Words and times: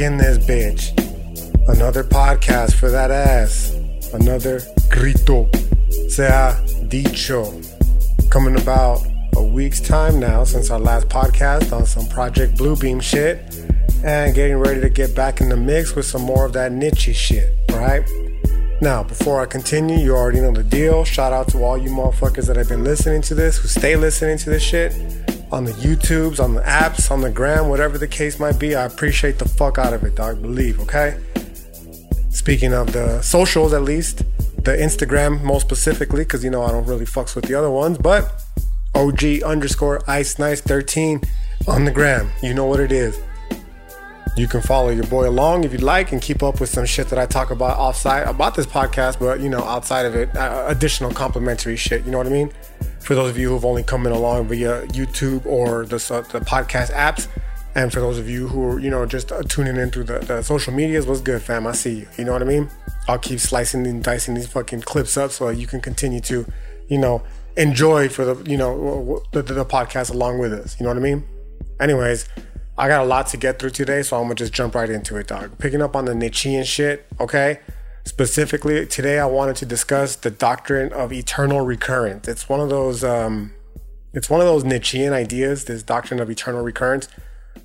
in 0.00 0.16
this 0.16 0.38
bitch. 0.38 0.96
Another 1.68 2.02
podcast 2.02 2.72
for 2.72 2.90
that 2.90 3.10
ass. 3.10 3.74
Another 4.14 4.60
grito. 4.88 5.46
Sea 6.08 6.54
dicho. 6.88 7.60
Coming 8.30 8.58
about 8.58 9.02
a 9.36 9.42
week's 9.42 9.80
time 9.80 10.18
now 10.18 10.42
since 10.44 10.70
our 10.70 10.78
last 10.78 11.08
podcast 11.08 11.76
on 11.76 11.84
some 11.84 12.06
Project 12.06 12.56
Bluebeam 12.56 13.02
shit. 13.02 13.38
And 14.02 14.34
getting 14.34 14.56
ready 14.56 14.80
to 14.80 14.88
get 14.88 15.14
back 15.14 15.42
in 15.42 15.50
the 15.50 15.56
mix 15.56 15.94
with 15.94 16.06
some 16.06 16.22
more 16.22 16.46
of 16.46 16.54
that 16.54 16.72
Nietzsche 16.72 17.12
shit, 17.12 17.54
right? 17.70 18.02
Now, 18.80 19.02
before 19.02 19.42
I 19.42 19.46
continue, 19.46 19.98
you 19.98 20.16
already 20.16 20.40
know 20.40 20.52
the 20.52 20.64
deal. 20.64 21.04
Shout 21.04 21.34
out 21.34 21.48
to 21.48 21.62
all 21.62 21.76
you 21.76 21.90
motherfuckers 21.90 22.46
that 22.46 22.56
have 22.56 22.70
been 22.70 22.84
listening 22.84 23.20
to 23.22 23.34
this, 23.34 23.58
who 23.58 23.68
stay 23.68 23.96
listening 23.96 24.38
to 24.38 24.48
this 24.48 24.62
shit 24.62 24.94
on 25.52 25.64
the 25.64 25.72
YouTubes, 25.72 26.42
on 26.42 26.54
the 26.54 26.62
apps, 26.62 27.10
on 27.10 27.20
the 27.20 27.30
gram, 27.30 27.68
whatever 27.68 27.98
the 27.98 28.08
case 28.08 28.38
might 28.38 28.58
be. 28.58 28.74
I 28.74 28.84
appreciate 28.84 29.38
the 29.38 29.48
fuck 29.48 29.78
out 29.78 29.92
of 29.92 30.04
it, 30.04 30.14
dog. 30.14 30.40
Believe, 30.42 30.80
okay? 30.80 31.18
Speaking 32.30 32.72
of 32.72 32.92
the 32.92 33.20
socials, 33.22 33.72
at 33.72 33.82
least, 33.82 34.18
the 34.64 34.76
Instagram 34.76 35.42
most 35.42 35.62
specifically, 35.62 36.22
because 36.22 36.44
you 36.44 36.50
know 36.50 36.62
I 36.62 36.70
don't 36.70 36.86
really 36.86 37.06
fucks 37.06 37.34
with 37.34 37.46
the 37.46 37.54
other 37.54 37.70
ones, 37.70 37.98
but 37.98 38.42
OG 38.94 39.42
underscore 39.44 40.02
ice 40.08 40.38
nice 40.38 40.60
13 40.60 41.22
on 41.66 41.84
the 41.84 41.90
gram. 41.90 42.30
You 42.42 42.54
know 42.54 42.66
what 42.66 42.80
it 42.80 42.92
is. 42.92 43.20
You 44.36 44.46
can 44.46 44.62
follow 44.62 44.90
your 44.90 45.06
boy 45.06 45.28
along 45.28 45.64
if 45.64 45.72
you'd 45.72 45.82
like 45.82 46.12
and 46.12 46.22
keep 46.22 46.42
up 46.42 46.60
with 46.60 46.70
some 46.70 46.86
shit 46.86 47.08
that 47.08 47.18
I 47.18 47.26
talk 47.26 47.50
about 47.50 47.76
offside 47.78 48.26
about 48.26 48.54
this 48.54 48.64
podcast, 48.64 49.18
but 49.18 49.40
you 49.40 49.48
know, 49.48 49.62
outside 49.64 50.06
of 50.06 50.14
it, 50.14 50.34
uh, 50.36 50.64
additional 50.68 51.12
complimentary 51.12 51.76
shit. 51.76 52.04
You 52.04 52.10
know 52.10 52.18
what 52.18 52.26
I 52.26 52.30
mean? 52.30 52.52
For 53.00 53.14
those 53.14 53.30
of 53.30 53.38
you 53.38 53.50
who've 53.50 53.64
only 53.64 53.82
come 53.82 54.06
in 54.06 54.12
along 54.12 54.48
via 54.48 54.86
YouTube 54.88 55.44
or 55.44 55.84
the, 55.84 55.96
uh, 55.96 56.20
the 56.32 56.40
podcast 56.40 56.92
apps, 56.92 57.26
and 57.74 57.92
for 57.92 58.00
those 58.00 58.18
of 58.18 58.28
you 58.28 58.48
who 58.48 58.64
are, 58.64 58.80
you 58.80 58.90
know, 58.90 59.06
just 59.06 59.30
uh, 59.30 59.42
tuning 59.42 59.76
in 59.76 59.90
through 59.90 60.04
the, 60.04 60.18
the 60.20 60.42
social 60.42 60.72
medias, 60.72 61.06
what's 61.06 61.20
good, 61.20 61.42
fam? 61.42 61.66
I 61.66 61.72
see 61.72 62.00
you. 62.00 62.08
You 62.16 62.24
know 62.24 62.32
what 62.32 62.42
I 62.42 62.46
mean? 62.46 62.68
I'll 63.08 63.18
keep 63.18 63.40
slicing 63.40 63.86
and 63.86 64.02
dicing 64.02 64.34
these 64.34 64.48
fucking 64.48 64.82
clips 64.82 65.16
up 65.16 65.30
so 65.30 65.48
you 65.50 65.66
can 65.66 65.80
continue 65.80 66.20
to, 66.22 66.46
you 66.88 66.98
know, 66.98 67.22
enjoy 67.56 68.08
for 68.08 68.24
the, 68.24 68.50
you 68.50 68.56
know, 68.56 69.22
the, 69.32 69.42
the 69.42 69.64
podcast 69.64 70.10
along 70.10 70.38
with 70.38 70.52
us. 70.52 70.78
You 70.78 70.84
know 70.84 70.90
what 70.90 70.96
I 70.96 71.00
mean? 71.00 71.24
Anyways, 71.78 72.28
I 72.80 72.88
got 72.88 73.02
a 73.02 73.04
lot 73.04 73.26
to 73.26 73.36
get 73.36 73.58
through 73.58 73.70
today, 73.70 74.00
so 74.02 74.16
I'm 74.16 74.22
gonna 74.22 74.36
just 74.36 74.54
jump 74.54 74.74
right 74.74 74.88
into 74.88 75.18
it, 75.18 75.26
dog. 75.26 75.58
Picking 75.58 75.82
up 75.82 75.94
on 75.94 76.06
the 76.06 76.14
Nietzschean 76.14 76.64
shit, 76.64 77.06
okay? 77.20 77.60
Specifically, 78.06 78.86
today 78.86 79.18
I 79.18 79.26
wanted 79.26 79.56
to 79.56 79.66
discuss 79.66 80.16
the 80.16 80.30
doctrine 80.30 80.90
of 80.94 81.12
eternal 81.12 81.60
recurrence. 81.60 82.26
It's 82.26 82.48
one 82.48 82.58
of 82.58 82.70
those, 82.70 83.04
um, 83.04 83.52
it's 84.14 84.30
one 84.30 84.40
of 84.40 84.46
those 84.46 84.64
Nietzschean 84.64 85.12
ideas, 85.12 85.66
this 85.66 85.82
doctrine 85.82 86.20
of 86.20 86.30
eternal 86.30 86.62
recurrence, 86.62 87.06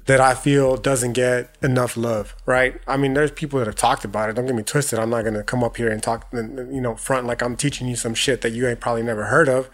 that 0.06 0.20
I 0.20 0.34
feel 0.36 0.76
doesn't 0.76 1.14
get 1.14 1.56
enough 1.64 1.96
love, 1.96 2.36
right? 2.46 2.82
I 2.86 2.98
mean, 2.98 3.14
there's 3.14 3.32
people 3.32 3.60
that 3.60 3.68
have 3.68 3.76
talked 3.76 4.04
about 4.04 4.30
it. 4.30 4.34
Don't 4.34 4.48
get 4.48 4.54
me 4.56 4.64
twisted. 4.64 5.00
I'm 5.00 5.12
not 5.12 5.24
gonna 5.24 5.44
come 5.44 5.64
up 5.64 5.78
here 5.78 5.90
and 5.90 6.04
talk, 6.04 6.28
you 6.34 6.82
know, 6.82 6.96
front 6.96 7.26
like 7.26 7.42
I'm 7.42 7.56
teaching 7.56 7.88
you 7.88 7.96
some 7.96 8.16
shit 8.16 8.42
that 8.42 8.52
you 8.52 8.68
ain't 8.68 8.82
probably 8.82 9.04
never 9.04 9.28
heard 9.28 9.48
of. 9.48 9.70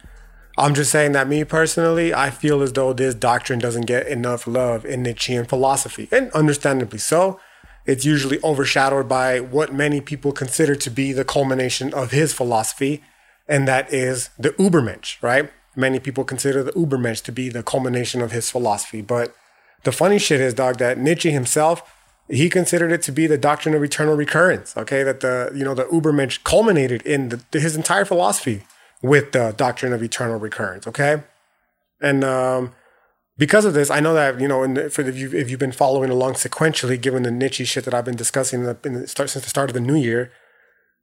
I'm 0.57 0.73
just 0.73 0.91
saying 0.91 1.13
that 1.13 1.29
me 1.29 1.44
personally, 1.44 2.13
I 2.13 2.29
feel 2.29 2.62
as 2.62 2.73
though 2.73 2.94
this 2.94 3.16
doctrine 3.16 3.59
doesn't 3.59 3.85
get 3.85 4.07
enough 4.07 4.45
love 4.45 4.85
in 4.85 5.03
Nietzschean 5.03 5.45
philosophy, 5.45 6.07
and 6.12 6.31
understandably 6.31 7.00
so. 7.00 7.39
It's 7.85 8.06
usually 8.06 8.39
overshadowed 8.44 9.07
by 9.07 9.39
what 9.39 9.73
many 9.73 10.01
people 10.01 10.31
consider 10.31 10.75
to 10.75 10.89
be 10.89 11.13
the 11.13 11.25
culmination 11.25 11.94
of 11.94 12.12
his 12.12 12.34
philosophy, 12.34 13.01
and 13.47 13.67
that 13.67 13.91
is 13.94 14.29
the 14.38 14.50
Übermensch, 14.51 15.22
right? 15.23 15.51
Many 15.75 16.00
people 16.00 16.23
consider 16.23 16.63
the 16.63 16.73
Übermensch 16.73 17.23
to 17.23 17.31
be 17.31 17.50
the 17.50 17.63
culmination 17.63 18.22
of 18.22 18.31
his 18.31 18.51
philosophy. 18.51 19.01
But 19.01 19.33
the 19.83 19.91
funny 19.91 20.19
shit 20.19 20.41
is, 20.41 20.53
dog, 20.53 20.78
that 20.78 20.97
Nietzsche 21.00 21.31
himself, 21.31 21.97
he 22.29 22.50
considered 22.50 22.91
it 22.91 23.01
to 23.03 23.12
be 23.12 23.25
the 23.25 23.38
doctrine 23.38 23.73
of 23.73 23.83
eternal 23.83 24.16
recurrence, 24.16 24.75
okay? 24.78 25.01
That 25.01 25.22
the, 25.22 25.51
you 25.56 25.63
know, 25.63 25.73
the 25.73 25.85
Übermensch 25.85 26.44
culminated 26.44 27.01
in 27.03 27.29
the, 27.29 27.59
his 27.59 27.75
entire 27.75 28.06
philosophy 28.06 28.63
with 29.01 29.31
the 29.31 29.53
doctrine 29.56 29.94
of 29.94 30.03
eternal 30.03 30.38
recurrence. 30.38 30.88
Okay, 30.88 31.23
and 32.01 32.23
um, 32.23 32.73
because 33.38 33.66
of 33.66 33.73
this, 33.73 33.89
I 33.89 34.00
know 34.00 34.13
that 34.13 34.39
you 34.39 34.47
know, 34.47 34.63
in 34.63 34.75
the, 34.75 34.89
for 34.89 35.01
if 35.01 35.17
you 35.17 35.31
if 35.34 35.50
you've 35.50 35.59
been 35.59 35.72
following 35.72 36.09
along 36.09 36.34
sequentially, 36.34 37.00
given 37.00 37.23
the 37.23 37.31
Nietzsche 37.31 37.66
shit 37.66 37.85
that 37.85 37.94
I've 37.94 38.06
been 38.06 38.16
discussing 38.16 38.62
in 38.62 38.66
the, 38.66 38.78
in 38.84 38.94
the 38.94 39.07
start 39.07 39.29
since 39.29 39.44
the 39.44 39.50
start 39.50 39.69
of 39.69 39.73
the 39.73 39.81
new 39.81 39.95
year. 39.95 40.31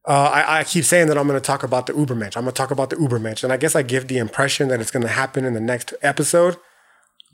Uh, 0.06 0.30
I, 0.32 0.60
I, 0.60 0.64
keep 0.64 0.84
saying 0.84 1.08
that 1.08 1.18
I'm 1.18 1.26
going 1.26 1.38
to 1.38 1.44
talk 1.44 1.62
about 1.62 1.84
the 1.86 1.92
Übermensch. 1.92 2.34
I'm 2.34 2.44
going 2.44 2.46
to 2.46 2.52
talk 2.52 2.70
about 2.70 2.88
the 2.88 2.96
Übermensch, 2.96 3.44
and 3.44 3.52
I 3.52 3.58
guess 3.58 3.76
I 3.76 3.82
give 3.82 4.08
the 4.08 4.16
impression 4.16 4.68
that 4.68 4.80
it's 4.80 4.90
going 4.90 5.02
to 5.02 5.08
happen 5.08 5.44
in 5.44 5.52
the 5.52 5.60
next 5.60 5.92
episode, 6.00 6.56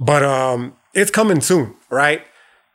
but 0.00 0.24
um, 0.24 0.74
it's 0.92 1.10
coming 1.10 1.40
soon, 1.40 1.76
right? 1.88 2.22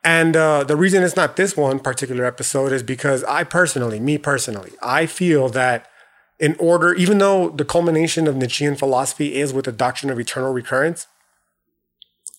And 0.04 0.38
uh, 0.38 0.64
the 0.64 0.78
reason 0.78 1.04
it's 1.04 1.16
not 1.16 1.36
this 1.36 1.58
one 1.58 1.80
particular 1.80 2.24
episode 2.24 2.72
is 2.72 2.84
because 2.84 3.24
I 3.26 3.44
personally, 3.44 4.00
me 4.00 4.18
personally, 4.18 4.72
I 4.82 5.06
feel 5.06 5.50
that 5.50 5.88
in 6.40 6.56
order, 6.58 6.94
even 6.94 7.18
though 7.18 7.50
the 7.50 7.66
culmination 7.66 8.28
of 8.28 8.36
Nietzschean 8.36 8.76
philosophy 8.76 9.36
is 9.36 9.52
with 9.52 9.66
the 9.66 9.72
doctrine 9.72 10.10
of 10.10 10.20
eternal 10.20 10.54
recurrence, 10.54 11.08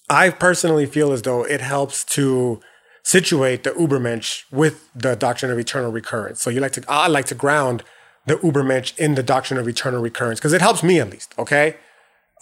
I 0.09 0.31
personally 0.31 0.87
feel 0.87 1.13
as 1.13 1.23
though 1.23 1.45
it 1.45 1.61
helps 1.61 2.05
to 2.17 2.61
situate 3.03 3.63
the 3.63 3.71
Übermensch 3.71 4.45
with 4.51 4.89
the 4.95 5.15
doctrine 5.15 5.53
of 5.53 5.59
eternal 5.59 5.93
recurrence. 5.93 6.41
So 6.41 6.51
you 6.51 6.61
like 6.61 6.73
to, 6.73 6.85
I 6.89 7.09
like 7.09 7.27
to 7.27 7.35
ground 7.35 7.83
the 8.27 8.37
Übermensch 8.37 8.97
in 8.99 9.15
the 9.15 9.23
doctrine 9.23 9.59
of 9.59 9.69
eternal 9.69 10.01
recurrence 10.01 10.41
because 10.41 10.53
it 10.53 10.61
helps 10.61 10.83
me 10.83 10.99
at 10.99 11.11
least. 11.11 11.35
Okay. 11.39 11.77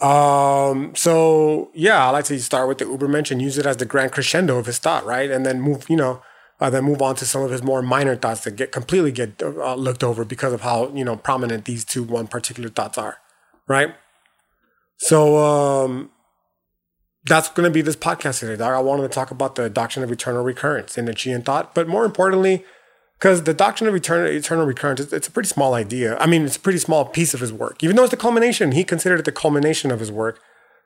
Um, 0.01 0.95
so 0.95 1.71
yeah, 1.73 2.05
I 2.05 2.09
like 2.09 2.25
to 2.25 2.39
start 2.39 2.67
with 2.67 2.77
the 2.77 2.85
Übermensch 2.85 3.31
and 3.31 3.41
use 3.41 3.57
it 3.57 3.65
as 3.65 3.77
the 3.77 3.85
grand 3.85 4.13
crescendo 4.13 4.57
of 4.57 4.65
his 4.65 4.79
thought, 4.79 5.05
right? 5.05 5.29
And 5.29 5.45
then 5.45 5.61
move, 5.61 5.89
you 5.89 5.97
know, 5.97 6.21
uh, 6.59 6.69
then 6.69 6.83
move 6.83 7.01
on 7.01 7.15
to 7.15 7.25
some 7.25 7.41
of 7.41 7.51
his 7.51 7.63
more 7.63 7.81
minor 7.81 8.15
thoughts 8.15 8.41
that 8.41 8.55
get 8.55 8.71
completely 8.71 9.11
get 9.11 9.41
uh, 9.41 9.75
looked 9.75 10.03
over 10.03 10.25
because 10.25 10.53
of 10.53 10.61
how 10.61 10.89
you 10.93 11.05
know 11.05 11.15
prominent 11.15 11.65
these 11.65 11.85
two 11.85 12.03
one 12.03 12.27
particular 12.27 12.69
thoughts 12.69 12.97
are, 12.97 13.17
right? 13.67 13.95
So 14.97 15.37
um, 15.37 16.11
that's 17.25 17.49
going 17.49 17.65
to 17.65 17.73
be 17.73 17.81
this 17.81 17.95
podcast 17.95 18.39
today. 18.39 18.61
I 18.61 18.79
wanted 18.79 19.03
to 19.03 19.09
talk 19.09 19.31
about 19.31 19.55
the 19.55 19.69
doctrine 19.69 20.03
of 20.03 20.11
eternal 20.11 20.43
recurrence 20.43 20.97
in 20.97 21.05
Nietzschean 21.05 21.41
thought, 21.41 21.73
but 21.73 21.87
more 21.87 22.03
importantly, 22.03 22.65
because 23.17 23.43
the 23.43 23.53
doctrine 23.53 23.87
of 23.87 23.95
eternal 23.95 24.27
eternal 24.27 24.65
recurrence, 24.65 24.99
it's, 24.99 25.13
it's 25.13 25.27
a 25.27 25.31
pretty 25.31 25.47
small 25.47 25.73
idea. 25.73 26.17
I 26.17 26.25
mean, 26.25 26.43
it's 26.43 26.57
a 26.57 26.59
pretty 26.59 26.79
small 26.79 27.05
piece 27.05 27.33
of 27.33 27.39
his 27.39 27.53
work, 27.53 27.83
even 27.83 27.95
though 27.95 28.03
it's 28.03 28.11
the 28.11 28.17
culmination. 28.17 28.73
He 28.73 28.83
considered 28.83 29.19
it 29.19 29.25
the 29.25 29.31
culmination 29.31 29.91
of 29.91 29.99
his 30.01 30.11
work 30.11 30.41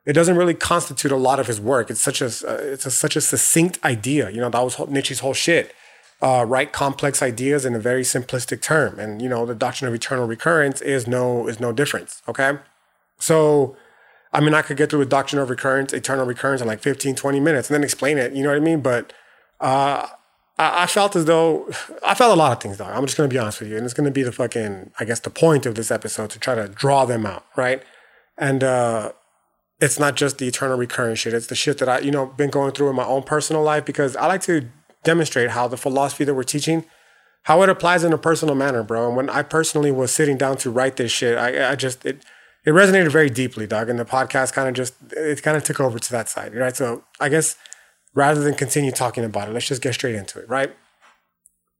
it 0.05 0.13
doesn't 0.13 0.35
really 0.35 0.53
constitute 0.53 1.11
a 1.11 1.17
lot 1.17 1.39
of 1.39 1.47
his 1.47 1.61
work. 1.61 1.89
It's 1.89 2.01
such 2.01 2.21
a 2.21 2.25
uh, 2.25 2.57
it's 2.59 2.85
a, 2.85 2.91
such 2.91 3.15
a 3.15 3.21
succinct 3.21 3.79
idea. 3.83 4.29
You 4.29 4.41
know, 4.41 4.49
that 4.49 4.63
was 4.63 4.79
Nietzsche's 4.87 5.19
whole 5.19 5.33
shit. 5.33 5.73
Uh, 6.21 6.45
write 6.47 6.71
complex 6.71 7.21
ideas 7.21 7.65
in 7.65 7.75
a 7.75 7.79
very 7.79 8.03
simplistic 8.03 8.61
term, 8.61 8.97
and 8.97 9.21
you 9.21 9.27
know, 9.27 9.45
the 9.45 9.55
doctrine 9.55 9.87
of 9.89 9.93
eternal 9.93 10.25
recurrence 10.25 10.81
is 10.81 11.07
no 11.07 11.47
is 11.47 11.59
no 11.59 11.71
difference. 11.71 12.21
Okay, 12.27 12.57
so 13.19 13.75
I 14.33 14.39
mean, 14.39 14.53
I 14.53 14.61
could 14.61 14.77
get 14.77 14.89
through 14.89 15.01
a 15.01 15.05
doctrine 15.05 15.41
of 15.41 15.49
recurrence, 15.49 15.93
eternal 15.93 16.25
recurrence 16.25 16.61
in 16.61 16.67
like 16.67 16.81
15, 16.81 17.15
20 17.15 17.39
minutes, 17.39 17.69
and 17.69 17.75
then 17.75 17.83
explain 17.83 18.17
it. 18.17 18.33
You 18.33 18.43
know 18.43 18.49
what 18.49 18.57
I 18.57 18.61
mean? 18.61 18.81
But 18.81 19.13
uh, 19.61 20.07
I, 20.57 20.83
I, 20.83 20.87
felt 20.87 21.15
as 21.15 21.25
though 21.25 21.69
I 22.05 22.15
felt 22.15 22.35
a 22.35 22.39
lot 22.39 22.51
of 22.51 22.61
things. 22.61 22.77
Though 22.77 22.85
I'm 22.85 23.05
just 23.05 23.15
gonna 23.15 23.29
be 23.29 23.37
honest 23.37 23.59
with 23.59 23.69
you, 23.69 23.77
and 23.77 23.85
it's 23.85 23.93
gonna 23.93 24.11
be 24.11 24.23
the 24.23 24.31
fucking 24.31 24.91
I 24.99 25.05
guess 25.05 25.19
the 25.19 25.29
point 25.29 25.65
of 25.65 25.75
this 25.75 25.91
episode 25.91 26.29
to 26.31 26.39
try 26.39 26.55
to 26.55 26.67
draw 26.67 27.05
them 27.05 27.25
out, 27.25 27.45
right? 27.55 27.83
And 28.37 28.63
uh, 28.63 29.11
it's 29.79 29.99
not 29.99 30.15
just 30.15 30.37
the 30.37 30.47
eternal 30.47 30.77
recurring 30.77 31.15
shit. 31.15 31.33
It's 31.33 31.47
the 31.47 31.55
shit 31.55 31.77
that 31.79 31.89
I, 31.89 31.99
you 31.99 32.11
know, 32.11 32.27
been 32.27 32.49
going 32.49 32.71
through 32.71 32.89
in 32.89 32.95
my 32.95 33.05
own 33.05 33.23
personal 33.23 33.63
life 33.63 33.85
because 33.85 34.15
I 34.15 34.27
like 34.27 34.41
to 34.41 34.69
demonstrate 35.03 35.51
how 35.51 35.67
the 35.67 35.77
philosophy 35.77 36.23
that 36.23 36.33
we're 36.33 36.43
teaching, 36.43 36.85
how 37.43 37.61
it 37.61 37.69
applies 37.69 38.03
in 38.03 38.13
a 38.13 38.17
personal 38.17 38.55
manner, 38.55 38.83
bro. 38.83 39.07
And 39.07 39.17
when 39.17 39.29
I 39.29 39.43
personally 39.43 39.91
was 39.91 40.11
sitting 40.11 40.37
down 40.37 40.57
to 40.57 40.71
write 40.71 40.95
this 40.95 41.11
shit, 41.11 41.37
I, 41.37 41.71
I 41.71 41.75
just 41.75 42.05
it 42.05 42.23
it 42.65 42.71
resonated 42.71 43.11
very 43.11 43.29
deeply, 43.29 43.67
dog. 43.67 43.89
And 43.89 43.99
the 43.99 44.05
podcast 44.05 44.53
kind 44.53 44.69
of 44.69 44.73
just 44.73 44.93
it 45.11 45.43
kind 45.43 45.57
of 45.57 45.63
took 45.63 45.79
over 45.79 45.99
to 45.99 46.11
that 46.11 46.29
side, 46.29 46.55
right? 46.55 46.75
So 46.75 47.03
I 47.19 47.29
guess 47.29 47.57
rather 48.13 48.41
than 48.41 48.53
continue 48.53 48.91
talking 48.91 49.23
about 49.23 49.49
it, 49.49 49.53
let's 49.53 49.67
just 49.67 49.81
get 49.81 49.93
straight 49.93 50.15
into 50.15 50.39
it, 50.39 50.47
right? 50.47 50.73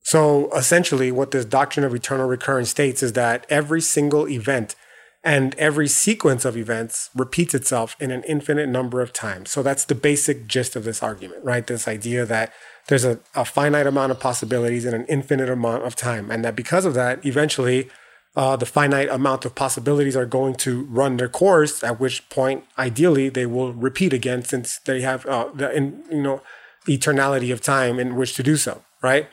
So 0.04 0.52
essentially, 0.54 1.12
what 1.12 1.32
this 1.32 1.46
doctrine 1.46 1.86
of 1.86 1.96
eternal 1.96 2.28
recurrence 2.28 2.70
states 2.70 3.02
is 3.02 3.14
that 3.14 3.46
every 3.50 3.80
single 3.80 4.28
event 4.28 4.76
and 5.24 5.56
every 5.56 5.88
sequence 5.88 6.44
of 6.44 6.58
events 6.58 7.10
repeats 7.16 7.54
itself 7.54 7.96
in 8.00 8.12
an 8.12 8.24
infinite 8.24 8.68
number 8.68 9.02
of 9.02 9.14
times. 9.14 9.52
So 9.52 9.64
that's 9.64 9.86
the 9.86 9.96
basic 9.96 10.48
gist 10.48 10.76
of 10.76 10.84
this 10.84 11.02
argument, 11.02 11.46
right? 11.46 11.66
This 11.66 11.88
idea 11.88 12.26
that 12.26 12.52
there's 12.88 13.06
a, 13.06 13.20
a 13.34 13.46
finite 13.46 13.88
amount 13.88 14.12
of 14.12 14.20
possibilities 14.20 14.84
in 14.84 14.94
an 14.94 15.06
infinite 15.06 15.50
amount 15.50 15.84
of 15.84 15.96
time. 15.96 16.30
And 16.30 16.44
that 16.44 16.58
because 16.58 16.84
of 16.84 16.94
that, 16.96 17.26
eventually 17.26 17.90
uh, 18.36 18.58
the 18.58 18.66
finite 18.66 19.10
amount 19.10 19.46
of 19.46 19.56
possibilities 19.56 20.18
are 20.18 20.26
going 20.26 20.56
to 20.56 20.84
run 20.86 21.18
their 21.18 21.30
course, 21.30 21.84
at 21.84 22.00
which 22.00 22.28
point, 22.30 22.66
ideally, 22.78 23.30
they 23.30 23.46
will 23.46 23.74
repeat 23.74 24.12
again 24.12 24.44
since 24.44 24.80
they 24.80 25.02
have 25.02 25.26
uh, 25.28 25.50
the 25.54 25.72
in, 25.72 26.04
you 26.12 26.22
know 26.22 26.42
eternality 26.88 27.54
of 27.54 27.62
time 27.62 27.98
in 27.98 28.16
which 28.16 28.34
to 28.36 28.44
do 28.44 28.58
so, 28.58 28.84
right? 29.02 29.30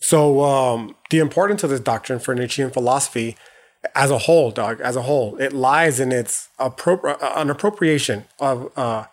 So 0.00 0.42
um, 0.42 0.96
the 1.10 1.18
importance 1.18 1.62
of 1.62 1.68
this 1.68 1.80
doctrine 1.80 2.20
for 2.20 2.34
Nietzschean 2.34 2.70
philosophy 2.70 3.36
as 3.94 4.10
a 4.10 4.18
whole, 4.18 4.50
dog, 4.50 4.80
as 4.80 4.96
a 4.96 5.02
whole. 5.02 5.36
It 5.38 5.52
lies 5.52 6.00
in 6.00 6.12
its 6.12 6.48
appropri- 6.58 7.20
uh, 7.22 7.32
an 7.36 7.50
appropriation 7.50 8.24
of, 8.38 8.70
uh, 8.76 9.06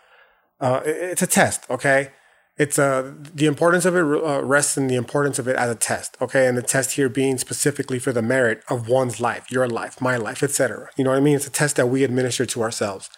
uh, 0.60 0.82
it's 0.86 1.22
a 1.22 1.28
test, 1.28 1.70
okay? 1.70 2.12
It's 2.58 2.80
uh, 2.80 3.14
the 3.36 3.46
importance 3.46 3.86
of 3.86 3.96
it 3.96 4.02
uh, 4.02 4.44
rests 4.44 4.78
in 4.78 4.88
the 4.88 4.96
importance 4.96 5.38
of 5.38 5.48
it 5.48 5.56
as 5.56 5.70
a 5.70 5.76
test, 5.76 6.18
okay? 6.20 6.48
And 6.48 6.58
the 6.58 6.64
test 6.64 6.94
here 6.94 7.08
being 7.08 7.38
specifically 7.38 8.00
for 8.00 8.12
the 8.12 8.24
merit 8.24 8.64
of 8.68 8.90
one's 8.90 9.22
life, 9.22 9.52
your 9.52 9.68
life, 9.68 10.02
my 10.02 10.18
life, 10.18 10.42
etc. 10.42 10.90
You 10.98 11.04
know 11.04 11.12
what 11.12 11.18
I 11.18 11.22
mean? 11.22 11.36
It's 11.36 11.48
a 11.48 11.52
test 11.52 11.76
that 11.76 11.88
we 11.88 12.04
administer 12.04 12.46
to 12.48 12.62
ourselves. 12.64 13.10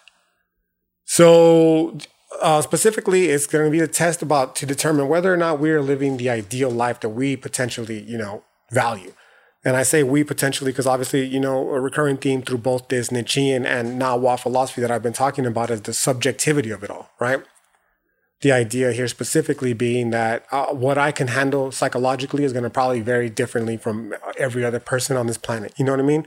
So 1.05 1.97
uh, 2.41 2.61
specifically, 2.61 3.29
it's 3.29 3.47
going 3.47 3.65
to 3.65 3.71
be 3.71 3.79
a 3.79 3.87
test 3.87 4.21
about 4.21 4.55
to 4.57 4.65
determine 4.65 5.07
whether 5.07 5.33
or 5.33 5.37
not 5.37 5.59
we 5.59 5.71
are 5.71 5.81
living 5.81 6.17
the 6.17 6.29
ideal 6.29 6.69
life 6.69 6.99
that 6.99 7.09
we 7.09 7.35
potentially, 7.35 8.03
you 8.03 8.17
know, 8.17 8.43
value. 8.71 9.13
And 9.65 9.75
I 9.75 9.83
say 9.83 10.03
we 10.03 10.23
potentially 10.23 10.71
because 10.71 10.88
obviously, 10.88 11.25
you 11.25 11.39
know, 11.39 11.69
a 11.69 11.79
recurring 11.79 12.17
theme 12.17 12.41
through 12.41 12.59
both 12.59 12.88
this 12.88 13.11
Nietzschean 13.11 13.65
and 13.65 14.01
Nahua 14.01 14.39
philosophy 14.39 14.81
that 14.81 14.89
I've 14.89 15.03
been 15.03 15.13
talking 15.13 15.45
about 15.45 15.69
is 15.69 15.81
the 15.81 15.94
subjectivity 15.94 16.71
of 16.71 16.83
it 16.83 16.89
all, 16.89 17.09
right? 17.19 17.41
The 18.41 18.53
idea 18.53 18.94
here 18.94 19.09
specifically 19.09 19.73
being 19.73 20.11
that 20.11 20.45
uh, 20.51 20.67
what 20.67 20.97
I 20.97 21.11
can 21.11 21.27
handle 21.27 21.73
psychologically 21.73 22.45
is 22.45 22.53
going 22.53 22.63
to 22.63 22.69
probably 22.69 23.01
vary 23.01 23.29
differently 23.29 23.75
from 23.75 24.13
every 24.38 24.63
other 24.63 24.79
person 24.79 25.17
on 25.17 25.27
this 25.27 25.38
planet. 25.38 25.73
You 25.77 25.83
know 25.83 25.91
what 25.91 26.00
I 26.00 26.03
mean? 26.03 26.25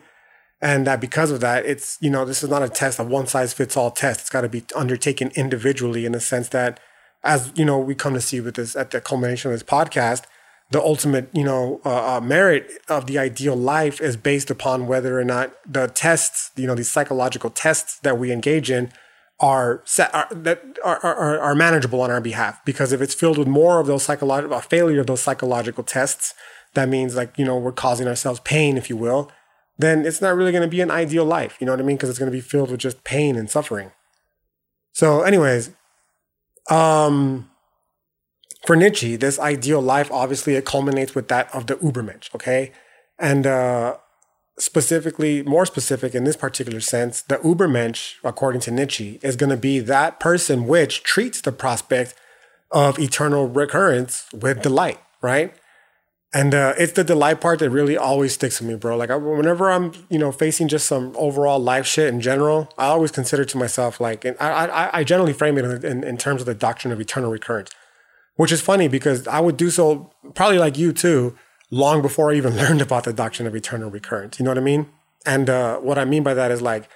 And 0.60 0.86
that 0.86 1.00
because 1.00 1.30
of 1.30 1.40
that, 1.40 1.64
it's, 1.64 1.96
you 2.02 2.10
know, 2.10 2.26
this 2.26 2.42
is 2.42 2.50
not 2.50 2.62
a 2.62 2.68
test, 2.68 2.98
a 2.98 3.02
one 3.02 3.26
size 3.26 3.54
fits 3.54 3.78
all 3.78 3.90
test. 3.90 4.20
It's 4.20 4.30
got 4.30 4.42
to 4.42 4.48
be 4.48 4.62
undertaken 4.76 5.32
individually 5.34 6.04
in 6.04 6.12
the 6.12 6.20
sense 6.20 6.50
that, 6.50 6.78
as, 7.24 7.50
you 7.56 7.64
know, 7.64 7.78
we 7.78 7.94
come 7.94 8.12
to 8.12 8.20
see 8.20 8.40
with 8.40 8.56
this 8.56 8.76
at 8.76 8.90
the 8.90 9.00
culmination 9.00 9.50
of 9.50 9.58
this 9.58 9.66
podcast, 9.66 10.24
the 10.72 10.82
ultimate, 10.82 11.28
you 11.34 11.44
know, 11.44 11.82
uh, 11.84 12.16
uh, 12.16 12.20
merit 12.20 12.70
of 12.88 13.06
the 13.06 13.18
ideal 13.18 13.54
life 13.54 14.00
is 14.00 14.16
based 14.16 14.50
upon 14.50 14.86
whether 14.86 15.20
or 15.20 15.24
not 15.24 15.52
the 15.70 15.86
tests, 15.88 16.50
you 16.56 16.66
know, 16.66 16.74
these 16.74 16.88
psychological 16.88 17.50
tests 17.50 17.98
that 18.00 18.18
we 18.18 18.32
engage 18.32 18.70
in 18.70 18.90
are 19.38 19.82
set 19.84 20.14
are, 20.14 20.28
that 20.30 20.62
are, 20.82 20.98
are, 21.04 21.38
are 21.38 21.54
manageable 21.54 22.00
on 22.00 22.10
our 22.10 22.22
behalf. 22.22 22.58
Because 22.64 22.90
if 22.90 23.02
it's 23.02 23.12
filled 23.12 23.36
with 23.36 23.48
more 23.48 23.80
of 23.80 23.86
those 23.86 24.02
psychological, 24.02 24.56
a 24.56 24.62
failure 24.62 25.00
of 25.00 25.06
those 25.06 25.20
psychological 25.20 25.84
tests, 25.84 26.32
that 26.72 26.88
means 26.88 27.16
like 27.16 27.36
you 27.38 27.44
know 27.44 27.58
we're 27.58 27.72
causing 27.72 28.08
ourselves 28.08 28.40
pain, 28.40 28.78
if 28.78 28.88
you 28.88 28.96
will. 28.96 29.30
Then 29.76 30.06
it's 30.06 30.22
not 30.22 30.36
really 30.36 30.52
going 30.52 30.62
to 30.62 30.68
be 30.68 30.80
an 30.80 30.90
ideal 30.90 31.24
life. 31.24 31.58
You 31.60 31.66
know 31.66 31.72
what 31.72 31.80
I 31.80 31.84
mean? 31.84 31.96
Because 31.96 32.08
it's 32.08 32.18
going 32.18 32.30
to 32.30 32.36
be 32.36 32.40
filled 32.40 32.70
with 32.70 32.80
just 32.80 33.04
pain 33.04 33.36
and 33.36 33.50
suffering. 33.50 33.92
So, 34.92 35.22
anyways, 35.22 35.70
um, 36.70 37.50
for 38.66 38.76
Nietzsche, 38.76 39.16
this 39.16 39.38
ideal 39.38 39.80
life 39.80 40.10
obviously 40.12 40.54
it 40.54 40.64
culminates 40.64 41.14
with 41.14 41.28
that 41.28 41.52
of 41.54 41.66
the 41.66 41.74
Ubermensch, 41.76 42.34
okay? 42.34 42.72
And 43.18 43.46
uh, 43.46 43.96
specifically, 44.58 45.42
more 45.42 45.66
specific 45.66 46.14
in 46.14 46.24
this 46.24 46.36
particular 46.36 46.80
sense, 46.80 47.22
the 47.22 47.36
Ubermensch, 47.38 48.14
according 48.22 48.60
to 48.62 48.70
Nietzsche, 48.70 49.18
is 49.22 49.36
going 49.36 49.50
to 49.50 49.56
be 49.56 49.80
that 49.80 50.20
person 50.20 50.66
which 50.66 51.02
treats 51.02 51.40
the 51.40 51.52
prospect 51.52 52.14
of 52.70 52.98
eternal 52.98 53.48
recurrence 53.48 54.26
with 54.32 54.62
delight, 54.62 55.00
right? 55.20 55.54
And 56.34 56.54
uh, 56.54 56.72
it's 56.78 56.92
the 56.92 57.04
delight 57.04 57.42
part 57.42 57.58
that 57.58 57.68
really 57.68 57.96
always 57.96 58.32
sticks 58.32 58.58
with 58.58 58.70
me, 58.70 58.76
bro. 58.76 58.96
Like 58.96 59.10
I, 59.10 59.16
whenever 59.16 59.70
I'm, 59.70 59.92
you 60.08 60.18
know, 60.18 60.32
facing 60.32 60.68
just 60.68 60.86
some 60.86 61.12
overall 61.16 61.58
life 61.58 61.86
shit 61.86 62.08
in 62.08 62.22
general, 62.22 62.72
I 62.78 62.86
always 62.86 63.10
consider 63.10 63.44
to 63.44 63.58
myself 63.58 64.00
like, 64.00 64.24
and 64.24 64.34
I, 64.40 64.66
I, 64.66 64.98
I 65.00 65.04
generally 65.04 65.34
frame 65.34 65.58
it 65.58 65.84
in, 65.84 66.02
in 66.02 66.16
terms 66.16 66.40
of 66.40 66.46
the 66.46 66.54
doctrine 66.54 66.90
of 66.90 67.00
eternal 67.00 67.30
recurrence 67.30 67.70
which 68.36 68.52
is 68.52 68.60
funny 68.60 68.88
because 68.88 69.26
I 69.28 69.40
would 69.40 69.56
do 69.56 69.70
so 69.70 70.10
probably 70.34 70.58
like 70.58 70.78
you 70.78 70.92
too, 70.92 71.36
long 71.70 72.02
before 72.02 72.30
I 72.30 72.36
even 72.36 72.56
learned 72.62 72.82
about 72.82 73.04
the 73.04 73.12
doctrine 73.12 73.46
of 73.46 73.54
eternal 73.54 73.90
recurrence. 73.90 74.38
You 74.38 74.44
know 74.44 74.50
what 74.50 74.58
I 74.58 74.62
mean? 74.62 74.88
And 75.24 75.48
uh, 75.48 75.78
what 75.78 75.98
I 75.98 76.04
mean 76.04 76.22
by 76.22 76.34
that 76.34 76.50
is 76.50 76.62
like, 76.62 76.88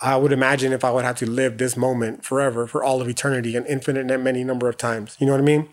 I 0.00 0.16
would 0.16 0.32
imagine 0.32 0.72
if 0.72 0.84
I 0.84 0.90
would 0.90 1.04
have 1.04 1.16
to 1.18 1.30
live 1.30 1.56
this 1.56 1.76
moment 1.76 2.24
forever 2.24 2.66
for 2.66 2.84
all 2.84 3.00
of 3.00 3.08
eternity, 3.08 3.56
an 3.56 3.64
infinite 3.64 4.10
and 4.10 4.24
many 4.24 4.44
number 4.44 4.68
of 4.68 4.76
times. 4.76 5.16
You 5.18 5.26
know 5.26 5.32
what 5.32 5.40
I 5.40 5.44
mean? 5.44 5.70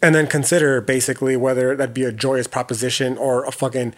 And 0.00 0.14
then 0.14 0.26
consider 0.26 0.80
basically 0.80 1.36
whether 1.36 1.74
that'd 1.74 1.94
be 1.94 2.04
a 2.04 2.12
joyous 2.12 2.46
proposition 2.46 3.18
or 3.18 3.44
a 3.44 3.52
fucking 3.52 3.94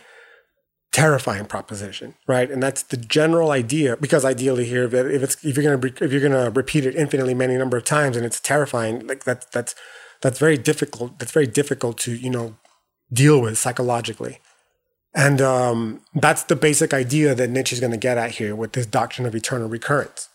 terrifying 0.94 1.44
proposition, 1.44 2.14
right? 2.28 2.48
And 2.48 2.62
that's 2.62 2.84
the 2.84 2.96
general 2.96 3.50
idea. 3.50 3.96
Because 3.96 4.24
ideally, 4.24 4.64
here, 4.64 4.84
if 4.84 5.22
it's 5.22 5.44
if 5.44 5.56
you're 5.56 5.76
gonna 5.76 5.92
if 6.00 6.12
you're 6.12 6.22
gonna 6.22 6.50
repeat 6.50 6.86
it 6.86 6.94
infinitely 6.94 7.34
many 7.34 7.56
number 7.56 7.76
of 7.76 7.84
times 7.84 8.16
and 8.16 8.24
it's 8.24 8.38
terrifying, 8.38 9.04
like 9.08 9.24
that's 9.24 9.44
that's 9.46 9.74
that's 10.22 10.38
very 10.38 10.56
difficult. 10.56 11.18
That's 11.18 11.32
very 11.32 11.48
difficult 11.48 11.98
to 11.98 12.14
you 12.14 12.30
know 12.30 12.56
deal 13.12 13.40
with 13.40 13.58
psychologically. 13.58 14.38
And 15.16 15.40
um, 15.40 16.00
that's 16.14 16.44
the 16.44 16.56
basic 16.56 16.94
idea 16.94 17.34
that 17.34 17.50
Nietzsche's 17.50 17.80
going 17.80 17.92
to 17.92 17.96
get 17.96 18.18
at 18.18 18.32
here 18.32 18.56
with 18.56 18.72
this 18.72 18.86
doctrine 18.86 19.26
of 19.26 19.34
eternal 19.34 19.68
recurrence. 19.68 20.28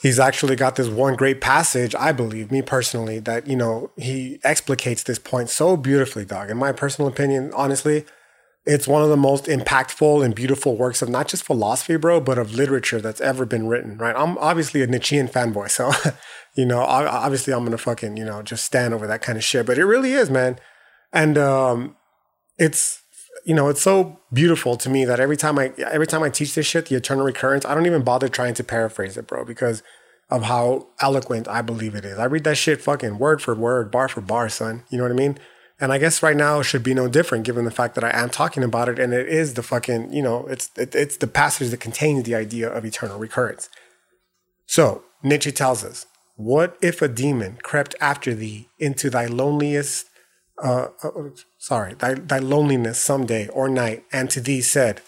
He's 0.00 0.18
actually 0.18 0.56
got 0.56 0.76
this 0.76 0.88
one 0.88 1.14
great 1.14 1.42
passage, 1.42 1.94
I 1.94 2.12
believe, 2.12 2.50
me 2.50 2.62
personally, 2.62 3.18
that, 3.18 3.46
you 3.46 3.56
know, 3.56 3.90
he 3.98 4.38
explicates 4.42 5.04
this 5.04 5.18
point 5.18 5.50
so 5.50 5.76
beautifully, 5.76 6.24
dog. 6.24 6.48
In 6.48 6.56
my 6.56 6.72
personal 6.72 7.06
opinion, 7.06 7.52
honestly, 7.54 8.06
it's 8.66 8.86
one 8.86 9.02
of 9.02 9.08
the 9.08 9.16
most 9.16 9.46
impactful 9.46 10.24
and 10.24 10.34
beautiful 10.34 10.76
works 10.76 11.00
of 11.00 11.08
not 11.08 11.28
just 11.28 11.44
philosophy, 11.44 11.96
bro, 11.96 12.20
but 12.20 12.38
of 12.38 12.54
literature 12.54 13.00
that's 13.00 13.20
ever 13.20 13.46
been 13.46 13.66
written, 13.68 13.96
right? 13.96 14.14
I'm 14.16 14.36
obviously 14.38 14.82
a 14.82 14.86
Nietzschean 14.86 15.28
fanboy, 15.28 15.70
so, 15.70 15.90
you 16.56 16.66
know, 16.66 16.80
obviously 16.80 17.54
I'm 17.54 17.64
gonna 17.64 17.78
fucking, 17.78 18.16
you 18.16 18.24
know, 18.24 18.42
just 18.42 18.64
stand 18.64 18.92
over 18.92 19.06
that 19.06 19.22
kind 19.22 19.38
of 19.38 19.44
shit, 19.44 19.66
but 19.66 19.78
it 19.78 19.86
really 19.86 20.12
is, 20.12 20.30
man. 20.30 20.58
And 21.12 21.38
um, 21.38 21.96
it's, 22.58 23.02
you 23.46 23.54
know, 23.54 23.68
it's 23.68 23.80
so 23.80 24.20
beautiful 24.32 24.76
to 24.76 24.90
me 24.90 25.04
that 25.06 25.18
every 25.18 25.36
time 25.36 25.58
I 25.58 25.72
every 25.78 26.06
time 26.06 26.22
I 26.22 26.28
teach 26.28 26.54
this 26.54 26.66
shit, 26.66 26.86
the 26.86 26.96
eternal 26.96 27.24
recurrence, 27.24 27.64
I 27.64 27.74
don't 27.74 27.86
even 27.86 28.02
bother 28.02 28.28
trying 28.28 28.54
to 28.54 28.64
paraphrase 28.64 29.16
it, 29.16 29.26
bro, 29.26 29.44
because 29.44 29.82
of 30.28 30.44
how 30.44 30.88
eloquent 31.00 31.48
I 31.48 31.62
believe 31.62 31.94
it 31.94 32.04
is. 32.04 32.18
I 32.18 32.26
read 32.26 32.44
that 32.44 32.56
shit 32.56 32.80
fucking 32.80 33.18
word 33.18 33.42
for 33.42 33.54
word, 33.54 33.90
bar 33.90 34.08
for 34.08 34.20
bar, 34.20 34.48
son. 34.48 34.84
You 34.90 34.98
know 34.98 35.04
what 35.04 35.12
I 35.12 35.16
mean? 35.16 35.38
And 35.80 35.92
I 35.92 35.98
guess 35.98 36.22
right 36.22 36.36
now 36.36 36.60
it 36.60 36.64
should 36.64 36.82
be 36.82 36.92
no 36.92 37.08
different 37.08 37.44
given 37.44 37.64
the 37.64 37.70
fact 37.70 37.94
that 37.94 38.04
I 38.04 38.10
am 38.12 38.28
talking 38.28 38.62
about 38.62 38.88
it 38.88 38.98
and 38.98 39.14
it 39.14 39.26
is 39.28 39.54
the 39.54 39.62
fucking, 39.62 40.12
you 40.12 40.22
know, 40.22 40.46
it's 40.46 40.70
it, 40.76 40.94
it's 40.94 41.16
the 41.16 41.26
passage 41.26 41.70
that 41.70 41.80
contains 41.80 42.24
the 42.24 42.34
idea 42.34 42.68
of 42.68 42.84
eternal 42.84 43.18
recurrence. 43.18 43.70
So, 44.66 45.02
Nietzsche 45.22 45.50
tells 45.50 45.82
us, 45.82 46.06
what 46.36 46.76
if 46.80 47.02
a 47.02 47.08
demon 47.08 47.58
crept 47.62 47.94
after 48.00 48.34
thee 48.34 48.68
into 48.78 49.10
thy 49.10 49.26
loneliest 49.26 50.10
uh, 50.62 50.88
uh, 51.02 51.10
sorry, 51.58 51.94
thy, 51.94 52.14
thy 52.14 52.38
loneliness 52.38 52.98
some 52.98 53.26
day 53.26 53.48
or 53.48 53.68
night, 53.68 54.04
and 54.12 54.30
to 54.30 54.40
thee 54.40 54.60
said, 54.60 55.00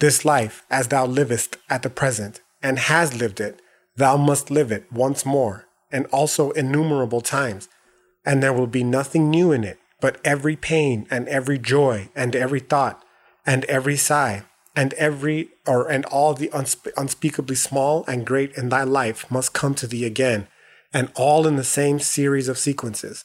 This 0.00 0.24
life, 0.24 0.64
as 0.70 0.88
thou 0.88 1.06
livest 1.06 1.56
at 1.68 1.82
the 1.82 1.90
present, 1.90 2.40
and 2.62 2.78
has 2.78 3.18
lived 3.18 3.40
it, 3.40 3.60
thou 3.96 4.16
must 4.16 4.50
live 4.50 4.72
it 4.72 4.92
once 4.92 5.24
more, 5.24 5.66
and 5.92 6.06
also 6.06 6.50
innumerable 6.52 7.20
times, 7.20 7.68
and 8.24 8.42
there 8.42 8.52
will 8.52 8.66
be 8.66 8.84
nothing 8.84 9.30
new 9.30 9.52
in 9.52 9.64
it, 9.64 9.78
but 10.00 10.20
every 10.24 10.56
pain 10.56 11.06
and 11.10 11.28
every 11.28 11.58
joy 11.58 12.08
and 12.14 12.36
every 12.36 12.60
thought 12.60 13.04
and 13.44 13.64
every 13.64 13.96
sigh 13.96 14.44
and 14.76 14.92
every 14.94 15.50
or 15.66 15.90
and 15.90 16.04
all 16.06 16.34
the 16.34 16.48
unspe- 16.48 16.92
unspeakably 16.96 17.56
small 17.56 18.04
and 18.06 18.26
great 18.26 18.52
in 18.56 18.68
thy 18.68 18.84
life 18.84 19.28
must 19.30 19.52
come 19.52 19.74
to 19.74 19.86
thee 19.86 20.04
again 20.04 20.46
and 20.92 21.10
all 21.14 21.46
in 21.46 21.56
the 21.56 21.64
same 21.64 21.98
series 21.98 22.48
of 22.48 22.58
sequences. 22.58 23.24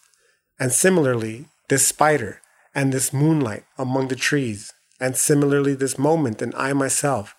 And 0.59 0.71
similarly 0.71 1.45
this 1.69 1.87
spider 1.87 2.41
and 2.75 2.91
this 2.91 3.13
moonlight 3.13 3.63
among 3.77 4.07
the 4.07 4.15
trees 4.15 4.73
and 4.99 5.15
similarly 5.15 5.73
this 5.73 5.97
moment 5.97 6.41
and 6.41 6.53
i 6.55 6.73
myself 6.73 7.35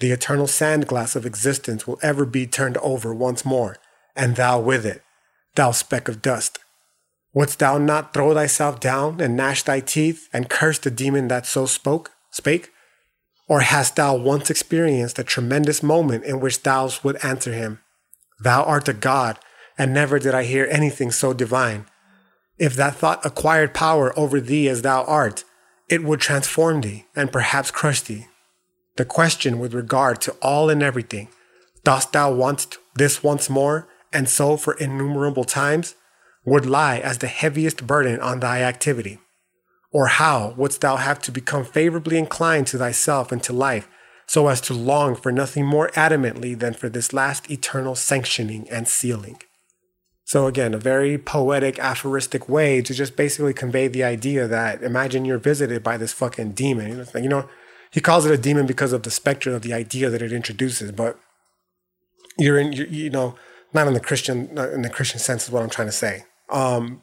the 0.00 0.10
eternal 0.10 0.46
sand 0.46 0.86
glass 0.86 1.14
of 1.14 1.26
existence 1.26 1.86
will 1.86 1.98
ever 2.02 2.24
be 2.24 2.46
turned 2.46 2.76
over 2.78 3.14
once 3.14 3.44
more 3.44 3.76
and 4.16 4.36
thou 4.36 4.58
with 4.58 4.84
it 4.84 5.02
thou 5.54 5.70
speck 5.70 6.08
of 6.08 6.22
dust 6.22 6.58
Wouldst 7.34 7.60
thou 7.60 7.78
not 7.78 8.12
throw 8.12 8.34
thyself 8.34 8.78
down 8.78 9.20
and 9.20 9.36
gnash 9.36 9.62
thy 9.62 9.80
teeth 9.80 10.28
and 10.32 10.50
curse 10.50 10.78
the 10.78 10.90
demon 10.90 11.28
that 11.28 11.46
so 11.46 11.66
spoke, 11.66 12.10
spake? 12.30 12.70
Or 13.48 13.60
hast 13.60 13.96
thou 13.96 14.16
once 14.16 14.50
experienced 14.50 15.18
a 15.18 15.24
tremendous 15.24 15.82
moment 15.82 16.24
in 16.24 16.40
which 16.40 16.62
thou 16.62 16.90
would 17.02 17.24
answer 17.24 17.52
him, 17.52 17.80
Thou 18.40 18.64
art 18.64 18.88
a 18.88 18.92
god, 18.92 19.38
and 19.78 19.94
never 19.94 20.18
did 20.18 20.34
I 20.34 20.44
hear 20.44 20.66
anything 20.70 21.10
so 21.10 21.32
divine. 21.32 21.86
If 22.58 22.74
that 22.76 22.96
thought 22.96 23.24
acquired 23.24 23.72
power 23.72 24.16
over 24.18 24.40
thee 24.40 24.68
as 24.68 24.82
thou 24.82 25.04
art, 25.04 25.44
it 25.88 26.04
would 26.04 26.20
transform 26.20 26.80
thee 26.80 27.06
and 27.16 27.32
perhaps 27.32 27.70
crush 27.70 28.00
thee. 28.02 28.26
The 28.96 29.04
question 29.04 29.58
with 29.58 29.74
regard 29.74 30.20
to 30.22 30.32
all 30.42 30.68
and 30.68 30.82
everything, 30.82 31.28
dost 31.82 32.12
thou 32.12 32.32
want 32.32 32.76
this 32.94 33.22
once 33.22 33.48
more, 33.48 33.88
and 34.12 34.28
so 34.28 34.56
for 34.56 34.74
innumerable 34.74 35.44
times? 35.44 35.94
Would 36.44 36.66
lie 36.66 36.98
as 36.98 37.18
the 37.18 37.26
heaviest 37.28 37.86
burden 37.86 38.20
on 38.20 38.40
thy 38.40 38.62
activity? 38.62 39.18
Or 39.92 40.06
how 40.06 40.54
wouldst 40.56 40.80
thou 40.80 40.96
have 40.96 41.20
to 41.22 41.32
become 41.32 41.64
favorably 41.64 42.18
inclined 42.18 42.66
to 42.68 42.78
thyself 42.78 43.30
and 43.30 43.42
to 43.42 43.52
life, 43.52 43.88
so 44.26 44.48
as 44.48 44.60
to 44.62 44.74
long 44.74 45.14
for 45.14 45.30
nothing 45.30 45.66
more 45.66 45.88
adamantly 45.90 46.58
than 46.58 46.74
for 46.74 46.88
this 46.88 47.12
last 47.12 47.50
eternal 47.50 47.94
sanctioning 47.94 48.68
and 48.70 48.88
sealing? 48.88 49.38
So, 50.24 50.46
again, 50.46 50.72
a 50.72 50.78
very 50.78 51.18
poetic, 51.18 51.78
aphoristic 51.78 52.48
way 52.48 52.80
to 52.80 52.94
just 52.94 53.16
basically 53.16 53.52
convey 53.52 53.88
the 53.88 54.04
idea 54.04 54.48
that 54.48 54.82
imagine 54.82 55.24
you're 55.24 55.38
visited 55.38 55.82
by 55.82 55.98
this 55.98 56.12
fucking 56.12 56.52
demon. 56.52 57.06
You 57.14 57.28
know, 57.28 57.48
he 57.90 58.00
calls 58.00 58.24
it 58.24 58.32
a 58.32 58.38
demon 58.38 58.66
because 58.66 58.94
of 58.94 59.02
the 59.02 59.10
spectrum 59.10 59.54
of 59.54 59.60
the 59.62 59.74
idea 59.74 60.08
that 60.08 60.22
it 60.22 60.32
introduces. 60.32 60.90
But 60.92 61.18
you're 62.38 62.58
in, 62.58 62.72
you're, 62.72 62.86
you 62.86 63.10
know, 63.10 63.34
not 63.74 63.86
in 63.88 63.94
the 63.94 64.00
Christian 64.00 64.56
in 64.58 64.82
the 64.82 64.90
Christian 64.90 65.18
sense 65.18 65.44
is 65.44 65.50
what 65.50 65.62
I'm 65.62 65.70
trying 65.70 65.88
to 65.88 65.92
say. 65.92 66.24
Um, 66.52 67.02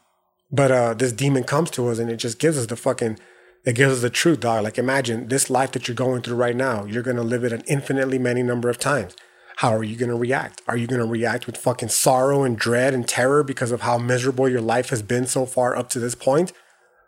but 0.51 0.72
uh, 0.72 0.94
this 0.94 1.12
demon 1.12 1.44
comes 1.44 1.70
to 1.72 1.88
us 1.89 2.00
and 2.00 2.10
it 2.10 2.18
just 2.18 2.39
gives 2.39 2.58
us 2.58 2.68
the 2.68 2.75
fucking, 2.75 3.20
it 3.65 3.75
gives 3.75 3.94
us 3.94 4.01
the 4.01 4.10
truth, 4.10 4.39
dog. 4.39 4.63
Like 4.63 4.77
imagine 4.77 5.27
this 5.27 5.50
life 5.50 5.72
that 5.74 5.88
you're 5.88 5.96
going 5.96 6.22
through 6.22 6.38
right 6.38 6.56
now. 6.56 6.86
You're 6.86 7.03
gonna 7.03 7.24
live 7.24 7.44
it 7.44 7.51
an 7.51 7.63
infinitely 7.68 8.18
many 8.18 8.41
number 8.41 8.70
of 8.70 8.79
times. 8.79 9.15
How 9.58 9.75
are 9.75 9.84
you 9.84 9.98
gonna 9.98 10.15
react? 10.15 10.62
Are 10.68 10.77
you 10.77 10.88
gonna 10.88 11.06
react 11.06 11.46
with 11.46 11.58
fucking 11.58 11.89
sorrow 11.89 12.44
and 12.44 12.58
dread 12.58 12.94
and 12.94 13.08
terror 13.08 13.44
because 13.44 13.72
of 13.72 13.82
how 13.82 13.98
miserable 13.98 14.48
your 14.48 14.62
life 14.62 14.89
has 14.89 15.01
been 15.01 15.27
so 15.27 15.46
far 15.46 15.75
up 15.75 15.89
to 15.89 16.00
this 16.00 16.15
point? 16.15 16.53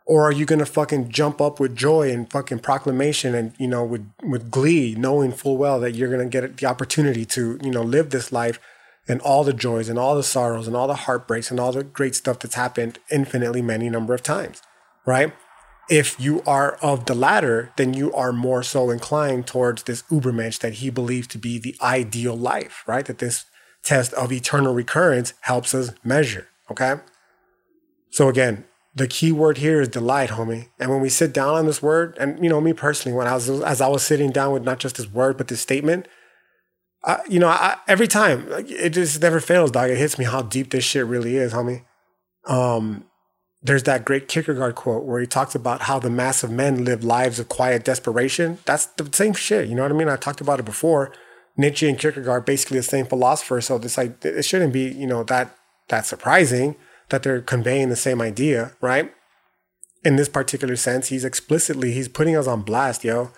Or 0.05 0.23
are 0.23 0.31
you 0.31 0.45
gonna 0.45 0.65
fucking 0.65 1.09
jump 1.09 1.39
up 1.39 1.59
with 1.59 1.75
joy 1.75 2.11
and 2.11 2.29
fucking 2.29 2.59
proclamation 2.59 3.33
and 3.33 3.53
you 3.57 3.67
know 3.67 3.85
with 3.85 4.05
with 4.21 4.51
glee, 4.51 4.93
knowing 4.95 5.31
full 5.31 5.57
well 5.57 5.79
that 5.79 5.95
you're 5.95 6.11
gonna 6.11 6.29
get 6.29 6.57
the 6.57 6.65
opportunity 6.65 7.25
to 7.25 7.57
you 7.63 7.71
know 7.71 7.81
live 7.81 8.09
this 8.09 8.31
life 8.31 8.59
and 9.07 9.21
all 9.21 9.43
the 9.43 9.53
joys 9.53 9.89
and 9.89 9.97
all 9.97 10.15
the 10.15 10.23
sorrows 10.23 10.67
and 10.67 10.75
all 10.75 10.87
the 10.87 10.95
heartbreaks 10.95 11.51
and 11.51 11.59
all 11.59 11.71
the 11.71 11.83
great 11.83 12.15
stuff 12.15 12.39
that's 12.39 12.55
happened 12.55 12.99
infinitely 13.09 13.61
many 13.61 13.89
number 13.89 14.13
of 14.13 14.23
times, 14.23 14.61
right? 15.05 15.33
If 15.89 16.19
you 16.19 16.41
are 16.45 16.75
of 16.81 17.05
the 17.05 17.15
latter, 17.15 17.73
then 17.75 17.93
you 17.93 18.13
are 18.13 18.31
more 18.31 18.63
so 18.63 18.89
inclined 18.89 19.47
towards 19.47 19.83
this 19.83 20.03
Ubermensch 20.03 20.59
that 20.59 20.75
he 20.75 20.89
believes 20.89 21.27
to 21.27 21.37
be 21.37 21.59
the 21.59 21.75
ideal 21.81 22.35
life, 22.35 22.83
right? 22.87 23.05
That 23.05 23.17
this 23.17 23.45
test 23.83 24.13
of 24.13 24.31
eternal 24.31 24.73
recurrence 24.73 25.33
helps 25.41 25.73
us 25.73 25.91
measure, 26.03 26.47
okay? 26.69 26.95
So 28.11 28.29
again, 28.29 28.65
the 28.93 29.07
key 29.07 29.31
word 29.31 29.57
here 29.57 29.81
is 29.81 29.87
delight, 29.87 30.31
homie. 30.31 30.67
And 30.79 30.89
when 30.91 31.01
we 31.01 31.09
sit 31.09 31.33
down 31.33 31.55
on 31.55 31.65
this 31.65 31.81
word, 31.81 32.17
and 32.19 32.41
you 32.43 32.49
know, 32.49 32.61
me 32.61 32.73
personally, 32.73 33.17
when 33.17 33.27
I 33.27 33.33
was 33.33 33.49
as 33.49 33.81
I 33.81 33.87
was 33.87 34.03
sitting 34.03 34.31
down 34.31 34.51
with 34.53 34.63
not 34.63 34.79
just 34.79 34.97
this 34.97 35.09
word 35.09 35.37
but 35.37 35.47
this 35.47 35.61
statement, 35.61 36.07
You 37.29 37.39
know, 37.39 37.47
I, 37.47 37.77
every 37.87 38.07
time 38.07 38.49
like, 38.49 38.69
it 38.69 38.91
just 38.91 39.21
never 39.21 39.39
fails, 39.39 39.71
dog. 39.71 39.89
It 39.89 39.97
hits 39.97 40.19
me 40.19 40.25
how 40.25 40.41
deep 40.41 40.69
this 40.71 40.83
shit 40.83 41.05
really 41.05 41.35
is, 41.35 41.53
homie. 41.53 41.83
Um, 42.45 43.05
there's 43.63 43.83
that 43.83 44.05
great 44.05 44.27
Kierkegaard 44.27 44.75
quote 44.75 45.05
where 45.05 45.19
he 45.19 45.27
talks 45.27 45.53
about 45.53 45.83
how 45.83 45.99
the 45.99 46.09
mass 46.09 46.43
of 46.43 46.51
men 46.51 46.83
live 46.83 47.03
lives 47.03 47.39
of 47.39 47.47
quiet 47.47 47.83
desperation. 47.83 48.57
That's 48.65 48.87
the 48.87 49.09
same 49.11 49.33
shit. 49.33 49.69
You 49.69 49.75
know 49.75 49.83
what 49.83 49.91
I 49.91 49.95
mean? 49.95 50.09
I 50.09 50.15
talked 50.15 50.41
about 50.41 50.59
it 50.59 50.65
before. 50.65 51.13
Nietzsche 51.57 51.87
and 51.87 51.99
Kierkegaard 51.99 52.45
basically 52.45 52.77
the 52.77 52.83
same 52.83 53.05
philosopher, 53.05 53.61
so 53.61 53.77
this 53.77 53.97
like 53.97 54.23
it 54.23 54.45
shouldn't 54.45 54.73
be 54.73 54.89
you 54.89 55.05
know 55.05 55.23
that 55.25 55.55
that 55.89 56.05
surprising 56.05 56.75
that 57.09 57.23
they're 57.23 57.41
conveying 57.41 57.89
the 57.89 57.95
same 57.95 58.21
idea, 58.21 58.71
right? 58.81 59.13
In 60.03 60.15
this 60.15 60.29
particular 60.29 60.75
sense, 60.75 61.09
he's 61.09 61.25
explicitly 61.25 61.91
he's 61.91 62.07
putting 62.07 62.35
us 62.35 62.47
on 62.47 62.61
blast, 62.61 63.03
yo, 63.03 63.31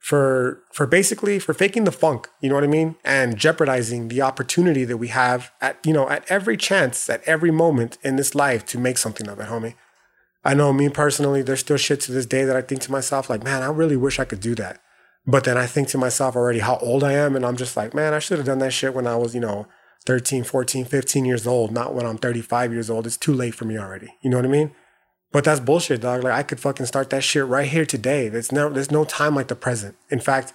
for 0.00 0.62
for 0.72 0.86
basically 0.86 1.38
for 1.38 1.52
faking 1.52 1.84
the 1.84 1.92
funk, 1.92 2.26
you 2.40 2.48
know 2.48 2.54
what 2.56 2.64
I 2.64 2.68
mean? 2.68 2.96
And 3.04 3.36
jeopardizing 3.36 4.08
the 4.08 4.22
opportunity 4.22 4.84
that 4.84 4.96
we 4.96 5.08
have 5.08 5.52
at 5.60 5.76
you 5.86 5.92
know 5.92 6.08
at 6.08 6.24
every 6.28 6.56
chance, 6.56 7.08
at 7.08 7.22
every 7.24 7.50
moment 7.50 7.98
in 8.02 8.16
this 8.16 8.34
life 8.34 8.64
to 8.66 8.78
make 8.78 8.98
something 8.98 9.28
of 9.28 9.38
it, 9.38 9.48
homie. 9.48 9.74
I 10.42 10.54
know 10.54 10.72
me 10.72 10.88
personally, 10.88 11.42
there's 11.42 11.60
still 11.60 11.76
shit 11.76 12.00
to 12.00 12.12
this 12.12 12.24
day 12.24 12.44
that 12.44 12.56
I 12.56 12.62
think 12.62 12.80
to 12.82 12.90
myself, 12.90 13.28
like, 13.28 13.44
man, 13.44 13.62
I 13.62 13.66
really 13.66 13.96
wish 13.96 14.18
I 14.18 14.24
could 14.24 14.40
do 14.40 14.54
that. 14.54 14.80
But 15.26 15.44
then 15.44 15.58
I 15.58 15.66
think 15.66 15.88
to 15.88 15.98
myself 15.98 16.34
already 16.34 16.60
how 16.60 16.78
old 16.78 17.04
I 17.04 17.12
am, 17.12 17.36
and 17.36 17.44
I'm 17.44 17.58
just 17.58 17.76
like, 17.76 17.92
man, 17.92 18.14
I 18.14 18.20
should 18.20 18.38
have 18.38 18.46
done 18.46 18.58
that 18.60 18.72
shit 18.72 18.94
when 18.94 19.06
I 19.06 19.16
was, 19.16 19.34
you 19.34 19.40
know, 19.40 19.66
13, 20.06 20.44
14, 20.44 20.86
15 20.86 21.24
years 21.26 21.46
old, 21.46 21.72
not 21.72 21.94
when 21.94 22.06
I'm 22.06 22.16
35 22.16 22.72
years 22.72 22.88
old. 22.88 23.06
It's 23.06 23.18
too 23.18 23.34
late 23.34 23.54
for 23.54 23.66
me 23.66 23.76
already. 23.76 24.14
You 24.22 24.30
know 24.30 24.38
what 24.38 24.46
I 24.46 24.48
mean? 24.48 24.72
But 25.32 25.44
that's 25.44 25.60
bullshit, 25.60 26.00
dog. 26.00 26.24
Like 26.24 26.32
I 26.32 26.42
could 26.42 26.60
fucking 26.60 26.86
start 26.86 27.10
that 27.10 27.22
shit 27.22 27.46
right 27.46 27.68
here 27.68 27.86
today. 27.86 28.28
There's 28.28 28.50
no 28.50 28.68
there's 28.68 28.90
no 28.90 29.04
time 29.04 29.34
like 29.34 29.48
the 29.48 29.54
present. 29.54 29.96
In 30.10 30.20
fact, 30.20 30.52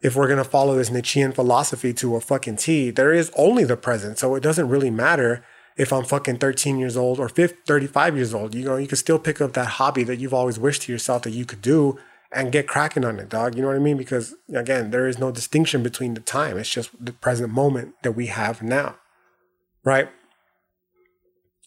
if 0.00 0.14
we're 0.14 0.28
gonna 0.28 0.44
follow 0.44 0.76
this 0.76 0.90
Nietzschean 0.90 1.32
philosophy 1.32 1.92
to 1.94 2.16
a 2.16 2.20
fucking 2.20 2.56
T, 2.56 2.90
there 2.90 3.12
is 3.12 3.30
only 3.36 3.64
the 3.64 3.76
present. 3.76 4.18
So 4.18 4.34
it 4.34 4.42
doesn't 4.42 4.68
really 4.68 4.90
matter 4.90 5.44
if 5.76 5.92
I'm 5.92 6.04
fucking 6.04 6.38
13 6.38 6.78
years 6.78 6.96
old 6.96 7.20
or 7.20 7.28
50, 7.28 7.58
35 7.66 8.16
years 8.16 8.34
old. 8.34 8.54
You 8.54 8.64
know, 8.64 8.76
you 8.76 8.88
can 8.88 8.96
still 8.96 9.18
pick 9.18 9.40
up 9.40 9.52
that 9.54 9.66
hobby 9.66 10.04
that 10.04 10.18
you've 10.18 10.34
always 10.34 10.58
wished 10.58 10.82
to 10.82 10.92
yourself 10.92 11.22
that 11.22 11.30
you 11.30 11.44
could 11.44 11.62
do 11.62 11.98
and 12.32 12.52
get 12.52 12.66
cracking 12.66 13.04
on 13.04 13.18
it, 13.18 13.30
dog. 13.30 13.54
You 13.54 13.62
know 13.62 13.68
what 13.68 13.76
I 13.76 13.80
mean? 13.80 13.96
Because 13.96 14.34
again, 14.54 14.90
there 14.90 15.08
is 15.08 15.18
no 15.18 15.30
distinction 15.30 15.82
between 15.82 16.14
the 16.14 16.20
time. 16.20 16.58
It's 16.58 16.68
just 16.68 16.90
the 17.02 17.12
present 17.12 17.52
moment 17.52 17.94
that 18.02 18.12
we 18.12 18.26
have 18.26 18.60
now 18.60 18.96
right? 19.88 20.08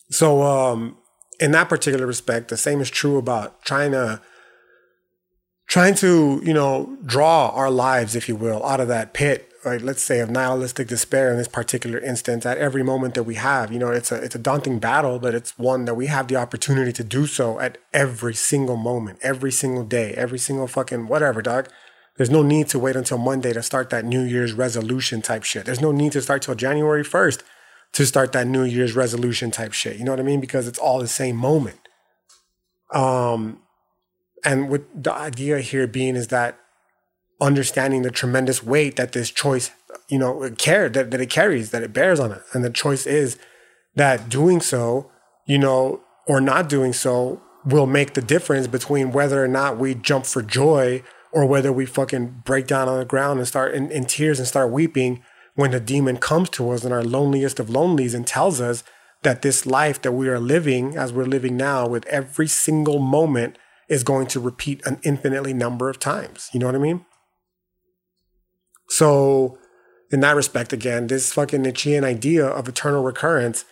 So, 0.10 0.44
um, 0.44 0.98
in 1.42 1.52
that 1.52 1.68
particular 1.68 2.06
respect, 2.06 2.50
the 2.50 2.58
same 2.58 2.80
is 2.80 2.90
true 2.90 3.18
about 3.18 3.64
trying 3.66 3.92
to 3.92 4.22
trying 5.68 5.96
to 5.96 6.42
you 6.46 6.54
know 6.54 6.98
draw 7.06 7.50
our 7.50 7.72
lives, 7.72 8.16
if 8.16 8.30
you 8.30 8.36
will, 8.36 8.64
out 8.64 8.80
of 8.80 8.88
that 8.88 9.14
pit, 9.14 9.52
right? 9.66 9.82
Let's 9.82 10.04
say 10.04 10.20
of 10.20 10.30
nihilistic 10.30 10.88
despair 10.88 11.32
in 11.32 11.38
this 11.38 11.48
particular 11.48 11.98
instance. 11.98 12.46
At 12.46 12.60
every 12.60 12.84
moment 12.84 13.16
that 13.16 13.24
we 13.24 13.36
have, 13.36 13.74
you 13.74 13.80
know, 13.80 13.90
it's 13.90 14.12
a 14.12 14.18
it's 14.18 14.36
a 14.36 14.40
daunting 14.40 14.78
battle, 14.78 15.18
but 15.18 15.34
it's 15.34 15.58
one 15.58 15.86
that 15.86 15.96
we 15.96 16.06
have 16.08 16.28
the 16.28 16.36
opportunity 16.36 16.94
to 16.94 17.04
do 17.04 17.26
so 17.26 17.60
at 17.60 17.80
every 17.92 18.36
single 18.36 18.78
moment, 18.78 19.18
every 19.24 19.52
single 19.52 19.84
day, 19.84 20.14
every 20.14 20.40
single 20.40 20.68
fucking 20.68 21.08
whatever, 21.08 21.42
dog. 21.42 21.68
There's 22.18 22.30
no 22.30 22.44
need 22.44 22.68
to 22.68 22.78
wait 22.78 22.96
until 22.96 23.18
Monday 23.18 23.52
to 23.54 23.64
start 23.64 23.90
that 23.90 24.06
New 24.06 24.22
Year's 24.22 24.54
resolution 24.54 25.24
type 25.24 25.44
shit. 25.44 25.66
There's 25.66 25.82
no 25.82 25.92
need 25.92 26.12
to 26.12 26.22
start 26.22 26.44
till 26.44 26.54
January 26.54 27.04
1st 27.04 27.42
to 27.94 28.06
start 28.06 28.32
that 28.32 28.48
New 28.48 28.64
Year's 28.64 28.96
resolution 28.96 29.52
type 29.52 29.74
shit. 29.74 29.98
You 29.98 30.06
know 30.06 30.12
what 30.12 30.20
I 30.20 30.24
mean? 30.24 30.40
Because 30.40 30.68
it's 30.68 30.80
all 30.80 31.00
the 31.00 31.08
same 31.08 31.36
moment. 31.36 31.80
Um, 32.94 33.62
and 34.44 34.70
what 34.70 34.84
the 35.04 35.14
idea 35.14 35.60
here 35.60 35.88
being 35.88 36.16
is 36.16 36.28
that 36.28 36.58
understanding 37.40 38.02
the 38.02 38.12
tremendous 38.12 38.64
weight 38.64 38.96
that 38.96 39.12
this 39.12 39.30
choice, 39.30 39.72
you 40.08 40.18
know, 40.18 40.50
care 40.58 40.90
that, 40.90 41.12
that 41.12 41.22
it 41.22 41.30
carries, 41.30 41.72
that 41.72 41.84
it 41.84 41.94
bears 41.94 42.20
on 42.20 42.32
it. 42.32 42.42
And 42.54 42.64
the 42.64 42.70
choice 42.70 43.06
is 43.06 43.38
that 43.96 44.30
doing 44.30 44.62
so, 44.62 45.12
you 45.46 45.58
know, 45.58 46.02
or 46.28 46.40
not 46.40 46.70
doing 46.70 46.94
so 46.94 47.42
will 47.66 47.88
make 47.88 48.14
the 48.14 48.22
difference 48.22 48.68
between 48.68 49.12
whether 49.12 49.44
or 49.44 49.48
not 49.48 49.78
we 49.78 49.96
jump 49.96 50.26
for 50.26 50.42
joy 50.42 51.04
or 51.32 51.46
whether 51.46 51.72
we 51.72 51.86
fucking 51.86 52.42
break 52.46 52.68
down 52.68 52.88
on 52.88 53.00
the 53.00 53.06
ground 53.06 53.40
and 53.40 53.48
start 53.48 53.74
in, 53.74 53.92
in 53.92 54.06
tears 54.06 54.40
and 54.40 54.48
start 54.48 54.72
weeping 54.72 55.24
when 55.56 55.72
the 55.72 55.80
demon 55.80 56.18
comes 56.18 56.50
to 56.52 56.70
us 56.72 56.84
in 56.84 56.92
our 56.92 57.04
loneliest 57.04 57.60
of 57.60 57.70
lonelies 57.70 58.14
and 58.14 58.26
tells 58.26 58.62
us 58.62 58.84
that 59.24 59.42
this 59.42 59.66
life 59.66 60.02
that 60.02 60.14
we 60.14 60.28
are 60.28 60.40
living 60.40 60.98
as 60.98 61.14
we're 61.14 61.26
living 61.26 61.56
now 61.58 61.88
with 61.88 62.06
every 62.08 62.48
single 62.48 63.00
moment 63.00 63.58
is 63.88 64.04
going 64.04 64.28
to 64.28 64.40
repeat 64.40 64.86
an 64.86 65.00
infinitely 65.04 65.54
number 65.54 65.90
of 65.90 66.00
times. 66.00 66.50
You 66.54 66.60
know 66.60 66.66
what 66.68 66.76
I 66.76 66.80
mean? 66.80 67.06
So, 68.90 69.58
in 70.12 70.20
that 70.22 70.36
respect, 70.36 70.74
again, 70.74 71.08
this 71.08 71.32
fucking 71.32 71.62
Nietzschean 71.62 72.04
idea 72.04 72.46
of 72.46 72.68
eternal 72.68 73.04
recurrence, 73.04 73.64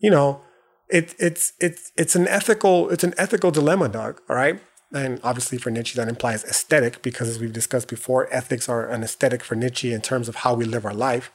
you 0.00 0.10
know, 0.10 0.42
it, 0.88 1.14
it's 1.18 1.52
it's 1.60 1.92
it's 1.96 2.14
an 2.14 2.28
ethical 2.28 2.90
it's 2.90 3.04
an 3.04 3.14
ethical 3.18 3.50
dilemma, 3.50 3.88
dog. 3.88 4.20
All 4.28 4.36
right, 4.36 4.60
and 4.92 5.20
obviously 5.22 5.58
for 5.58 5.70
Nietzsche 5.70 5.96
that 5.96 6.08
implies 6.08 6.44
aesthetic 6.44 7.02
because 7.02 7.28
as 7.28 7.38
we've 7.38 7.52
discussed 7.52 7.88
before, 7.88 8.32
ethics 8.32 8.68
are 8.68 8.88
an 8.88 9.02
aesthetic 9.02 9.42
for 9.42 9.54
Nietzsche 9.54 9.92
in 9.92 10.00
terms 10.00 10.28
of 10.28 10.36
how 10.36 10.54
we 10.54 10.64
live 10.64 10.84
our 10.84 10.94
life. 10.94 11.32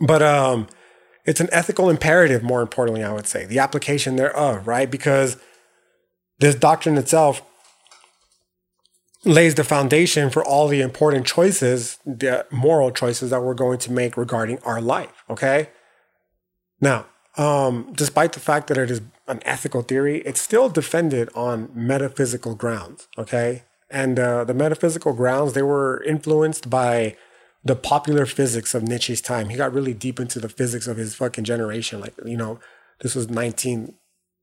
But 0.00 0.22
um, 0.22 0.68
it's 1.24 1.40
an 1.40 1.48
ethical 1.50 1.90
imperative, 1.90 2.42
more 2.42 2.62
importantly, 2.62 3.02
I 3.02 3.12
would 3.12 3.26
say, 3.26 3.46
the 3.46 3.58
application 3.58 4.16
thereof, 4.16 4.66
right? 4.66 4.90
Because 4.90 5.36
this 6.38 6.54
doctrine 6.54 6.96
itself 6.96 7.42
lays 9.24 9.56
the 9.56 9.64
foundation 9.64 10.30
for 10.30 10.44
all 10.44 10.68
the 10.68 10.80
important 10.80 11.26
choices, 11.26 11.98
the 12.06 12.46
moral 12.50 12.92
choices 12.92 13.30
that 13.30 13.42
we're 13.42 13.54
going 13.54 13.78
to 13.80 13.92
make 13.92 14.16
regarding 14.16 14.58
our 14.60 14.80
life, 14.80 15.24
okay? 15.28 15.68
Now, 16.80 17.06
um, 17.36 17.92
despite 17.94 18.32
the 18.32 18.40
fact 18.40 18.68
that 18.68 18.78
it 18.78 18.90
is 18.90 19.00
an 19.28 19.40
ethical 19.44 19.82
theory, 19.82 20.18
it's 20.22 20.40
still 20.40 20.68
defended 20.68 21.28
on 21.34 21.70
metaphysical 21.74 22.54
grounds, 22.54 23.08
okay? 23.16 23.64
And 23.90 24.18
uh, 24.18 24.44
the 24.44 24.54
metaphysical 24.54 25.12
grounds, 25.12 25.52
they 25.52 25.62
were 25.62 26.02
influenced 26.02 26.68
by 26.68 27.16
the 27.64 27.76
popular 27.76 28.26
physics 28.26 28.74
of 28.74 28.82
Nietzsche's 28.82 29.20
time. 29.20 29.48
He 29.48 29.56
got 29.56 29.72
really 29.72 29.94
deep 29.94 30.20
into 30.20 30.40
the 30.40 30.48
physics 30.48 30.86
of 30.86 30.96
his 30.96 31.14
fucking 31.14 31.44
generation. 31.44 32.00
Like, 32.00 32.14
you 32.24 32.36
know, 32.36 32.58
this 33.00 33.14
was 33.14 33.28
19, 33.28 33.94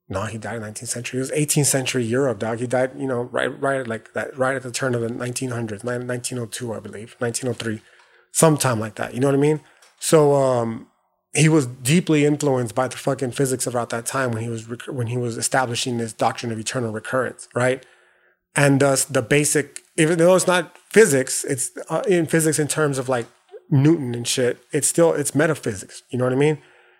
no, 0.10 0.24
he 0.24 0.38
died 0.38 0.58
in 0.58 0.62
19th 0.62 0.88
century. 0.88 1.20
It 1.20 1.22
was 1.22 1.32
18th 1.32 1.66
century 1.66 2.04
Europe, 2.04 2.40
dog. 2.40 2.60
He 2.60 2.68
died, 2.68 2.92
you 2.98 3.08
know, 3.08 3.24
right, 3.24 3.48
right, 3.62 3.88
like 3.88 4.14
that, 4.14 4.38
right 4.38 4.56
at 4.56 4.64
the 4.64 4.72
turn 4.72 4.96
of 4.96 5.02
the 5.02 5.10
1900s, 5.10 5.84
1902, 5.84 6.74
I 6.74 6.80
believe, 6.80 7.16
1903, 7.20 7.82
sometime 8.32 8.80
like 8.80 8.96
that. 8.96 9.14
You 9.14 9.20
know 9.20 9.28
what 9.28 9.36
I 9.36 9.40
mean? 9.40 9.62
So, 10.00 10.36
um, 10.36 10.88
he 11.36 11.50
was 11.50 11.66
deeply 11.68 12.26
influenced 12.26 12.76
by 12.76 12.88
the 12.88 12.98
fucking 12.98 13.32
physics 13.32 13.68
about 13.68 13.90
that 13.90 14.06
time 14.06 14.32
when 14.32 14.42
he 14.44 14.50
was 14.50 14.70
rec- 14.70 14.88
when 14.88 15.08
he 15.08 15.18
was 15.18 15.38
establishing 15.38 15.98
this 15.98 16.14
doctrine 16.14 16.52
of 16.52 16.60
eternal 16.60 16.92
recurrence, 16.92 17.48
right? 17.54 17.86
And 18.56 18.80
thus 18.80 19.06
the 19.06 19.22
basic, 19.22 19.82
even 19.98 20.18
though 20.18 20.36
it's 20.36 20.48
not 20.48 20.78
physics, 20.90 21.44
it's 21.44 21.72
uh, 21.90 22.04
in 22.08 22.26
physics 22.26 22.58
in 22.58 22.68
terms 22.68 22.98
of 22.98 23.10
like 23.10 23.28
Newton 23.70 24.16
and 24.16 24.28
shit. 24.28 24.60
It's 24.72 24.88
still 24.88 25.14
it's 25.14 25.36
metaphysics. 25.36 26.04
You 26.10 26.20
know 26.20 26.26
what 26.26 26.34
I 26.34 26.38
mean? 26.38 26.60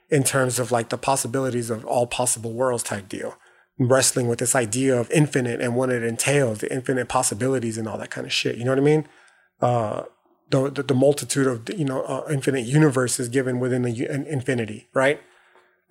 In 0.10 0.24
terms 0.24 0.60
of 0.60 0.72
like 0.72 0.90
the 0.90 0.98
possibilities 0.98 1.70
of 1.70 1.86
all 1.86 2.08
possible 2.08 2.52
worlds 2.54 2.84
type 2.84 3.08
deal. 3.08 3.38
wrestling 3.78 4.28
with 4.28 4.40
this 4.40 4.56
idea 4.56 4.98
of 4.98 5.12
infinite 5.12 5.62
and 5.62 5.76
what 5.76 5.90
it 5.90 6.04
entails, 6.04 6.60
the 6.60 6.74
infinite 6.74 7.08
possibilities 7.08 7.78
and 7.78 7.88
all 7.88 7.98
that 7.98 8.10
kind 8.10 8.26
of 8.26 8.34
shit. 8.34 8.58
You 8.58 8.64
know 8.64 8.72
what 8.72 8.80
I 8.80 8.82
mean? 8.82 9.08
Uh, 9.62 10.04
the, 10.50 10.70
the, 10.70 10.84
the 10.84 10.94
multitude 10.94 11.48
of 11.48 11.70
you 11.78 11.86
know 11.86 12.04
uh, 12.04 12.28
infinite 12.30 12.66
universes 12.66 13.30
given 13.30 13.60
within 13.60 13.82
the 13.82 14.08
infinity, 14.30 14.88
right? 14.94 15.22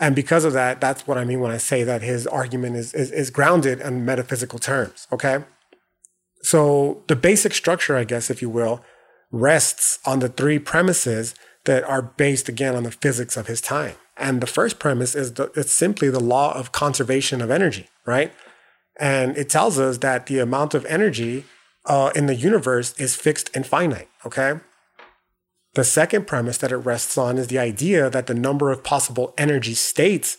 And 0.01 0.17
because 0.17 0.45
of 0.45 0.53
that, 0.55 0.81
that's 0.81 1.07
what 1.07 1.19
I 1.19 1.25
mean 1.25 1.41
when 1.41 1.53
I 1.53 1.59
say 1.59 1.85
that 1.85 2.03
his 2.03 2.27
argument 2.27 2.77
is, 2.77 2.93
is, 2.95 3.13
is 3.13 3.31
grounded 3.31 3.81
in 3.81 4.05
metaphysical 4.05 4.59
terms. 4.59 5.07
Okay. 5.13 5.45
So 6.43 7.03
the 7.07 7.17
basic 7.17 7.55
structure, 7.55 7.97
I 7.97 8.05
guess, 8.05 8.29
if 8.29 8.43
you 8.43 8.51
will, 8.51 8.85
rests 9.31 10.01
on 10.05 10.19
the 10.19 10.29
three 10.29 10.59
premises 10.59 11.35
that 11.65 11.85
are 11.85 12.03
based 12.03 12.49
again 12.49 12.75
on 12.75 12.83
the 12.83 12.91
physics 12.91 13.37
of 13.37 13.47
his 13.47 13.61
time. 13.61 13.95
And 14.17 14.41
the 14.41 14.47
first 14.47 14.79
premise 14.79 15.15
is 15.15 15.35
the, 15.35 15.51
it's 15.57 15.73
simply 15.73 16.11
the 16.11 16.21
law 16.21 16.55
of 16.55 16.73
conservation 16.73 17.41
of 17.41 17.51
energy, 17.51 17.89
right? 18.05 18.33
And 18.99 19.37
it 19.37 19.49
tells 19.49 19.79
us 19.79 19.99
that 19.99 20.27
the 20.27 20.39
amount 20.39 20.75
of 20.75 20.85
energy 20.87 21.45
uh, 21.87 22.11
in 22.15 22.27
the 22.27 22.35
universe 22.35 22.99
is 22.99 23.17
fixed 23.17 23.51
and 23.55 23.67
finite, 23.67 24.09
okay? 24.27 24.61
The 25.75 25.85
second 25.85 26.27
premise 26.27 26.59
that 26.59 26.73
it 26.73 26.77
rests 26.77 27.19
on 27.19 27.37
is 27.37 27.49
the 27.49 27.59
idea 27.59 28.09
that 28.09 28.27
the 28.27 28.35
number 28.35 28.71
of 28.71 28.85
possible 28.85 29.35
energy 29.37 29.75
states 29.75 30.39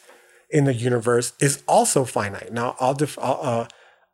in 0.49 0.63
the 0.63 0.73
universe 0.73 1.33
is 1.41 1.61
also 1.67 2.05
finite. 2.05 2.53
Now, 2.53 2.75
I'll, 2.79 2.93
def- 2.93 3.19
I'll, 3.19 3.39
uh, 3.41 3.67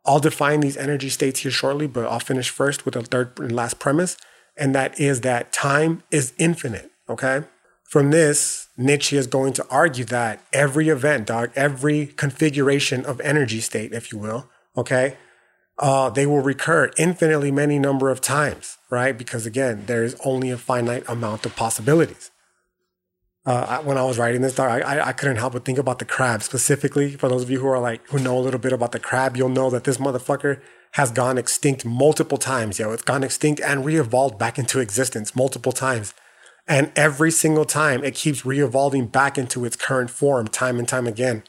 I'll 0.04 0.18
define 0.18 0.60
these 0.60 0.76
energy 0.76 1.08
states 1.08 1.40
here 1.40 1.52
shortly, 1.52 1.86
but 1.86 2.06
I'll 2.06 2.18
finish 2.18 2.50
first 2.50 2.84
with 2.84 2.94
the 2.94 3.02
third 3.02 3.38
and 3.38 3.54
last 3.54 3.78
premise, 3.78 4.16
and 4.56 4.74
that 4.74 4.98
is 4.98 5.20
that 5.20 5.52
time 5.52 6.02
is 6.10 6.32
infinite, 6.38 6.90
okay? 7.08 7.44
From 7.84 8.10
this, 8.10 8.68
Nietzsche 8.76 9.16
is 9.16 9.26
going 9.26 9.52
to 9.52 9.66
argue 9.68 10.06
that 10.06 10.40
every 10.52 10.88
event, 10.88 11.26
dog, 11.26 11.50
every 11.54 12.06
configuration 12.06 13.04
of 13.04 13.20
energy 13.20 13.60
state, 13.60 13.92
if 13.92 14.10
you 14.10 14.18
will, 14.18 14.48
okay, 14.76 15.18
uh, 15.78 16.10
they 16.10 16.26
will 16.26 16.40
recur 16.40 16.90
infinitely 16.96 17.50
many 17.50 17.78
number 17.78 18.10
of 18.10 18.20
times, 18.20 18.78
right? 18.90 19.16
Because 19.16 19.46
again, 19.46 19.84
there 19.86 20.04
is 20.04 20.16
only 20.24 20.50
a 20.50 20.58
finite 20.58 21.04
amount 21.08 21.46
of 21.46 21.56
possibilities. 21.56 22.30
Uh, 23.44 23.78
when 23.82 23.98
I 23.98 24.04
was 24.04 24.18
writing 24.18 24.42
this, 24.42 24.58
I, 24.58 24.80
I, 24.80 25.08
I 25.08 25.12
couldn't 25.12 25.38
help 25.38 25.54
but 25.54 25.64
think 25.64 25.78
about 25.78 25.98
the 25.98 26.04
crab 26.04 26.42
specifically. 26.44 27.16
For 27.16 27.28
those 27.28 27.42
of 27.42 27.50
you 27.50 27.58
who 27.60 27.66
are 27.66 27.80
like 27.80 28.06
who 28.08 28.20
know 28.20 28.38
a 28.38 28.40
little 28.40 28.60
bit 28.60 28.72
about 28.72 28.92
the 28.92 29.00
crab, 29.00 29.36
you'll 29.36 29.48
know 29.48 29.68
that 29.70 29.82
this 29.84 29.98
motherfucker 29.98 30.60
has 30.92 31.10
gone 31.10 31.38
extinct 31.38 31.84
multiple 31.84 32.38
times. 32.38 32.78
Yo, 32.78 32.92
it's 32.92 33.02
gone 33.02 33.24
extinct 33.24 33.60
and 33.60 33.84
re-evolved 33.84 34.38
back 34.38 34.58
into 34.58 34.78
existence 34.78 35.34
multiple 35.34 35.72
times, 35.72 36.14
and 36.68 36.92
every 36.94 37.32
single 37.32 37.64
time 37.64 38.04
it 38.04 38.14
keeps 38.14 38.46
re-evolving 38.46 39.08
back 39.08 39.36
into 39.36 39.64
its 39.64 39.74
current 39.74 40.10
form, 40.10 40.46
time 40.46 40.78
and 40.78 40.86
time 40.86 41.08
again, 41.08 41.42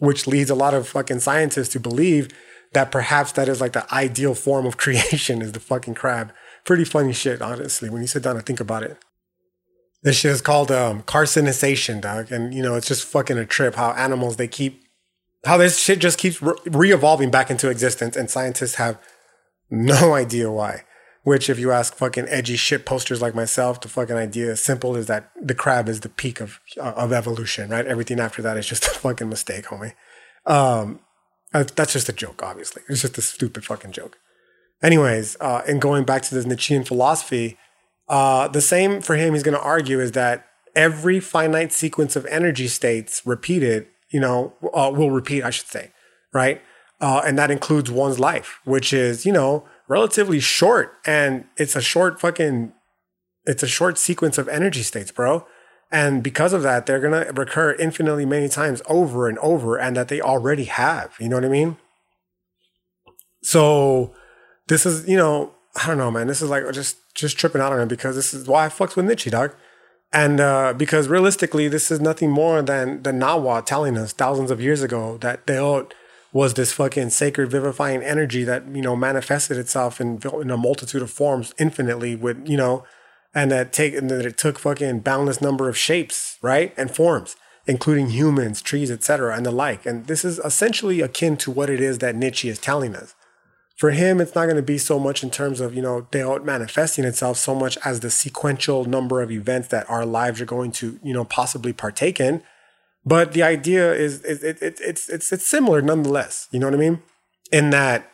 which 0.00 0.26
leads 0.26 0.50
a 0.50 0.54
lot 0.54 0.74
of 0.74 0.86
fucking 0.86 1.20
scientists 1.20 1.70
to 1.70 1.80
believe 1.80 2.28
that 2.76 2.92
perhaps 2.92 3.32
that 3.32 3.48
is 3.48 3.58
like 3.58 3.72
the 3.72 3.90
ideal 3.92 4.34
form 4.34 4.66
of 4.66 4.76
creation 4.84 5.40
is 5.40 5.52
the 5.52 5.60
fucking 5.60 5.94
crab. 5.94 6.30
Pretty 6.64 6.84
funny 6.84 7.14
shit, 7.14 7.40
honestly, 7.40 7.88
when 7.88 8.02
you 8.02 8.06
sit 8.06 8.22
down 8.22 8.36
and 8.36 8.44
think 8.44 8.60
about 8.60 8.82
it. 8.82 8.98
This 10.02 10.18
shit 10.18 10.32
is 10.32 10.42
called 10.42 10.70
um, 10.70 11.02
carcinization, 11.04 12.02
dog. 12.02 12.30
And, 12.30 12.52
you 12.52 12.62
know, 12.62 12.74
it's 12.74 12.86
just 12.86 13.04
fucking 13.04 13.38
a 13.38 13.46
trip 13.46 13.76
how 13.76 13.92
animals, 13.92 14.36
they 14.36 14.46
keep, 14.46 14.82
how 15.46 15.56
this 15.56 15.78
shit 15.78 16.00
just 16.00 16.18
keeps 16.18 16.42
re 16.42 16.92
evolving 16.92 17.30
back 17.30 17.50
into 17.50 17.70
existence. 17.70 18.14
And 18.14 18.30
scientists 18.30 18.74
have 18.74 19.00
no 19.70 20.12
idea 20.14 20.52
why. 20.52 20.82
Which, 21.22 21.48
if 21.48 21.58
you 21.58 21.72
ask 21.72 21.96
fucking 21.96 22.26
edgy 22.28 22.56
shit 22.56 22.84
posters 22.84 23.22
like 23.22 23.34
myself, 23.34 23.80
the 23.80 23.88
fucking 23.88 24.16
idea 24.16 24.52
is 24.52 24.60
simple 24.60 24.96
is 24.96 25.06
that 25.06 25.30
the 25.40 25.54
crab 25.54 25.88
is 25.88 26.00
the 26.00 26.10
peak 26.10 26.40
of, 26.40 26.60
uh, 26.78 26.92
of 26.94 27.12
evolution, 27.12 27.70
right? 27.70 27.86
Everything 27.86 28.20
after 28.20 28.42
that 28.42 28.58
is 28.58 28.66
just 28.66 28.84
a 28.86 28.90
fucking 28.90 29.30
mistake, 29.30 29.64
homie. 29.64 29.94
Um, 30.44 31.00
uh, 31.56 31.64
that's 31.74 31.94
just 31.94 32.08
a 32.08 32.12
joke, 32.12 32.42
obviously. 32.42 32.82
It's 32.88 33.00
just 33.00 33.16
a 33.16 33.22
stupid 33.22 33.64
fucking 33.64 33.92
joke. 33.92 34.18
Anyways, 34.82 35.36
uh, 35.40 35.62
and 35.66 35.80
going 35.80 36.04
back 36.04 36.22
to 36.22 36.34
this 36.34 36.44
Nietzschean 36.44 36.84
philosophy, 36.84 37.56
uh, 38.08 38.48
the 38.48 38.60
same 38.60 39.00
for 39.00 39.16
him, 39.16 39.32
he's 39.32 39.42
going 39.42 39.56
to 39.56 39.62
argue 39.62 39.98
is 39.98 40.12
that 40.12 40.46
every 40.74 41.18
finite 41.18 41.72
sequence 41.72 42.14
of 42.14 42.26
energy 42.26 42.68
states 42.68 43.22
repeated, 43.24 43.86
you 44.10 44.20
know, 44.20 44.52
uh, 44.74 44.92
will 44.94 45.10
repeat, 45.10 45.42
I 45.42 45.50
should 45.50 45.68
say, 45.68 45.92
right? 46.34 46.60
Uh, 47.00 47.22
and 47.24 47.38
that 47.38 47.50
includes 47.50 47.90
one's 47.90 48.20
life, 48.20 48.60
which 48.64 48.92
is, 48.92 49.24
you 49.24 49.32
know, 49.32 49.66
relatively 49.88 50.40
short. 50.40 50.92
And 51.06 51.46
it's 51.56 51.74
a 51.74 51.80
short 51.80 52.20
fucking, 52.20 52.72
it's 53.46 53.62
a 53.62 53.68
short 53.68 53.96
sequence 53.96 54.36
of 54.36 54.46
energy 54.48 54.82
states, 54.82 55.10
bro. 55.10 55.46
And 55.90 56.22
because 56.22 56.52
of 56.52 56.62
that, 56.62 56.86
they're 56.86 57.00
going 57.00 57.26
to 57.26 57.32
recur 57.32 57.72
infinitely 57.74 58.26
many 58.26 58.48
times 58.48 58.82
over 58.88 59.28
and 59.28 59.38
over, 59.38 59.78
and 59.78 59.96
that 59.96 60.08
they 60.08 60.20
already 60.20 60.64
have. 60.64 61.14
You 61.20 61.28
know 61.28 61.36
what 61.36 61.44
I 61.44 61.48
mean? 61.48 61.76
So 63.42 64.12
this 64.66 64.84
is, 64.84 65.08
you 65.08 65.16
know, 65.16 65.54
I 65.76 65.86
don't 65.86 65.98
know, 65.98 66.10
man. 66.10 66.26
This 66.26 66.42
is 66.42 66.50
like 66.50 66.70
just 66.72 66.96
just 67.14 67.38
tripping 67.38 67.60
out 67.60 67.72
on 67.72 67.80
him 67.80 67.88
because 67.88 68.16
this 68.16 68.34
is 68.34 68.48
why 68.48 68.66
I 68.66 68.68
fucks 68.68 68.96
with 68.96 69.06
Nietzsche, 69.06 69.30
dog. 69.30 69.54
And 70.12 70.40
uh, 70.40 70.72
because 70.72 71.08
realistically, 71.08 71.68
this 71.68 71.90
is 71.90 72.00
nothing 72.00 72.30
more 72.30 72.62
than 72.62 73.02
the 73.02 73.12
Nahua 73.12 73.64
telling 73.64 73.96
us 73.96 74.12
thousands 74.12 74.50
of 74.50 74.60
years 74.60 74.82
ago 74.82 75.18
that 75.18 75.46
Teotl 75.46 75.92
was 76.32 76.54
this 76.54 76.72
fucking 76.72 77.10
sacred 77.10 77.50
vivifying 77.50 78.02
energy 78.02 78.44
that 78.44 78.66
you 78.68 78.82
know 78.82 78.96
manifested 78.96 79.56
itself 79.56 80.00
in, 80.00 80.20
in 80.40 80.50
a 80.50 80.56
multitude 80.56 81.02
of 81.02 81.10
forms 81.10 81.54
infinitely 81.58 82.14
with 82.16 82.48
you 82.48 82.56
know 82.56 82.84
and 83.36 83.50
that 83.50 83.70
take 83.70 83.94
and 83.94 84.08
that 84.10 84.24
it 84.24 84.38
took 84.38 84.58
fucking 84.58 85.00
boundless 85.00 85.42
number 85.42 85.68
of 85.68 85.76
shapes, 85.76 86.38
right, 86.40 86.72
and 86.78 86.90
forms, 86.90 87.36
including 87.66 88.08
humans, 88.08 88.62
trees, 88.62 88.90
etc., 88.90 89.36
and 89.36 89.44
the 89.44 89.50
like. 89.50 89.84
And 89.84 90.06
this 90.06 90.24
is 90.24 90.38
essentially 90.38 91.02
akin 91.02 91.36
to 91.36 91.50
what 91.50 91.68
it 91.68 91.78
is 91.78 91.98
that 91.98 92.16
Nietzsche 92.16 92.48
is 92.48 92.58
telling 92.58 92.96
us. 92.96 93.14
For 93.76 93.90
him, 93.90 94.22
it's 94.22 94.34
not 94.34 94.44
going 94.44 94.56
to 94.56 94.62
be 94.62 94.78
so 94.78 94.98
much 94.98 95.22
in 95.22 95.30
terms 95.30 95.60
of 95.60 95.74
you 95.74 95.82
know 95.82 96.08
Teotl 96.10 96.44
manifesting 96.44 97.04
itself 97.04 97.36
so 97.36 97.54
much 97.54 97.76
as 97.84 98.00
the 98.00 98.10
sequential 98.10 98.86
number 98.86 99.20
of 99.20 99.30
events 99.30 99.68
that 99.68 99.88
our 99.90 100.06
lives 100.06 100.40
are 100.40 100.46
going 100.46 100.72
to 100.72 100.98
you 101.02 101.12
know 101.12 101.26
possibly 101.26 101.74
partake 101.74 102.18
in. 102.18 102.42
But 103.04 103.34
the 103.34 103.42
idea 103.42 103.92
is, 103.92 104.22
is 104.24 104.42
it, 104.42 104.62
it, 104.62 104.80
it's 104.80 105.10
it's 105.10 105.30
it's 105.30 105.46
similar 105.46 105.82
nonetheless. 105.82 106.48
You 106.52 106.58
know 106.58 106.68
what 106.68 106.74
I 106.74 106.78
mean? 106.78 107.02
In 107.52 107.68
that 107.68 108.10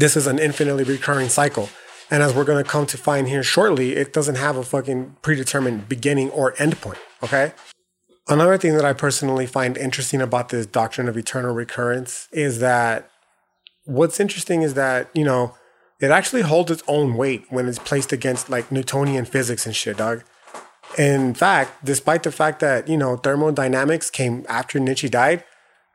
this 0.00 0.16
is 0.16 0.26
an 0.26 0.40
infinitely 0.40 0.82
recurring 0.82 1.28
cycle 1.28 1.68
and 2.10 2.22
as 2.22 2.34
we're 2.34 2.44
going 2.44 2.62
to 2.62 2.68
come 2.68 2.86
to 2.86 2.96
find 2.96 3.28
here 3.28 3.42
shortly, 3.42 3.96
it 3.96 4.12
doesn't 4.12 4.36
have 4.36 4.56
a 4.56 4.62
fucking 4.62 5.16
predetermined 5.22 5.88
beginning 5.88 6.30
or 6.30 6.54
end 6.58 6.80
point. 6.80 6.98
Okay. 7.22 7.52
Another 8.28 8.56
thing 8.56 8.74
that 8.74 8.84
I 8.84 8.92
personally 8.92 9.46
find 9.46 9.76
interesting 9.76 10.22
about 10.22 10.48
this 10.48 10.66
doctrine 10.66 11.08
of 11.08 11.16
eternal 11.16 11.54
recurrence 11.54 12.28
is 12.32 12.58
that 12.60 13.10
what's 13.84 14.18
interesting 14.18 14.62
is 14.62 14.74
that, 14.74 15.10
you 15.14 15.24
know, 15.24 15.54
it 16.00 16.10
actually 16.10 16.42
holds 16.42 16.70
its 16.70 16.82
own 16.88 17.14
weight 17.14 17.44
when 17.50 17.68
it's 17.68 17.78
placed 17.78 18.12
against 18.12 18.50
like 18.50 18.72
Newtonian 18.72 19.24
physics 19.24 19.66
and 19.66 19.76
shit, 19.76 19.98
dog. 19.98 20.22
In 20.98 21.34
fact, 21.34 21.84
despite 21.84 22.22
the 22.22 22.32
fact 22.32 22.60
that, 22.60 22.88
you 22.88 22.96
know, 22.96 23.16
thermodynamics 23.16 24.10
came 24.10 24.44
after 24.48 24.78
Nietzsche 24.78 25.08
died, 25.08 25.44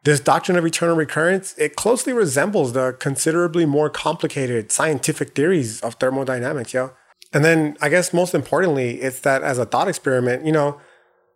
this 0.04 0.20
doctrine 0.20 0.58
of 0.58 0.66
eternal 0.66 0.96
recurrence, 0.96 1.58
it 1.58 1.76
closely 1.76 2.14
resembles 2.14 2.74
the 2.74 2.94
considerably 3.00 3.66
more 3.66 3.90
complicated 3.90 4.72
scientific 4.72 5.36
theories 5.36 5.82
of 5.82 5.96
thermodynamics, 5.96 6.74
yo. 6.74 6.92
And 7.34 7.44
then 7.46 7.78
I 7.82 7.90
guess 7.90 8.14
most 8.14 8.34
importantly, 8.34 9.02
it's 9.02 9.20
that 9.22 9.44
as 9.44 9.58
a 9.58 9.66
thought 9.66 9.88
experiment, 9.88 10.46
you 10.46 10.52
know, 10.52 10.80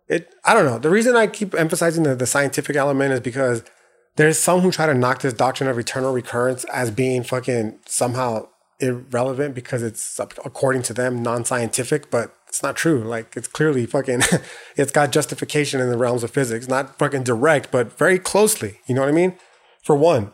it 0.08 0.34
I 0.44 0.54
don't 0.54 0.64
know. 0.64 0.78
The 0.78 0.90
reason 0.90 1.16
I 1.16 1.26
keep 1.26 1.54
emphasizing 1.54 2.02
the, 2.02 2.14
the 2.14 2.26
scientific 2.26 2.76
element 2.76 3.12
is 3.12 3.20
because 3.20 3.62
there's 4.16 4.38
some 4.38 4.60
who 4.60 4.70
try 4.70 4.86
to 4.86 4.94
knock 4.94 5.20
this 5.22 5.34
doctrine 5.34 5.68
of 5.68 5.78
eternal 5.78 6.12
recurrence 6.12 6.64
as 6.64 6.90
being 6.90 7.22
fucking 7.22 7.78
somehow 7.86 8.48
irrelevant 8.80 9.54
because 9.54 9.82
it's 9.82 10.18
according 10.18 10.82
to 10.82 10.92
them 10.92 11.22
non-scientific, 11.22 12.10
but 12.10 12.34
it's 12.54 12.62
not 12.62 12.76
true. 12.76 13.00
Like 13.00 13.36
it's 13.36 13.48
clearly 13.48 13.84
fucking, 13.84 14.22
it's 14.76 14.92
got 14.92 15.10
justification 15.10 15.80
in 15.80 15.90
the 15.90 15.96
realms 15.96 16.22
of 16.22 16.30
physics, 16.30 16.68
not 16.68 16.96
fucking 16.98 17.24
direct, 17.24 17.72
but 17.72 17.98
very 17.98 18.16
closely. 18.16 18.78
You 18.86 18.94
know 18.94 19.00
what 19.00 19.10
I 19.10 19.12
mean? 19.12 19.36
For 19.82 19.96
one. 19.96 20.30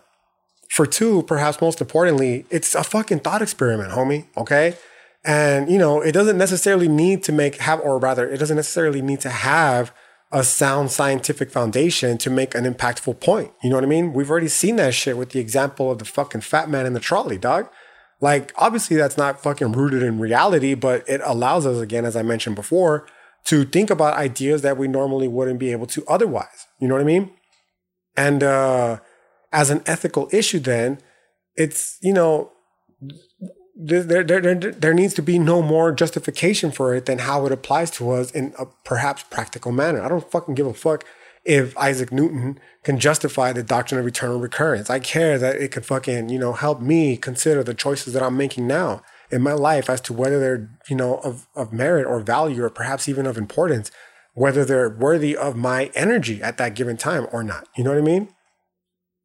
For 0.68 0.84
two, 0.84 1.22
perhaps 1.22 1.62
most 1.62 1.80
importantly, 1.80 2.44
it's 2.50 2.74
a 2.74 2.84
fucking 2.84 3.20
thought 3.20 3.40
experiment, 3.40 3.92
homie. 3.92 4.26
Okay. 4.36 4.76
And, 5.24 5.70
you 5.70 5.78
know, 5.78 6.02
it 6.02 6.12
doesn't 6.12 6.36
necessarily 6.36 6.88
need 6.88 7.22
to 7.24 7.32
make, 7.32 7.56
have, 7.56 7.80
or 7.80 7.98
rather, 7.98 8.28
it 8.28 8.36
doesn't 8.36 8.56
necessarily 8.56 9.00
need 9.00 9.20
to 9.20 9.30
have 9.30 9.90
a 10.30 10.44
sound 10.44 10.90
scientific 10.90 11.50
foundation 11.50 12.18
to 12.18 12.28
make 12.28 12.54
an 12.54 12.70
impactful 12.70 13.18
point. 13.20 13.50
You 13.62 13.70
know 13.70 13.76
what 13.76 13.84
I 13.84 13.88
mean? 13.88 14.12
We've 14.12 14.30
already 14.30 14.48
seen 14.48 14.76
that 14.76 14.92
shit 14.92 15.16
with 15.16 15.30
the 15.30 15.40
example 15.40 15.90
of 15.90 15.98
the 15.98 16.04
fucking 16.04 16.42
fat 16.42 16.68
man 16.68 16.84
in 16.84 16.92
the 16.92 17.00
trolley, 17.00 17.38
dog. 17.38 17.70
Like, 18.20 18.52
obviously, 18.56 18.96
that's 18.96 19.16
not 19.16 19.42
fucking 19.42 19.72
rooted 19.72 20.02
in 20.02 20.18
reality, 20.18 20.74
but 20.74 21.08
it 21.08 21.20
allows 21.24 21.64
us, 21.64 21.80
again, 21.80 22.04
as 22.04 22.16
I 22.16 22.22
mentioned 22.22 22.54
before, 22.54 23.06
to 23.44 23.64
think 23.64 23.88
about 23.88 24.14
ideas 24.14 24.60
that 24.60 24.76
we 24.76 24.88
normally 24.88 25.26
wouldn't 25.26 25.58
be 25.58 25.72
able 25.72 25.86
to 25.86 26.04
otherwise. 26.06 26.66
You 26.78 26.88
know 26.88 26.94
what 26.94 27.00
I 27.00 27.04
mean? 27.04 27.30
And 28.16 28.42
uh, 28.42 28.98
as 29.52 29.70
an 29.70 29.82
ethical 29.86 30.28
issue, 30.32 30.58
then, 30.58 30.98
it's, 31.56 31.96
you 32.02 32.12
know, 32.12 32.52
there, 33.74 34.02
there, 34.22 34.40
there, 34.40 34.54
there 34.54 34.94
needs 34.94 35.14
to 35.14 35.22
be 35.22 35.38
no 35.38 35.62
more 35.62 35.90
justification 35.90 36.70
for 36.70 36.94
it 36.94 37.06
than 37.06 37.20
how 37.20 37.46
it 37.46 37.52
applies 37.52 37.90
to 37.92 38.10
us 38.10 38.30
in 38.30 38.52
a 38.58 38.66
perhaps 38.84 39.22
practical 39.22 39.72
manner. 39.72 40.02
I 40.02 40.08
don't 40.08 40.30
fucking 40.30 40.54
give 40.54 40.66
a 40.66 40.74
fuck 40.74 41.04
if 41.50 41.76
Isaac 41.76 42.12
Newton 42.12 42.60
can 42.84 43.00
justify 43.00 43.52
the 43.52 43.64
doctrine 43.64 44.00
of 44.00 44.06
eternal 44.06 44.38
recurrence. 44.38 44.88
I 44.88 45.00
care 45.00 45.36
that 45.36 45.56
it 45.56 45.72
could 45.72 45.84
fucking, 45.84 46.28
you 46.28 46.38
know, 46.38 46.52
help 46.52 46.80
me 46.80 47.16
consider 47.16 47.64
the 47.64 47.74
choices 47.74 48.12
that 48.12 48.22
I'm 48.22 48.36
making 48.36 48.68
now 48.68 49.02
in 49.32 49.42
my 49.42 49.54
life 49.54 49.90
as 49.90 50.00
to 50.02 50.12
whether 50.12 50.38
they're, 50.38 50.70
you 50.88 50.94
know, 50.94 51.16
of, 51.16 51.48
of 51.56 51.72
merit 51.72 52.06
or 52.06 52.20
value 52.20 52.62
or 52.62 52.70
perhaps 52.70 53.08
even 53.08 53.26
of 53.26 53.36
importance, 53.36 53.90
whether 54.32 54.64
they're 54.64 54.88
worthy 54.88 55.36
of 55.36 55.56
my 55.56 55.90
energy 55.96 56.40
at 56.40 56.56
that 56.58 56.76
given 56.76 56.96
time 56.96 57.26
or 57.32 57.42
not. 57.42 57.66
You 57.76 57.82
know 57.82 57.90
what 57.90 57.98
I 57.98 58.02
mean? 58.02 58.28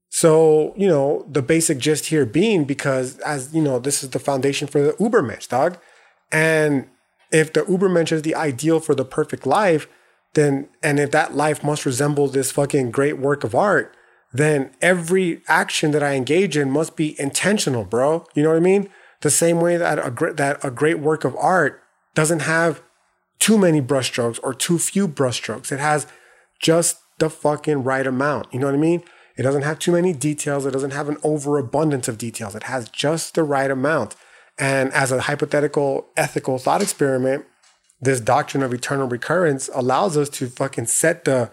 So, 0.10 0.74
you 0.76 0.88
know, 0.88 1.28
the 1.30 1.44
basic 1.44 1.78
gist 1.78 2.08
here 2.08 2.26
being 2.26 2.66
because 2.66 3.20
as 3.20 3.54
you 3.54 3.62
know, 3.62 3.78
this 3.78 4.04
is 4.04 4.10
the 4.10 4.20
foundation 4.20 4.68
for 4.68 4.82
the 4.82 4.94
Ubermensch, 4.94 5.48
dog. 5.48 5.78
And 6.32 6.88
if 7.32 7.54
the 7.54 7.62
Ubermensch 7.62 8.12
is 8.12 8.24
the 8.24 8.34
ideal 8.34 8.80
for 8.80 8.96
the 8.96 9.06
perfect 9.06 9.46
life, 9.46 9.88
then 10.36 10.70
and 10.84 11.00
if 11.00 11.12
that 11.12 11.36
life 11.36 11.64
must 11.64 11.86
resemble 11.86 12.28
this 12.28 12.52
fucking 12.52 12.92
great 12.92 13.18
work 13.18 13.44
of 13.44 13.56
art, 13.56 13.96
then 14.32 14.72
every 14.82 15.42
action 15.48 15.92
that 15.92 16.04
I 16.04 16.14
engage 16.14 16.56
in 16.58 16.70
must 16.70 16.96
be 16.96 17.20
intentional, 17.20 17.84
bro. 17.84 18.26
You 18.36 18.44
know 18.44 18.50
what 18.50 18.58
I 18.58 18.62
mean? 18.62 18.90
The 19.22 19.30
same 19.30 19.60
way 19.60 19.78
that 19.78 20.06
a 20.06 20.12
great 20.12 20.38
that 20.38 20.64
a 20.64 20.70
great 20.70 21.00
work 21.00 21.24
of 21.24 21.36
art 21.38 21.82
doesn't 22.14 22.42
have 22.42 22.82
too 23.40 23.58
many 23.58 23.82
brushstrokes 23.82 24.40
or 24.44 24.54
too 24.54 24.78
few 24.78 25.08
brushstrokes. 25.08 25.72
It 25.72 25.80
has 25.80 26.08
just 26.62 26.98
the 27.20 27.30
fucking 27.30 27.84
right 27.84 28.06
amount. 28.06 28.54
You 28.54 28.60
know 28.60 28.68
what 28.68 28.76
I 28.76 28.80
mean? 28.80 29.04
It 29.38 29.44
doesn't 29.44 29.64
have 29.64 29.80
too 29.80 29.92
many 29.92 30.14
details. 30.14 30.66
It 30.66 30.72
doesn't 30.72 30.92
have 30.92 31.10
an 31.10 31.18
overabundance 31.24 32.08
of 32.08 32.18
details. 32.18 32.56
It 32.56 32.64
has 32.64 32.90
just 32.90 33.36
the 33.36 33.44
right 33.44 33.70
amount. 33.70 34.16
And 34.58 34.94
as 34.94 35.12
a 35.12 35.22
hypothetical 35.22 36.08
ethical 36.16 36.58
thought 36.58 36.82
experiment, 36.82 37.46
this 38.06 38.20
doctrine 38.20 38.64
of 38.64 38.74
eternal 38.74 39.08
recurrence 39.08 39.70
allows 39.74 40.18
us 40.18 40.30
to 40.30 40.48
fucking 40.48 40.86
set 40.86 41.26
the, 41.26 41.52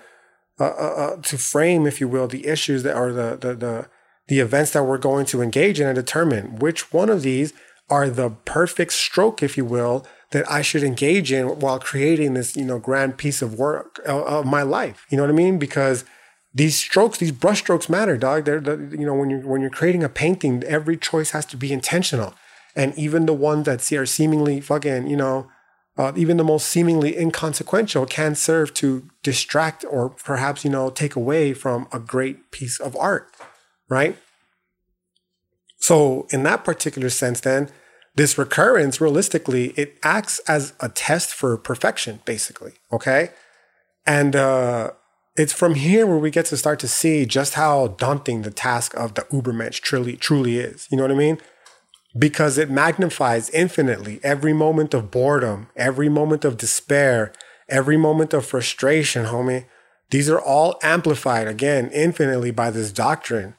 uh, 0.60 0.64
uh, 0.64 0.66
uh, 0.66 1.16
to 1.22 1.38
frame, 1.38 1.86
if 1.86 2.00
you 2.00 2.08
will, 2.08 2.28
the 2.28 2.46
issues 2.46 2.82
that 2.84 2.94
are 2.94 3.12
the, 3.12 3.36
the, 3.40 3.54
the, 3.54 3.88
the 4.28 4.40
events 4.40 4.70
that 4.72 4.84
we're 4.84 4.98
going 4.98 5.26
to 5.26 5.42
engage 5.42 5.80
in 5.80 5.86
and 5.86 5.96
determine 5.96 6.56
which 6.56 6.92
one 6.92 7.10
of 7.10 7.22
these 7.22 7.52
are 7.90 8.08
the 8.08 8.30
perfect 8.44 8.92
stroke, 8.92 9.42
if 9.42 9.56
you 9.56 9.64
will, 9.64 10.06
that 10.30 10.50
I 10.50 10.62
should 10.62 10.82
engage 10.82 11.30
in 11.30 11.58
while 11.60 11.78
creating 11.78 12.34
this, 12.34 12.56
you 12.56 12.64
know, 12.64 12.78
grand 12.78 13.18
piece 13.18 13.42
of 13.42 13.58
work 13.58 14.00
uh, 14.06 14.22
of 14.22 14.46
my 14.46 14.62
life. 14.62 15.04
You 15.10 15.16
know 15.16 15.24
what 15.24 15.30
I 15.30 15.34
mean? 15.34 15.58
Because 15.58 16.04
these 16.54 16.76
strokes, 16.76 17.18
these 17.18 17.32
brush 17.32 17.60
strokes 17.60 17.88
matter, 17.88 18.16
dog. 18.16 18.44
They're, 18.44 18.60
the, 18.60 18.96
you 18.98 19.06
know, 19.06 19.14
when 19.14 19.30
you're 19.30 19.46
when 19.46 19.60
you're 19.60 19.70
creating 19.70 20.04
a 20.04 20.08
painting, 20.08 20.62
every 20.64 20.96
choice 20.96 21.30
has 21.30 21.44
to 21.46 21.56
be 21.56 21.72
intentional, 21.72 22.34
and 22.74 22.96
even 22.96 23.26
the 23.26 23.32
ones 23.34 23.66
that 23.66 23.90
are 23.92 24.06
seemingly 24.06 24.60
fucking, 24.60 25.06
you 25.06 25.16
know, 25.16 25.50
uh, 25.96 26.12
even 26.16 26.36
the 26.36 26.44
most 26.44 26.68
seemingly 26.68 27.16
inconsequential 27.16 28.06
can 28.06 28.34
serve 28.34 28.72
to 28.74 29.08
distract 29.22 29.84
or 29.88 30.08
perhaps 30.08 30.64
you 30.64 30.70
know 30.70 30.90
take 30.90 31.14
away 31.16 31.52
from 31.52 31.86
a 31.92 31.98
great 31.98 32.50
piece 32.50 32.80
of 32.80 32.96
art, 32.96 33.28
right? 33.88 34.16
So 35.78 36.26
in 36.30 36.44
that 36.44 36.64
particular 36.64 37.10
sense, 37.10 37.40
then 37.40 37.68
this 38.14 38.38
recurrence, 38.38 39.00
realistically, 39.00 39.68
it 39.70 39.98
acts 40.02 40.38
as 40.40 40.74
a 40.80 40.88
test 40.88 41.34
for 41.34 41.56
perfection, 41.56 42.20
basically. 42.24 42.74
Okay, 42.92 43.30
and 44.06 44.36
uh, 44.36 44.92
it's 45.36 45.52
from 45.52 45.74
here 45.74 46.06
where 46.06 46.18
we 46.18 46.30
get 46.30 46.46
to 46.46 46.56
start 46.56 46.78
to 46.80 46.88
see 46.88 47.24
just 47.24 47.54
how 47.54 47.88
daunting 47.88 48.42
the 48.42 48.50
task 48.50 48.94
of 48.94 49.14
the 49.14 49.22
Ubermensch 49.22 49.80
truly 49.80 50.16
truly 50.16 50.58
is. 50.58 50.88
You 50.90 50.96
know 50.96 51.04
what 51.04 51.12
I 51.12 51.16
mean? 51.16 51.38
Because 52.16 52.58
it 52.58 52.70
magnifies 52.70 53.48
infinitely 53.50 54.20
every 54.22 54.52
moment 54.52 54.92
of 54.92 55.10
boredom, 55.10 55.68
every 55.76 56.08
moment 56.08 56.44
of 56.44 56.58
despair, 56.58 57.32
every 57.68 57.96
moment 57.96 58.34
of 58.34 58.44
frustration, 58.44 59.26
homie. 59.26 59.66
These 60.10 60.28
are 60.28 60.40
all 60.40 60.78
amplified 60.82 61.48
again 61.48 61.88
infinitely 61.90 62.50
by 62.50 62.70
this 62.70 62.92
doctrine. 62.92 63.54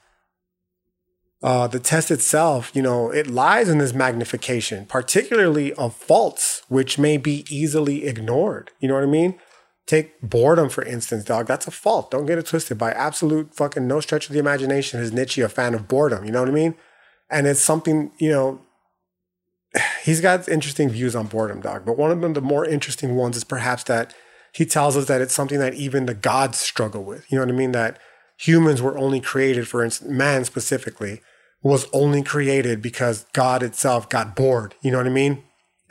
Uh, 1.41 1.67
the 1.67 1.79
test 1.79 2.09
itself, 2.09 2.71
you 2.73 2.81
know, 2.81 3.11
it 3.11 3.27
lies 3.27 3.67
in 3.67 3.77
this 3.77 3.93
magnification, 3.93 4.85
particularly 4.85 5.73
of 5.73 5.93
faults, 5.93 6.61
which 6.69 6.97
may 6.97 7.17
be 7.17 7.43
easily 7.49 8.05
ignored. 8.05 8.71
You 8.79 8.87
know 8.87 8.93
what 8.93 9.03
I 9.03 9.07
mean? 9.07 9.37
Take 9.85 10.21
boredom, 10.21 10.69
for 10.69 10.85
instance, 10.85 11.25
dog. 11.25 11.47
That's 11.47 11.67
a 11.67 11.71
fault. 11.71 12.11
Don't 12.11 12.25
get 12.25 12.37
it 12.37 12.45
twisted. 12.45 12.77
By 12.77 12.91
absolute 12.91 13.53
fucking 13.53 13.85
no 13.85 13.99
stretch 13.99 14.27
of 14.27 14.33
the 14.33 14.39
imagination 14.39 15.01
is 15.01 15.11
Nietzsche 15.11 15.41
a 15.41 15.49
fan 15.49 15.73
of 15.73 15.89
boredom. 15.89 16.23
You 16.23 16.31
know 16.31 16.39
what 16.39 16.47
I 16.47 16.53
mean? 16.53 16.75
And 17.29 17.47
it's 17.47 17.61
something, 17.61 18.11
you 18.17 18.29
know, 18.29 18.61
he's 20.03 20.21
got 20.21 20.47
interesting 20.47 20.89
views 20.89 21.15
on 21.15 21.27
boredom, 21.27 21.61
dog. 21.61 21.85
But 21.85 21.97
one 21.97 22.11
of 22.11 22.21
them, 22.21 22.33
the 22.33 22.41
more 22.41 22.65
interesting 22.65 23.15
ones, 23.15 23.37
is 23.37 23.43
perhaps 23.43 23.83
that 23.83 24.13
he 24.53 24.65
tells 24.65 24.95
us 24.95 25.05
that 25.07 25.21
it's 25.21 25.33
something 25.33 25.59
that 25.59 25.73
even 25.73 26.05
the 26.05 26.13
gods 26.13 26.59
struggle 26.59 27.03
with. 27.03 27.25
You 27.31 27.37
know 27.37 27.45
what 27.45 27.53
I 27.53 27.57
mean? 27.57 27.71
That 27.71 27.99
humans 28.37 28.81
were 28.81 28.97
only 28.97 29.19
created, 29.19 29.67
for 29.67 29.83
instance, 29.83 30.11
man 30.11 30.45
specifically, 30.45 31.21
was 31.63 31.87
only 31.91 32.21
created 32.21 32.81
because 32.81 33.25
God 33.33 33.63
itself 33.63 34.09
got 34.09 34.35
bored. 34.35 34.75
You 34.81 34.91
know 34.91 34.97
what 34.97 35.07
I 35.07 35.11
mean? 35.11 35.43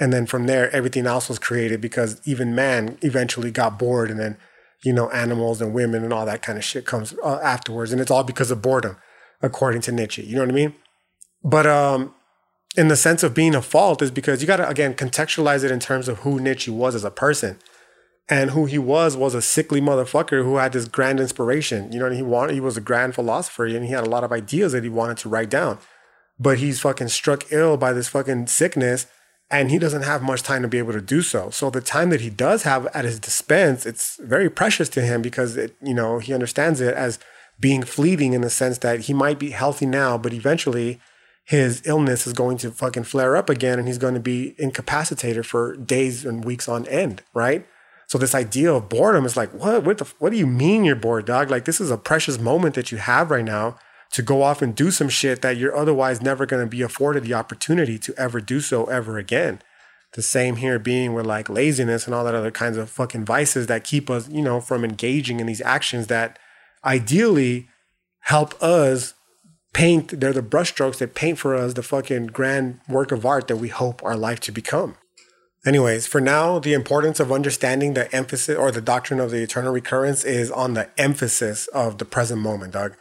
and 0.03 0.13
then 0.13 0.27
from 0.27 0.47
there 0.47 0.69
everything 0.75 1.07
else 1.07 1.29
was 1.29 1.39
created 1.39 1.81
because 1.81 2.21
even 2.25 2.55
man 2.55 2.99
eventually 3.03 3.53
got 3.53 3.79
bored 3.79 4.11
and 4.11 4.19
then 4.19 4.37
you 4.83 4.93
know 4.93 5.09
animals 5.11 5.61
and 5.61 5.73
women 5.73 6.03
and 6.03 6.13
all 6.13 6.27
that 6.27 6.43
kind 6.43 6.59
of 6.59 6.65
shit 6.65 6.85
comes 6.85 7.15
uh, 7.23 7.39
afterwards 7.43 7.93
and 7.93 8.01
it's 8.01 8.11
all 8.11 8.25
because 8.25 8.51
of 8.51 8.61
boredom 8.61 8.97
according 9.43 9.81
to 9.81 9.93
nietzsche 9.93 10.23
you 10.23 10.35
know 10.35 10.43
what 10.43 10.51
i 10.51 10.53
mean 10.53 10.75
but 11.45 11.67
um 11.67 12.15
in 12.77 12.89
the 12.89 12.97
sense 12.97 13.23
of 13.23 13.35
being 13.35 13.55
a 13.55 13.63
fault 13.63 14.01
is 14.01 14.11
because 14.11 14.41
you 14.41 14.47
got 14.47 14.57
to 14.57 14.69
again 14.69 14.95
contextualize 14.95 15.63
it 15.63 15.71
in 15.71 15.81
terms 15.81 16.09
of 16.09 16.21
who 16.21 16.41
nietzsche 16.41 16.71
was 16.71 16.95
as 16.95 17.05
a 17.05 17.11
person. 17.11 17.59
And 18.29 18.53
who 18.53 18.67
he 18.67 18.79
was 18.79 19.17
was 19.17 19.35
a 19.35 19.43
sickly 19.43 19.81
motherfucker 19.81 20.45
who 20.45 20.57
had 20.57 20.73
this 20.73 20.89
grand 20.89 21.21
inspiration. 21.21 21.93
You 21.93 21.99
know 21.99 22.11
he 22.11 22.23
wanted 22.23 22.55
he 22.55 22.61
was 22.61 22.77
a 22.77 22.81
grand 22.81 23.15
philosopher 23.15 23.67
and 23.67 23.85
he 23.85 23.93
had 23.93 24.07
a 24.07 24.11
lot 24.11 24.25
of 24.25 24.33
ideas 24.33 24.73
that 24.73 24.85
he 24.85 24.89
wanted 24.89 25.19
to 25.19 25.29
write 25.29 25.51
down. 25.51 25.79
But 26.39 26.59
he's 26.59 26.81
fucking 26.81 27.09
struck 27.09 27.53
ill 27.53 27.77
by 27.77 27.93
this 27.93 28.09
fucking 28.09 28.47
sickness 28.47 29.07
and 29.51 29.71
he 29.71 29.79
doesn't 29.79 30.03
have 30.03 30.23
much 30.23 30.43
time 30.43 30.63
to 30.63 30.69
be 30.69 30.79
able 30.79 30.95
to 30.95 31.01
do 31.03 31.21
so. 31.21 31.51
So 31.51 31.69
the 31.69 31.83
time 31.83 32.09
that 32.09 32.23
he 32.23 32.31
does 32.31 32.63
have 32.63 32.87
at 32.95 33.05
his 33.05 33.21
dispense, 33.21 33.85
it's 33.85 34.19
very 34.23 34.49
precious 34.49 34.89
to 34.91 35.03
him 35.03 35.21
because 35.21 35.59
it, 35.59 35.77
you 35.83 35.93
know, 35.93 36.21
he 36.21 36.33
understands 36.33 36.81
it 36.81 36.95
as 36.95 37.19
being 37.61 37.83
fleeting 37.83 38.33
in 38.33 38.41
the 38.41 38.49
sense 38.49 38.79
that 38.79 39.01
he 39.01 39.13
might 39.13 39.39
be 39.39 39.51
healthy 39.51 39.85
now, 39.85 40.17
but 40.17 40.33
eventually 40.33 41.01
his 41.45 41.83
illness 41.85 42.27
is 42.27 42.33
going 42.33 42.57
to 42.59 42.71
fucking 42.71 43.05
flare 43.05 43.37
up 43.37 43.51
again 43.51 43.79
and 43.79 43.89
he's 43.89 43.99
going 43.99 44.15
to 44.15 44.21
be 44.21 44.55
incapacitated 44.59 45.45
for 45.45 45.77
days 45.77 46.25
and 46.25 46.45
weeks 46.45 46.69
on 46.69 46.87
end, 46.87 47.23
right? 47.35 47.67
So 48.07 48.19
this 48.19 48.35
idea 48.35 48.73
of 48.73 48.89
boredom 48.89 49.25
is 49.25 49.37
like, 49.37 49.53
what? 49.53 49.85
What 49.85 49.99
the? 49.99 50.05
What 50.19 50.33
do 50.33 50.37
you 50.37 50.47
mean 50.47 50.85
you're 50.85 50.95
bored, 50.95 51.25
dog? 51.25 51.51
Like 51.51 51.65
this 51.65 51.81
is 51.81 51.91
a 51.91 51.97
precious 51.97 52.39
moment 52.39 52.75
that 52.75 52.93
you 52.93 52.99
have 52.99 53.31
right 53.31 53.45
now 53.45 53.79
to 54.13 54.23
go 54.23 54.43
off 54.43 54.61
and 54.61 54.75
do 54.75 54.91
some 54.91 55.09
shit 55.09 55.41
that 55.41 55.57
you're 55.57 55.75
otherwise 55.75 56.21
never 56.21 56.45
going 56.45 56.63
to 56.63 56.69
be 56.69 56.83
afforded 56.83 57.25
the 57.25 57.33
opportunity 57.33 57.99
to 57.99 58.15
ever 58.19 58.41
do 58.41 58.61
so 58.61 58.85
ever 58.85 59.17
again. 59.17 59.61
The 60.13 60.21
same 60.21 60.57
here 60.57 60.79
being 60.79 61.15
with 61.15 61.25
like 61.25 61.49
laziness 61.49 62.05
and 62.05 62.15
all 62.15 62.25
that 62.25 62.35
other 62.35 62.51
kinds 62.51 62.77
of 62.77 62.91
fucking 62.91 63.25
vices 63.25 63.67
that 63.69 63.85
keep 63.85 64.11
us, 64.11 64.29
you 64.29 64.43
know, 64.43 64.61
from 64.61 64.85
engaging 64.85 65.41
in 65.41 65.47
these 65.47 65.63
actions 65.63 66.09
that 66.09 66.39
ideally 66.85 67.69
help 68.21 68.63
us 68.63 69.15
paint. 69.73 70.21
They're 70.21 70.33
the 70.33 70.43
brushstrokes 70.43 70.99
that 70.99 71.15
paint 71.15 71.39
for 71.39 71.55
us 71.55 71.75
the 71.75 71.83
fucking 71.83 72.29
grand 72.29 72.81
work 72.89 73.13
of 73.13 73.25
art 73.25 73.49
that 73.49 73.57
we 73.57 73.69
hope 73.69 74.03
our 74.05 74.17
life 74.17 74.41
to 74.41 74.53
become. 74.53 74.97
Anyways, 75.65 76.09
for 76.09 76.21
now, 76.21 76.59
the 76.59 76.73
importance 76.73 77.21
of 77.21 77.31
understanding 77.31 77.95
the 77.95 78.13
emphasis 78.15 78.57
or 78.57 78.73
the 78.73 78.81
doctrine 78.81 79.21
of 79.21 79.31
the 79.31 79.43
eternal 79.43 79.73
recurrence 79.73 80.25
is 80.25 80.51
on 80.51 80.75
the 80.75 80.91
emphasis 80.99 81.69
of 81.69 81.99
the 81.99 82.05
present 82.05 82.41
moment, 82.41 82.73
dog. 82.73 82.97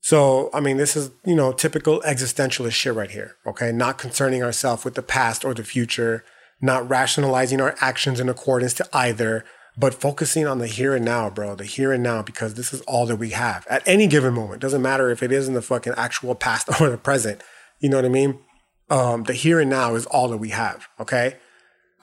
So, 0.00 0.50
I 0.52 0.60
mean, 0.60 0.76
this 0.78 0.96
is, 0.96 1.10
you 1.24 1.34
know, 1.34 1.52
typical 1.52 2.00
existentialist 2.02 2.72
shit 2.72 2.94
right 2.94 3.10
here, 3.10 3.36
okay? 3.46 3.72
Not 3.72 3.98
concerning 3.98 4.42
ourselves 4.42 4.84
with 4.84 4.94
the 4.94 5.02
past 5.02 5.44
or 5.44 5.54
the 5.54 5.64
future, 5.64 6.24
not 6.60 6.88
rationalizing 6.88 7.60
our 7.60 7.76
actions 7.80 8.18
in 8.18 8.28
accordance 8.28 8.74
to 8.74 8.88
either, 8.92 9.44
but 9.76 9.94
focusing 9.94 10.46
on 10.46 10.58
the 10.58 10.66
here 10.66 10.94
and 10.94 11.04
now, 11.04 11.28
bro, 11.28 11.54
the 11.54 11.64
here 11.64 11.92
and 11.92 12.02
now, 12.02 12.22
because 12.22 12.54
this 12.54 12.72
is 12.72 12.80
all 12.82 13.06
that 13.06 13.16
we 13.16 13.30
have 13.30 13.66
at 13.68 13.82
any 13.86 14.06
given 14.06 14.34
moment. 14.34 14.62
Doesn't 14.62 14.82
matter 14.82 15.10
if 15.10 15.22
it 15.22 15.30
is 15.30 15.48
in 15.48 15.54
the 15.54 15.62
fucking 15.62 15.94
actual 15.96 16.34
past 16.34 16.68
or 16.80 16.90
the 16.90 16.98
present. 16.98 17.42
You 17.80 17.90
know 17.90 17.96
what 17.96 18.04
I 18.04 18.10
mean? 18.10 18.38
Um, 18.88 19.24
the 19.24 19.32
here 19.32 19.60
and 19.60 19.68
now 19.68 19.94
is 19.94 20.06
all 20.06 20.28
that 20.28 20.36
we 20.38 20.50
have, 20.50 20.88
okay? 21.00 21.36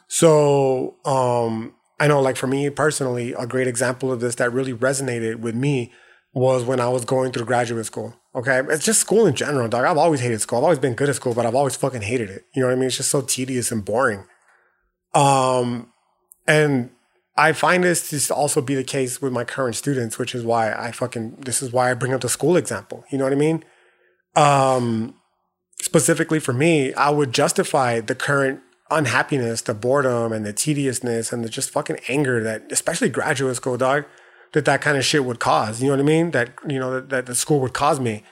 So, 0.08 0.98
um, 1.06 1.74
I 2.00 2.08
know, 2.08 2.22
like 2.22 2.36
for 2.36 2.48
me 2.48 2.70
personally, 2.70 3.34
a 3.34 3.48
great 3.48 3.68
example 3.68 4.12
of 4.12 4.20
this 4.20 4.36
that 4.36 4.52
really 4.52 4.74
resonated 4.74 5.38
with 5.38 5.56
me 5.56 5.92
was 6.34 6.64
when 6.64 6.80
I 6.80 6.90
was 6.90 7.06
going 7.06 7.32
through 7.32 7.46
graduate 7.46 7.86
school. 7.86 8.16
Okay. 8.36 8.62
It's 8.70 8.86
just 8.86 9.00
school 9.00 9.26
in 9.28 9.36
general, 9.36 9.68
dog. 9.68 9.86
I've 9.86 9.98
always 9.98 10.20
hated 10.20 10.42
school. 10.42 10.58
I've 10.60 10.64
always 10.64 10.80
been 10.80 10.96
good 10.96 11.10
at 11.10 11.16
school, 11.16 11.34
but 11.34 11.46
I've 11.46 11.56
always 11.56 11.76
fucking 11.76 12.02
hated 12.02 12.30
it. 12.30 12.46
You 12.56 12.62
know 12.62 12.68
what 12.68 12.74
I 12.74 12.76
mean? 12.76 12.88
It's 12.88 12.98
just 12.98 13.12
so 13.12 13.22
tedious 13.22 13.72
and 13.72 13.86
boring. 13.86 14.26
Um, 15.14 15.94
and 16.48 16.90
I 17.36 17.54
find 17.54 17.84
this 17.84 18.28
to 18.28 18.34
also 18.34 18.62
be 18.62 18.76
the 18.76 18.84
case 18.84 19.22
with 19.22 19.34
my 19.34 19.44
current 19.44 19.76
students, 19.76 20.20
which 20.20 20.36
is 20.36 20.44
why 20.44 20.72
I 20.72 20.92
fucking, 20.92 21.38
this 21.42 21.62
is 21.62 21.72
why 21.72 21.90
I 21.90 21.96
bring 21.96 22.14
up 22.14 22.22
the 22.22 22.30
school 22.30 22.56
example. 22.56 23.04
You 23.10 23.18
know 23.18 23.24
what 23.24 23.34
I 23.34 23.38
mean? 23.38 23.64
Um, 24.36 25.16
specifically 25.82 26.40
for 26.40 26.54
me, 26.54 26.94
I 26.94 27.10
would 27.10 27.34
justify 27.34 28.02
the 28.02 28.16
current 28.16 28.62
unhappiness, 28.92 29.62
the 29.62 29.74
boredom 29.74 30.32
and 30.32 30.46
the 30.46 30.54
tediousness 30.54 31.34
and 31.34 31.44
the 31.44 31.50
just 31.50 31.72
fucking 31.72 32.00
anger 32.08 32.44
that, 32.44 32.72
especially 32.72 33.10
graduate 33.10 33.56
school, 33.56 33.78
dog 33.78 34.06
that 34.54 34.66
that 34.66 34.82
kind 34.82 34.98
of 34.98 35.04
shit 35.04 35.26
would 35.26 35.40
cause. 35.40 35.82
You 35.82 35.88
know 35.88 35.96
what 35.96 36.00
I 36.00 36.04
mean? 36.04 36.32
That 36.32 36.52
you 36.68 36.80
know 36.80 36.94
that, 36.94 37.10
that 37.10 37.26
the 37.26 37.36
school 37.36 37.60
would 37.60 37.74
cause 37.74 38.00
me, 38.00 38.24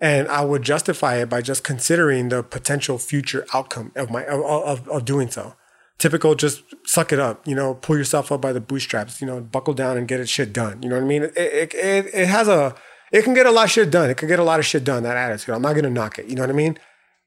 and 0.00 0.28
I 0.28 0.44
would 0.44 0.62
justify 0.62 1.16
it 1.16 1.28
by 1.28 1.40
just 1.40 1.64
considering 1.64 2.28
the 2.28 2.42
potential 2.42 2.98
future 2.98 3.46
outcome 3.54 3.92
of 3.96 4.10
my 4.10 4.24
of, 4.26 4.42
of, 4.42 4.88
of 4.88 5.04
doing 5.04 5.30
so. 5.30 5.54
Typical, 5.98 6.34
just 6.36 6.62
suck 6.84 7.12
it 7.12 7.18
up. 7.18 7.46
You 7.46 7.54
know, 7.54 7.74
pull 7.74 7.96
yourself 7.96 8.30
up 8.30 8.40
by 8.40 8.52
the 8.52 8.60
bootstraps. 8.60 9.20
You 9.20 9.26
know, 9.26 9.40
buckle 9.40 9.74
down 9.74 9.96
and 9.96 10.06
get 10.06 10.20
it 10.20 10.28
shit 10.28 10.52
done. 10.52 10.82
You 10.82 10.88
know 10.88 10.96
what 10.96 11.04
I 11.04 11.08
mean? 11.08 11.24
It 11.24 11.36
it 11.36 11.74
it, 11.74 12.06
it 12.14 12.28
has 12.28 12.46
a 12.48 12.74
it 13.10 13.22
can 13.22 13.34
get 13.34 13.46
a 13.46 13.50
lot 13.50 13.64
of 13.64 13.70
shit 13.70 13.90
done. 13.90 14.10
It 14.10 14.16
can 14.16 14.28
get 14.28 14.38
a 14.38 14.44
lot 14.44 14.60
of 14.60 14.66
shit 14.66 14.84
done. 14.84 15.02
That 15.02 15.16
attitude. 15.16 15.54
I'm 15.54 15.62
not 15.62 15.74
gonna 15.74 15.90
knock 15.90 16.18
it. 16.18 16.26
You 16.26 16.36
know 16.36 16.42
what 16.42 16.50
I 16.50 16.54
mean? 16.54 16.78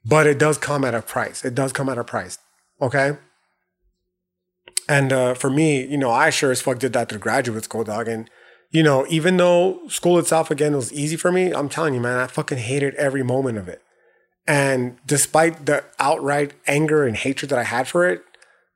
But 0.05 0.25
it 0.25 0.39
does 0.39 0.57
come 0.57 0.85
at 0.85 0.95
a 0.95 1.01
price. 1.01 1.43
It 1.43 1.53
does 1.53 1.73
come 1.73 1.89
at 1.89 1.97
a 1.97 2.03
price. 2.03 2.39
Okay. 2.81 3.17
And 4.87 5.13
uh, 5.13 5.33
for 5.35 5.49
me, 5.49 5.85
you 5.85 5.97
know, 5.97 6.11
I 6.11 6.29
sure 6.29 6.51
as 6.51 6.61
fuck 6.61 6.79
did 6.79 6.93
that 6.93 7.09
through 7.09 7.19
graduate 7.19 7.63
school, 7.63 7.83
dog. 7.83 8.07
And 8.07 8.29
you 8.71 8.83
know, 8.83 9.05
even 9.09 9.37
though 9.37 9.85
school 9.89 10.17
itself 10.17 10.49
again 10.49 10.75
was 10.75 10.93
easy 10.93 11.17
for 11.17 11.31
me, 11.31 11.53
I'm 11.53 11.69
telling 11.69 11.93
you, 11.93 11.99
man, 11.99 12.17
I 12.17 12.27
fucking 12.27 12.57
hated 12.57 12.95
every 12.95 13.23
moment 13.23 13.57
of 13.57 13.67
it. 13.67 13.81
And 14.47 14.97
despite 15.05 15.65
the 15.65 15.83
outright 15.99 16.53
anger 16.67 17.05
and 17.05 17.15
hatred 17.15 17.49
that 17.49 17.59
I 17.59 17.63
had 17.63 17.87
for 17.87 18.07
it, 18.07 18.23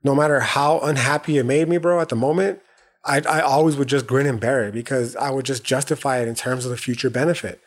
no 0.06 0.14
matter 0.14 0.40
how 0.40 0.78
unhappy 0.78 1.36
it 1.36 1.44
made 1.44 1.68
me, 1.68 1.76
bro, 1.78 2.00
at 2.00 2.08
the 2.08 2.16
moment, 2.16 2.60
I, 3.04 3.20
I 3.20 3.40
always 3.40 3.76
would 3.76 3.88
just 3.88 4.06
grin 4.06 4.26
and 4.26 4.40
bear 4.40 4.64
it 4.64 4.72
because 4.72 5.16
I 5.16 5.30
would 5.30 5.44
just 5.44 5.64
justify 5.64 6.18
it 6.18 6.28
in 6.28 6.36
terms 6.36 6.64
of 6.64 6.70
the 6.70 6.76
future 6.76 7.10
benefit. 7.10 7.60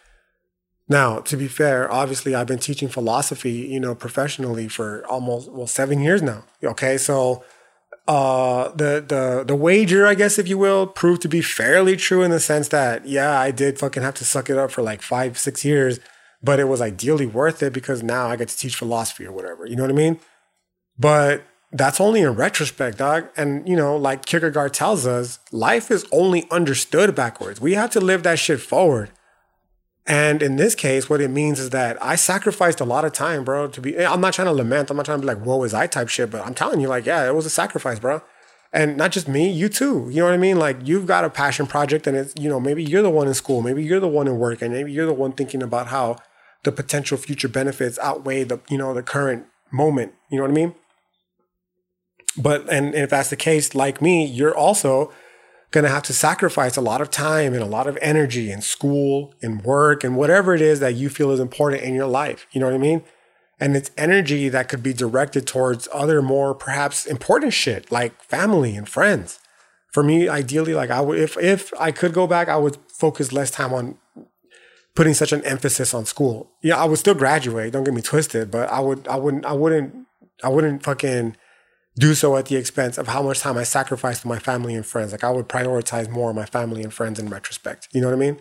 Now, 0.88 1.20
to 1.20 1.38
be 1.38 1.50
fair, 1.50 1.92
obviously 1.92 2.34
I've 2.34 2.48
been 2.48 2.60
teaching 2.60 2.88
philosophy, 2.88 3.52
you 3.52 3.80
know, 3.80 3.94
professionally 3.94 4.70
for 4.70 5.06
almost 5.08 5.52
well 5.52 5.68
seven 5.68 6.00
years 6.02 6.22
now. 6.22 6.46
Okay, 6.64 6.98
so 6.98 7.44
uh, 8.08 8.70
the 8.70 9.06
the 9.08 9.44
the 9.46 9.56
wager, 9.56 10.08
I 10.08 10.16
guess, 10.16 10.40
if 10.40 10.48
you 10.48 10.58
will, 10.58 10.88
proved 10.88 11.22
to 11.24 11.28
be 11.28 11.42
fairly 11.42 11.96
true 11.96 12.24
in 12.24 12.32
the 12.32 12.40
sense 12.40 12.70
that 12.70 13.06
yeah, 13.06 13.40
I 13.40 13.52
did 13.52 13.78
fucking 13.78 14.02
have 14.02 14.16
to 14.16 14.26
suck 14.26 14.50
it 14.50 14.58
up 14.58 14.72
for 14.72 14.82
like 14.82 15.02
five 15.04 15.38
six 15.38 15.64
years, 15.64 16.00
but 16.42 16.60
it 16.60 16.70
was 16.70 16.82
ideally 16.82 17.28
worth 17.28 17.62
it 17.62 17.74
because 17.74 18.02
now 18.02 18.28
I 18.28 18.36
get 18.36 18.48
to 18.48 18.58
teach 18.58 18.76
philosophy 18.76 19.26
or 19.28 19.32
whatever. 19.32 19.68
You 19.68 19.76
know 19.76 19.84
what 19.84 19.92
I 19.92 19.96
mean? 20.06 20.20
But 20.98 21.44
that's 21.72 22.02
only 22.02 22.22
in 22.22 22.32
retrospect, 22.32 22.98
dog. 22.98 23.30
And 23.38 23.68
you 23.68 23.76
know, 23.76 23.96
like 23.96 24.26
Kierkegaard 24.26 24.74
tells 24.74 25.06
us, 25.06 25.40
life 25.52 25.92
is 25.92 26.06
only 26.12 26.48
understood 26.50 27.16
backwards. 27.16 27.62
We 27.62 27.74
have 27.74 27.92
to 27.92 28.02
live 28.02 28.24
that 28.24 28.40
shit 28.40 28.60
forward. 28.60 29.12
And 30.10 30.42
in 30.42 30.56
this 30.56 30.74
case, 30.74 31.08
what 31.08 31.22
it 31.22 31.30
means 31.30 31.60
is 31.60 31.70
that 31.70 32.04
I 32.04 32.16
sacrificed 32.16 32.80
a 32.80 32.86
lot 32.86 33.06
of 33.06 33.14
time, 33.14 33.44
bro, 33.44 33.68
to 33.68 33.80
be, 33.80 33.96
I'm 34.04 34.22
not 34.22 34.34
trying 34.34 34.48
to 34.48 34.52
lament. 34.52 34.90
I'm 34.90 34.98
not 34.98 35.06
trying 35.06 35.20
to 35.20 35.22
be 35.22 35.28
like, 35.28 35.46
woe 35.46 35.64
is 35.64 35.74
I 35.74 35.86
type 35.86 36.08
shit, 36.08 36.32
but 36.32 36.44
I'm 36.44 36.56
telling 36.56 36.80
you, 36.82 36.88
like, 36.88 37.06
yeah, 37.06 37.28
it 37.28 37.36
was 37.36 37.46
a 37.46 37.50
sacrifice, 37.52 38.00
bro. 38.00 38.24
And 38.74 38.98
not 38.98 39.12
just 39.12 39.28
me, 39.28 39.52
you 39.52 39.70
too. 39.70 40.08
You 40.10 40.22
know 40.22 40.26
what 40.26 40.34
I 40.34 40.38
mean? 40.38 40.58
Like, 40.58 40.78
you've 40.84 41.06
got 41.06 41.26
a 41.26 41.30
passion 41.30 41.68
project 41.68 42.08
and 42.08 42.18
it's, 42.18 42.34
you 42.40 42.50
know, 42.50 42.60
maybe 42.60 42.84
you're 42.84 43.04
the 43.04 43.10
one 43.12 43.28
in 43.28 43.36
school, 43.36 43.62
maybe 43.62 43.84
you're 43.84 44.00
the 44.00 44.08
one 44.08 44.28
in 44.28 44.40
work, 44.40 44.64
and 44.64 44.74
maybe 44.74 44.92
you're 44.92 45.06
the 45.06 45.14
one 45.14 45.32
thinking 45.34 45.62
about 45.62 45.88
how 45.88 46.18
the 46.64 46.72
potential 46.72 47.18
future 47.18 47.48
benefits 47.48 48.00
outweigh 48.00 48.44
the, 48.44 48.60
you 48.68 48.80
know, 48.80 48.96
the 48.96 49.04
current 49.04 49.46
moment. 49.72 50.14
You 50.32 50.38
know 50.38 50.44
what 50.44 50.52
I 50.52 50.56
mean? 50.56 50.76
But, 52.38 52.70
and 52.70 52.94
if 52.96 53.10
that's 53.10 53.30
the 53.30 53.36
case, 53.36 53.76
like 53.76 54.02
me, 54.02 54.26
you're 54.26 54.56
also 54.56 55.12
going 55.72 55.84
to 55.84 55.90
have 55.90 56.04
to 56.04 56.14
sacrifice 56.14 56.78
a 56.78 56.82
lot 56.82 57.02
of 57.02 57.12
time 57.12 57.54
and 57.54 57.62
a 57.62 57.66
lot 57.68 57.88
of 57.88 57.98
energy 58.02 58.52
in 58.52 58.62
school, 58.62 59.34
and 59.42 59.62
work, 59.64 60.04
and 60.04 60.16
whatever 60.16 60.56
it 60.56 60.62
is 60.62 60.80
that 60.80 60.96
you 60.96 61.10
feel 61.10 61.32
is 61.32 61.40
important 61.40 61.84
in 61.84 61.94
your 61.94 62.08
life. 62.08 62.48
You 62.52 62.60
know 62.60 62.68
what 62.68 62.76
I 62.76 62.80
mean? 62.80 63.04
And 63.60 63.76
it's 63.76 63.92
energy 63.98 64.50
that 64.50 64.70
could 64.70 64.82
be 64.82 64.94
directed 64.94 65.46
towards 65.46 65.88
other 65.94 66.22
more 66.22 66.56
perhaps 66.56 67.06
important 67.06 67.54
shit 67.54 67.92
like 67.92 68.24
family 68.24 68.76
and 68.76 68.88
friends. 68.88 69.40
For 69.92 70.02
me, 70.02 70.30
ideally, 70.30 70.74
like 70.74 70.92
I 70.92 71.02
would, 71.02 71.20
if 71.20 71.38
if 71.38 71.74
I 71.80 71.92
could 71.92 72.14
go 72.14 72.26
back, 72.26 72.48
I 72.48 72.58
would 72.58 72.78
focus 72.88 73.34
less 73.34 73.52
time 73.52 73.74
on 73.74 73.98
putting 74.96 75.14
such 75.14 75.34
an 75.34 75.44
emphasis 75.44 75.94
on 75.94 76.06
school. 76.06 76.52
Yeah, 76.62 76.78
I 76.78 76.86
would 76.86 77.00
still 77.00 77.16
graduate. 77.16 77.74
Don't 77.74 77.84
get 77.84 77.94
me 77.94 78.02
twisted, 78.02 78.50
but 78.50 78.70
I 78.70 78.80
would, 78.80 79.08
I 79.08 79.18
wouldn't, 79.18 79.46
I 79.46 79.54
wouldn't, 79.54 79.94
I 80.44 80.50
wouldn't 80.50 80.84
fucking 80.84 81.36
do 81.96 82.14
so 82.14 82.38
at 82.38 82.46
the 82.46 82.56
expense 82.56 82.98
of 82.98 83.08
how 83.08 83.22
much 83.22 83.42
time 83.42 83.58
I 83.58 83.64
sacrificed 83.64 84.22
to 84.22 84.28
my 84.28 84.40
family 84.40 84.76
and 84.76 84.86
friends. 84.86 85.12
Like 85.12 85.24
I 85.24 85.32
would 85.32 85.50
prioritize 85.50 86.10
more 86.10 86.34
my 86.34 86.46
family 86.46 86.84
and 86.84 86.94
friends 86.94 87.20
in 87.20 87.30
retrospect. 87.30 87.88
You 87.94 88.02
know 88.02 88.08
what 88.08 88.16
I 88.16 88.20
mean? 88.20 88.40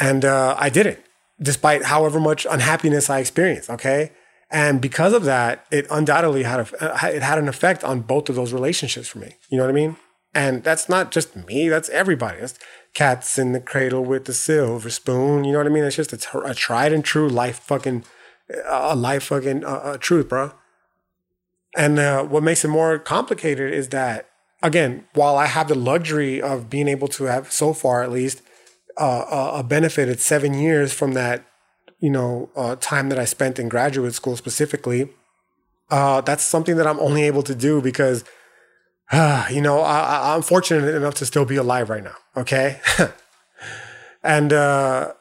And 0.00 0.24
uh, 0.24 0.56
I 0.58 0.70
did 0.70 0.86
it, 0.86 1.04
despite 1.40 1.84
however 1.84 2.18
much 2.18 2.46
unhappiness 2.50 3.10
I 3.10 3.20
experienced. 3.20 3.70
Okay, 3.70 4.12
and 4.50 4.80
because 4.80 5.12
of 5.12 5.24
that, 5.24 5.66
it 5.70 5.86
undoubtedly 5.90 6.42
had 6.42 6.60
a 6.60 7.14
it 7.14 7.22
had 7.22 7.38
an 7.38 7.48
effect 7.48 7.84
on 7.84 8.00
both 8.00 8.28
of 8.28 8.36
those 8.36 8.52
relationships 8.52 9.08
for 9.08 9.18
me. 9.18 9.36
You 9.50 9.58
know 9.58 9.64
what 9.64 9.70
I 9.70 9.74
mean? 9.74 9.96
And 10.34 10.64
that's 10.64 10.88
not 10.88 11.12
just 11.12 11.36
me; 11.46 11.68
that's 11.68 11.88
everybody. 11.90 12.40
That's 12.40 12.58
cats 12.94 13.38
in 13.38 13.52
the 13.52 13.60
cradle 13.60 14.04
with 14.04 14.24
the 14.24 14.34
silver 14.34 14.90
spoon. 14.90 15.44
You 15.44 15.52
know 15.52 15.58
what 15.58 15.66
I 15.66 15.70
mean? 15.70 15.84
It's 15.84 15.96
just 15.96 16.12
a, 16.12 16.38
a 16.40 16.54
tried 16.54 16.92
and 16.92 17.04
true 17.04 17.28
life 17.28 17.58
fucking 17.58 18.04
a 18.66 18.94
life 18.94 19.24
fucking 19.24 19.64
uh, 19.64 19.68
uh, 19.68 19.96
truth, 19.98 20.28
bro. 20.28 20.52
And 21.76 21.98
uh, 21.98 22.24
what 22.24 22.42
makes 22.42 22.64
it 22.64 22.68
more 22.68 22.98
complicated 22.98 23.72
is 23.72 23.88
that, 23.88 24.28
again, 24.62 25.06
while 25.14 25.36
I 25.36 25.46
have 25.46 25.68
the 25.68 25.74
luxury 25.74 26.40
of 26.40 26.70
being 26.70 26.88
able 26.88 27.08
to 27.08 27.24
have, 27.24 27.52
so 27.52 27.72
far 27.72 28.02
at 28.02 28.12
least, 28.12 28.42
uh, 28.96 29.52
a 29.56 29.64
benefited 29.64 30.20
seven 30.20 30.54
years 30.54 30.92
from 30.92 31.14
that, 31.14 31.44
you 31.98 32.10
know, 32.10 32.50
uh, 32.54 32.76
time 32.76 33.08
that 33.08 33.18
I 33.18 33.24
spent 33.24 33.58
in 33.58 33.68
graduate 33.68 34.14
school 34.14 34.36
specifically, 34.36 35.08
uh, 35.90 36.20
that's 36.20 36.44
something 36.44 36.76
that 36.76 36.86
I'm 36.86 37.00
only 37.00 37.24
able 37.24 37.42
to 37.42 37.54
do 37.54 37.80
because, 37.80 38.24
you 39.12 39.60
know, 39.60 39.80
I, 39.80 40.34
am 40.34 40.42
fortunate 40.42 40.94
enough 40.94 41.14
to 41.16 41.26
still 41.26 41.44
be 41.44 41.56
alive 41.56 41.90
right 41.90 42.04
now. 42.04 42.16
Okay. 42.36 42.80
and 44.22 44.52
uh, 44.52 45.12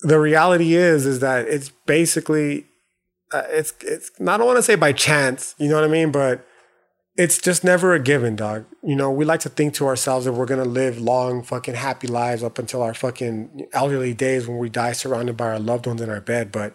the 0.00 0.20
reality 0.20 0.74
is, 0.74 1.06
is 1.06 1.20
that 1.20 1.46
it's 1.48 1.70
basically 1.86 2.66
uh, 3.32 3.42
it's 3.48 3.74
it's 3.82 4.10
not 4.18 4.34
I 4.34 4.38
don't 4.38 4.46
want 4.46 4.58
to 4.58 4.62
say 4.62 4.74
by 4.74 4.92
chance, 4.92 5.54
you 5.58 5.68
know 5.68 5.76
what 5.76 5.84
I 5.84 5.88
mean, 5.88 6.12
but 6.12 6.46
it's 7.16 7.38
just 7.38 7.62
never 7.62 7.94
a 7.94 8.00
given, 8.00 8.34
dog. 8.34 8.64
You 8.82 8.96
know, 8.96 9.10
we 9.10 9.24
like 9.24 9.40
to 9.40 9.48
think 9.48 9.74
to 9.74 9.86
ourselves 9.86 10.24
that 10.24 10.32
we're 10.32 10.46
gonna 10.46 10.64
live 10.64 11.00
long, 11.00 11.42
fucking 11.42 11.74
happy 11.74 12.06
lives 12.08 12.42
up 12.42 12.58
until 12.58 12.82
our 12.82 12.94
fucking 12.94 13.68
elderly 13.72 14.14
days 14.14 14.46
when 14.46 14.58
we 14.58 14.68
die 14.68 14.92
surrounded 14.92 15.36
by 15.36 15.46
our 15.46 15.58
loved 15.58 15.86
ones 15.86 16.00
in 16.00 16.10
our 16.10 16.20
bed, 16.20 16.50
but 16.50 16.74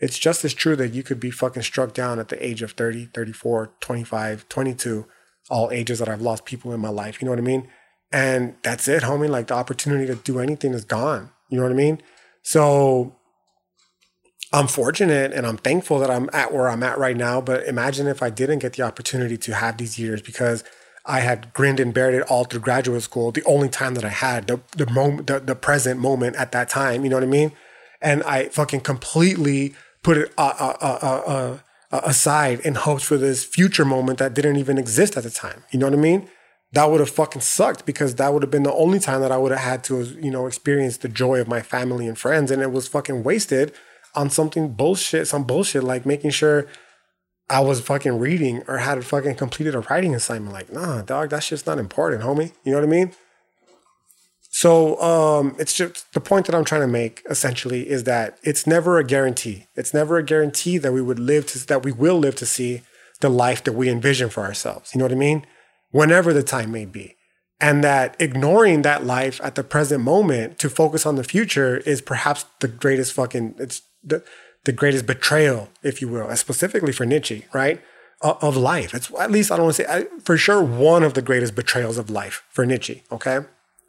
it's 0.00 0.18
just 0.18 0.44
as 0.44 0.54
true 0.54 0.76
that 0.76 0.92
you 0.92 1.02
could 1.02 1.20
be 1.20 1.30
fucking 1.30 1.62
struck 1.62 1.94
down 1.94 2.18
at 2.18 2.28
the 2.28 2.44
age 2.44 2.62
of 2.62 2.72
30, 2.72 3.06
34, 3.14 3.72
25, 3.80 4.48
22, 4.48 5.06
all 5.50 5.70
ages 5.70 5.98
that 5.98 6.08
I've 6.08 6.20
lost 6.20 6.44
people 6.44 6.72
in 6.72 6.80
my 6.80 6.88
life, 6.88 7.20
you 7.20 7.26
know 7.26 7.32
what 7.32 7.38
I 7.38 7.42
mean? 7.42 7.68
And 8.12 8.54
that's 8.62 8.86
it, 8.86 9.02
homie. 9.02 9.28
Like 9.28 9.48
the 9.48 9.54
opportunity 9.54 10.06
to 10.06 10.14
do 10.14 10.38
anything 10.38 10.72
is 10.72 10.84
gone. 10.84 11.30
You 11.50 11.58
know 11.58 11.64
what 11.64 11.72
I 11.72 11.76
mean? 11.76 12.00
So 12.42 13.16
I'm 14.54 14.68
fortunate 14.68 15.32
and 15.32 15.44
I'm 15.48 15.56
thankful 15.56 15.98
that 15.98 16.12
I'm 16.12 16.30
at 16.32 16.54
where 16.54 16.68
I'm 16.68 16.84
at 16.84 16.96
right 16.96 17.16
now. 17.16 17.40
But 17.40 17.66
imagine 17.66 18.06
if 18.06 18.22
I 18.22 18.30
didn't 18.30 18.60
get 18.60 18.74
the 18.74 18.82
opportunity 18.82 19.36
to 19.36 19.54
have 19.54 19.78
these 19.78 19.98
years 19.98 20.22
because 20.22 20.62
I 21.04 21.20
had 21.20 21.52
grinned 21.52 21.80
and 21.80 21.92
bared 21.92 22.14
it 22.14 22.22
all 22.22 22.44
through 22.44 22.60
graduate 22.60 23.02
school. 23.02 23.32
The 23.32 23.42
only 23.46 23.68
time 23.68 23.94
that 23.94 24.04
I 24.04 24.10
had 24.10 24.46
the 24.46 24.60
the 24.76 24.86
moment, 24.86 25.26
the, 25.26 25.40
the 25.40 25.56
present 25.56 25.98
moment 25.98 26.36
at 26.36 26.52
that 26.52 26.68
time. 26.68 27.02
You 27.02 27.10
know 27.10 27.16
what 27.16 27.24
I 27.24 27.26
mean? 27.26 27.50
And 28.00 28.22
I 28.22 28.48
fucking 28.48 28.82
completely 28.82 29.74
put 30.04 30.18
it 30.18 30.32
uh, 30.38 30.54
uh, 30.56 30.76
uh, 30.80 31.58
uh, 31.90 32.00
aside 32.04 32.60
in 32.60 32.76
hopes 32.76 33.02
for 33.02 33.16
this 33.16 33.42
future 33.42 33.84
moment 33.84 34.20
that 34.20 34.34
didn't 34.34 34.56
even 34.56 34.78
exist 34.78 35.16
at 35.16 35.24
the 35.24 35.30
time. 35.30 35.64
You 35.72 35.80
know 35.80 35.86
what 35.86 35.98
I 35.98 36.02
mean? 36.02 36.28
That 36.72 36.90
would 36.90 37.00
have 37.00 37.10
fucking 37.10 37.42
sucked 37.42 37.86
because 37.86 38.14
that 38.16 38.32
would 38.32 38.42
have 38.42 38.50
been 38.52 38.62
the 38.62 38.72
only 38.72 39.00
time 39.00 39.20
that 39.22 39.32
I 39.32 39.36
would 39.36 39.50
have 39.50 39.60
had 39.60 39.84
to, 39.84 40.04
you 40.04 40.30
know, 40.30 40.46
experience 40.46 40.98
the 40.98 41.08
joy 41.08 41.40
of 41.40 41.48
my 41.48 41.60
family 41.60 42.06
and 42.06 42.16
friends, 42.16 42.52
and 42.52 42.62
it 42.62 42.70
was 42.70 42.86
fucking 42.86 43.24
wasted 43.24 43.72
on 44.14 44.30
something 44.30 44.72
bullshit, 44.72 45.26
some 45.26 45.44
bullshit 45.44 45.84
like 45.84 46.06
making 46.06 46.30
sure 46.30 46.66
I 47.50 47.60
was 47.60 47.80
fucking 47.80 48.18
reading 48.18 48.62
or 48.66 48.78
had 48.78 49.04
fucking 49.04 49.34
completed 49.34 49.74
a 49.74 49.80
writing 49.80 50.14
assignment. 50.14 50.52
Like, 50.52 50.72
nah, 50.72 51.02
dog, 51.02 51.30
that's 51.30 51.48
just 51.48 51.66
not 51.66 51.78
important, 51.78 52.22
homie. 52.22 52.52
You 52.64 52.72
know 52.72 52.78
what 52.78 52.84
I 52.84 52.90
mean? 52.90 53.12
So 54.56 55.00
um, 55.00 55.56
it's 55.58 55.76
just 55.76 56.12
the 56.14 56.20
point 56.20 56.46
that 56.46 56.54
I'm 56.54 56.64
trying 56.64 56.82
to 56.82 56.86
make 56.86 57.22
essentially 57.28 57.88
is 57.88 58.04
that 58.04 58.38
it's 58.44 58.68
never 58.68 58.98
a 58.98 59.04
guarantee. 59.04 59.66
It's 59.74 59.92
never 59.92 60.16
a 60.16 60.22
guarantee 60.22 60.78
that 60.78 60.92
we 60.92 61.02
would 61.02 61.18
live 61.18 61.46
to 61.48 61.66
that 61.66 61.82
we 61.82 61.90
will 61.90 62.18
live 62.18 62.36
to 62.36 62.46
see 62.46 62.82
the 63.20 63.28
life 63.28 63.64
that 63.64 63.72
we 63.72 63.90
envision 63.90 64.30
for 64.30 64.44
ourselves. 64.44 64.94
You 64.94 65.00
know 65.00 65.06
what 65.06 65.12
I 65.12 65.16
mean? 65.16 65.44
Whenever 65.90 66.32
the 66.32 66.44
time 66.44 66.70
may 66.70 66.84
be. 66.84 67.16
And 67.60 67.82
that 67.82 68.16
ignoring 68.20 68.82
that 68.82 69.04
life 69.04 69.40
at 69.42 69.54
the 69.54 69.64
present 69.64 70.04
moment 70.04 70.58
to 70.60 70.70
focus 70.70 71.04
on 71.04 71.16
the 71.16 71.24
future 71.24 71.78
is 71.78 72.00
perhaps 72.00 72.44
the 72.60 72.68
greatest 72.68 73.12
fucking 73.12 73.56
it's 73.58 73.82
the, 74.04 74.24
the 74.64 74.72
greatest 74.72 75.06
betrayal, 75.06 75.68
if 75.82 76.00
you 76.00 76.08
will, 76.08 76.34
specifically 76.36 76.92
for 76.92 77.06
Nietzsche, 77.06 77.44
right? 77.52 77.82
Of 78.20 78.56
life. 78.56 78.94
It's 78.94 79.10
at 79.18 79.30
least 79.30 79.50
I 79.50 79.56
don't 79.56 79.66
want 79.66 79.76
to 79.76 79.84
say 79.84 80.06
for 80.22 80.36
sure 80.38 80.62
one 80.62 81.02
of 81.02 81.14
the 81.14 81.20
greatest 81.20 81.54
betrayals 81.54 81.98
of 81.98 82.08
life 82.08 82.44
for 82.48 82.64
Nietzsche. 82.64 83.02
Okay, 83.12 83.40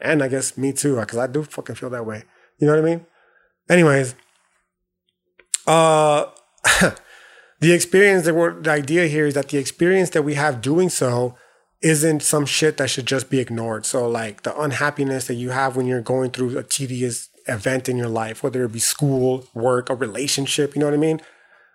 and 0.01 0.21
I 0.21 0.28
guess 0.28 0.58
me 0.58 0.73
too, 0.73 0.99
because 0.99 1.17
I 1.17 1.28
do 1.28 1.43
fucking 1.43 1.75
feel 1.75 1.89
that 1.91 2.06
way. 2.06 2.23
You 2.60 2.67
know 2.67 2.73
what 2.73 2.82
I 2.82 2.86
mean? 2.86 3.06
Anyways, 3.69 4.15
uh, 5.67 6.25
the 7.60 7.71
experience 7.71 8.25
that 8.25 8.34
we're 8.34 8.60
the 8.60 8.71
idea 8.71 9.08
here 9.08 9.25
is 9.25 9.36
that 9.36 9.49
the 9.49 9.58
experience 9.58 10.10
that 10.12 10.23
we 10.23 10.34
have 10.34 10.62
doing 10.62 10.89
so 10.89 11.36
isn't 11.82 12.23
some 12.23 12.45
shit 12.45 12.78
that 12.78 12.89
should 12.89 13.06
just 13.06 13.30
be 13.30 13.39
ignored. 13.39 13.86
So, 13.86 14.08
like 14.08 14.43
the 14.43 14.60
unhappiness 14.60 15.28
that 15.28 15.36
you 15.36 15.51
have 15.51 15.75
when 15.75 15.86
you're 15.86 16.01
going 16.01 16.32
through 16.32 16.58
a 16.58 16.63
tedious 16.63 17.30
event 17.47 17.88
in 17.88 17.97
your 17.97 18.10
life, 18.10 18.43
whether 18.43 18.63
it 18.63 18.71
be 18.71 18.79
school, 18.79 19.47
work, 19.53 19.89
a 19.89 19.95
relationship, 19.95 20.75
you 20.75 20.79
know 20.79 20.88
what 20.88 20.93
I 20.93 20.97
mean? 20.97 21.21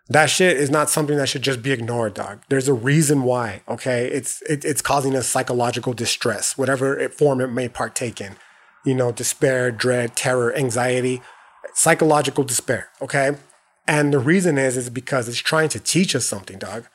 That 0.08 0.26
shit 0.26 0.56
is 0.56 0.70
not 0.70 0.90
something 0.90 1.16
that 1.18 1.28
should 1.28 1.42
just 1.42 1.62
be 1.62 1.70
ignored, 1.70 2.14
dog. 2.14 2.42
There's 2.48 2.66
a 2.66 2.74
reason 2.74 3.22
why, 3.22 3.62
okay? 3.68 4.08
It's 4.08 4.42
it, 4.42 4.64
it's 4.64 4.82
causing 4.82 5.14
us 5.14 5.28
psychological 5.28 5.92
distress, 5.92 6.58
whatever 6.58 6.98
it, 6.98 7.14
form 7.14 7.40
it 7.40 7.46
may 7.46 7.68
partake 7.68 8.20
in. 8.20 8.34
You 8.84 8.94
know, 8.94 9.12
despair, 9.12 9.70
dread, 9.70 10.16
terror, 10.16 10.52
anxiety, 10.56 11.22
psychological 11.74 12.42
despair, 12.42 12.88
okay? 13.00 13.36
And 13.86 14.12
the 14.12 14.18
reason 14.18 14.58
is 14.58 14.76
is 14.76 14.90
because 14.90 15.28
it's 15.28 15.38
trying 15.38 15.68
to 15.70 15.78
teach 15.78 16.16
us 16.16 16.26
something, 16.26 16.58
dog. 16.58 16.86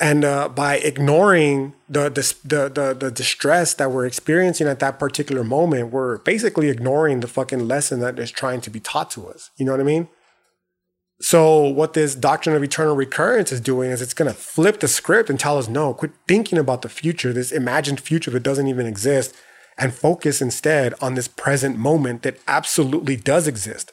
And 0.00 0.24
uh, 0.24 0.48
by 0.48 0.76
ignoring 0.76 1.74
the, 1.88 2.08
the, 2.08 2.68
the 2.68 2.94
the 2.94 3.10
distress 3.10 3.74
that 3.74 3.90
we're 3.90 4.06
experiencing 4.06 4.68
at 4.68 4.78
that 4.78 4.98
particular 4.98 5.42
moment, 5.42 5.90
we're 5.90 6.18
basically 6.18 6.68
ignoring 6.68 7.18
the 7.18 7.26
fucking 7.26 7.66
lesson 7.66 7.98
that 8.00 8.18
is 8.18 8.30
trying 8.30 8.60
to 8.60 8.70
be 8.70 8.78
taught 8.78 9.10
to 9.12 9.26
us. 9.26 9.50
You 9.56 9.66
know 9.66 9.72
what 9.72 9.80
I 9.80 9.84
mean? 9.84 10.08
So 11.20 11.62
what 11.64 11.94
this 11.94 12.14
doctrine 12.14 12.54
of 12.54 12.62
eternal 12.62 12.94
recurrence 12.94 13.50
is 13.50 13.60
doing 13.60 13.90
is 13.90 14.00
it's 14.00 14.14
going 14.14 14.30
to 14.30 14.38
flip 14.38 14.78
the 14.78 14.86
script 14.86 15.28
and 15.28 15.40
tell 15.40 15.58
us, 15.58 15.68
no, 15.68 15.92
quit 15.92 16.12
thinking 16.28 16.58
about 16.58 16.82
the 16.82 16.88
future, 16.88 17.32
this 17.32 17.50
imagined 17.50 17.98
future 17.98 18.30
that 18.30 18.44
doesn't 18.44 18.68
even 18.68 18.86
exist, 18.86 19.34
and 19.76 19.92
focus 19.92 20.40
instead 20.40 20.94
on 21.00 21.14
this 21.14 21.26
present 21.26 21.76
moment 21.76 22.22
that 22.22 22.38
absolutely 22.46 23.16
does 23.16 23.48
exist. 23.48 23.92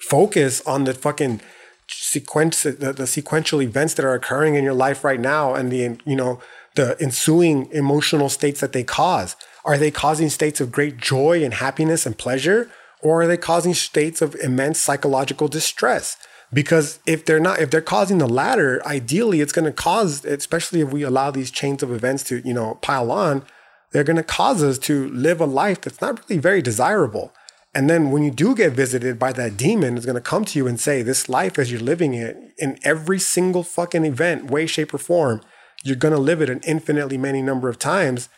Focus 0.00 0.62
on 0.66 0.84
the 0.84 0.94
fucking 0.94 1.42
sequence 1.90 2.62
the, 2.62 2.92
the 2.92 3.06
sequential 3.06 3.62
events 3.62 3.94
that 3.94 4.04
are 4.04 4.14
occurring 4.14 4.54
in 4.54 4.64
your 4.64 4.74
life 4.74 5.04
right 5.04 5.20
now 5.20 5.54
and 5.54 5.72
the 5.72 5.98
you 6.04 6.16
know 6.16 6.40
the 6.74 6.96
ensuing 7.00 7.68
emotional 7.72 8.28
states 8.28 8.60
that 8.60 8.72
they 8.72 8.84
cause. 8.84 9.36
Are 9.64 9.78
they 9.78 9.90
causing 9.90 10.28
states 10.28 10.60
of 10.60 10.70
great 10.70 10.96
joy 10.98 11.42
and 11.42 11.54
happiness 11.54 12.06
and 12.06 12.16
pleasure 12.16 12.70
or 13.00 13.22
are 13.22 13.26
they 13.26 13.36
causing 13.36 13.74
states 13.74 14.22
of 14.22 14.34
immense 14.36 14.80
psychological 14.80 15.48
distress? 15.48 16.16
Because 16.52 17.00
if 17.06 17.24
they're 17.24 17.40
not 17.40 17.60
if 17.60 17.70
they're 17.70 17.80
causing 17.80 18.18
the 18.18 18.28
latter 18.28 18.86
ideally 18.86 19.40
it's 19.40 19.52
going 19.52 19.64
to 19.64 19.72
cause 19.72 20.24
especially 20.24 20.80
if 20.80 20.92
we 20.92 21.02
allow 21.02 21.30
these 21.30 21.50
chains 21.50 21.82
of 21.82 21.92
events 21.92 22.22
to 22.24 22.40
you 22.44 22.54
know 22.54 22.78
pile 22.80 23.10
on 23.10 23.44
they're 23.90 24.04
going 24.04 24.16
to 24.16 24.22
cause 24.22 24.62
us 24.62 24.78
to 24.78 25.08
live 25.08 25.40
a 25.40 25.46
life 25.46 25.80
that's 25.80 26.00
not 26.00 26.20
really 26.28 26.40
very 26.40 26.62
desirable 26.62 27.32
and 27.78 27.88
then 27.88 28.10
when 28.10 28.24
you 28.24 28.32
do 28.32 28.56
get 28.56 28.72
visited 28.72 29.20
by 29.20 29.32
that 29.34 29.56
demon, 29.56 29.96
it's 29.96 30.04
going 30.04 30.16
to 30.16 30.20
come 30.20 30.44
to 30.46 30.58
you 30.58 30.66
and 30.66 30.80
say, 30.80 31.00
This 31.00 31.28
life 31.28 31.60
as 31.60 31.70
you're 31.70 31.80
living 31.80 32.12
it 32.12 32.36
in 32.58 32.76
every 32.82 33.20
single 33.20 33.62
fucking 33.62 34.04
event, 34.04 34.50
way, 34.50 34.66
shape, 34.66 34.92
or 34.92 34.98
form, 34.98 35.42
you're 35.84 35.94
going 35.94 36.12
to 36.12 36.18
live 36.18 36.42
it 36.42 36.50
an 36.50 36.60
infinitely 36.66 37.16
many 37.16 37.40
number 37.40 37.68
of 37.68 37.78
times. 37.78 38.28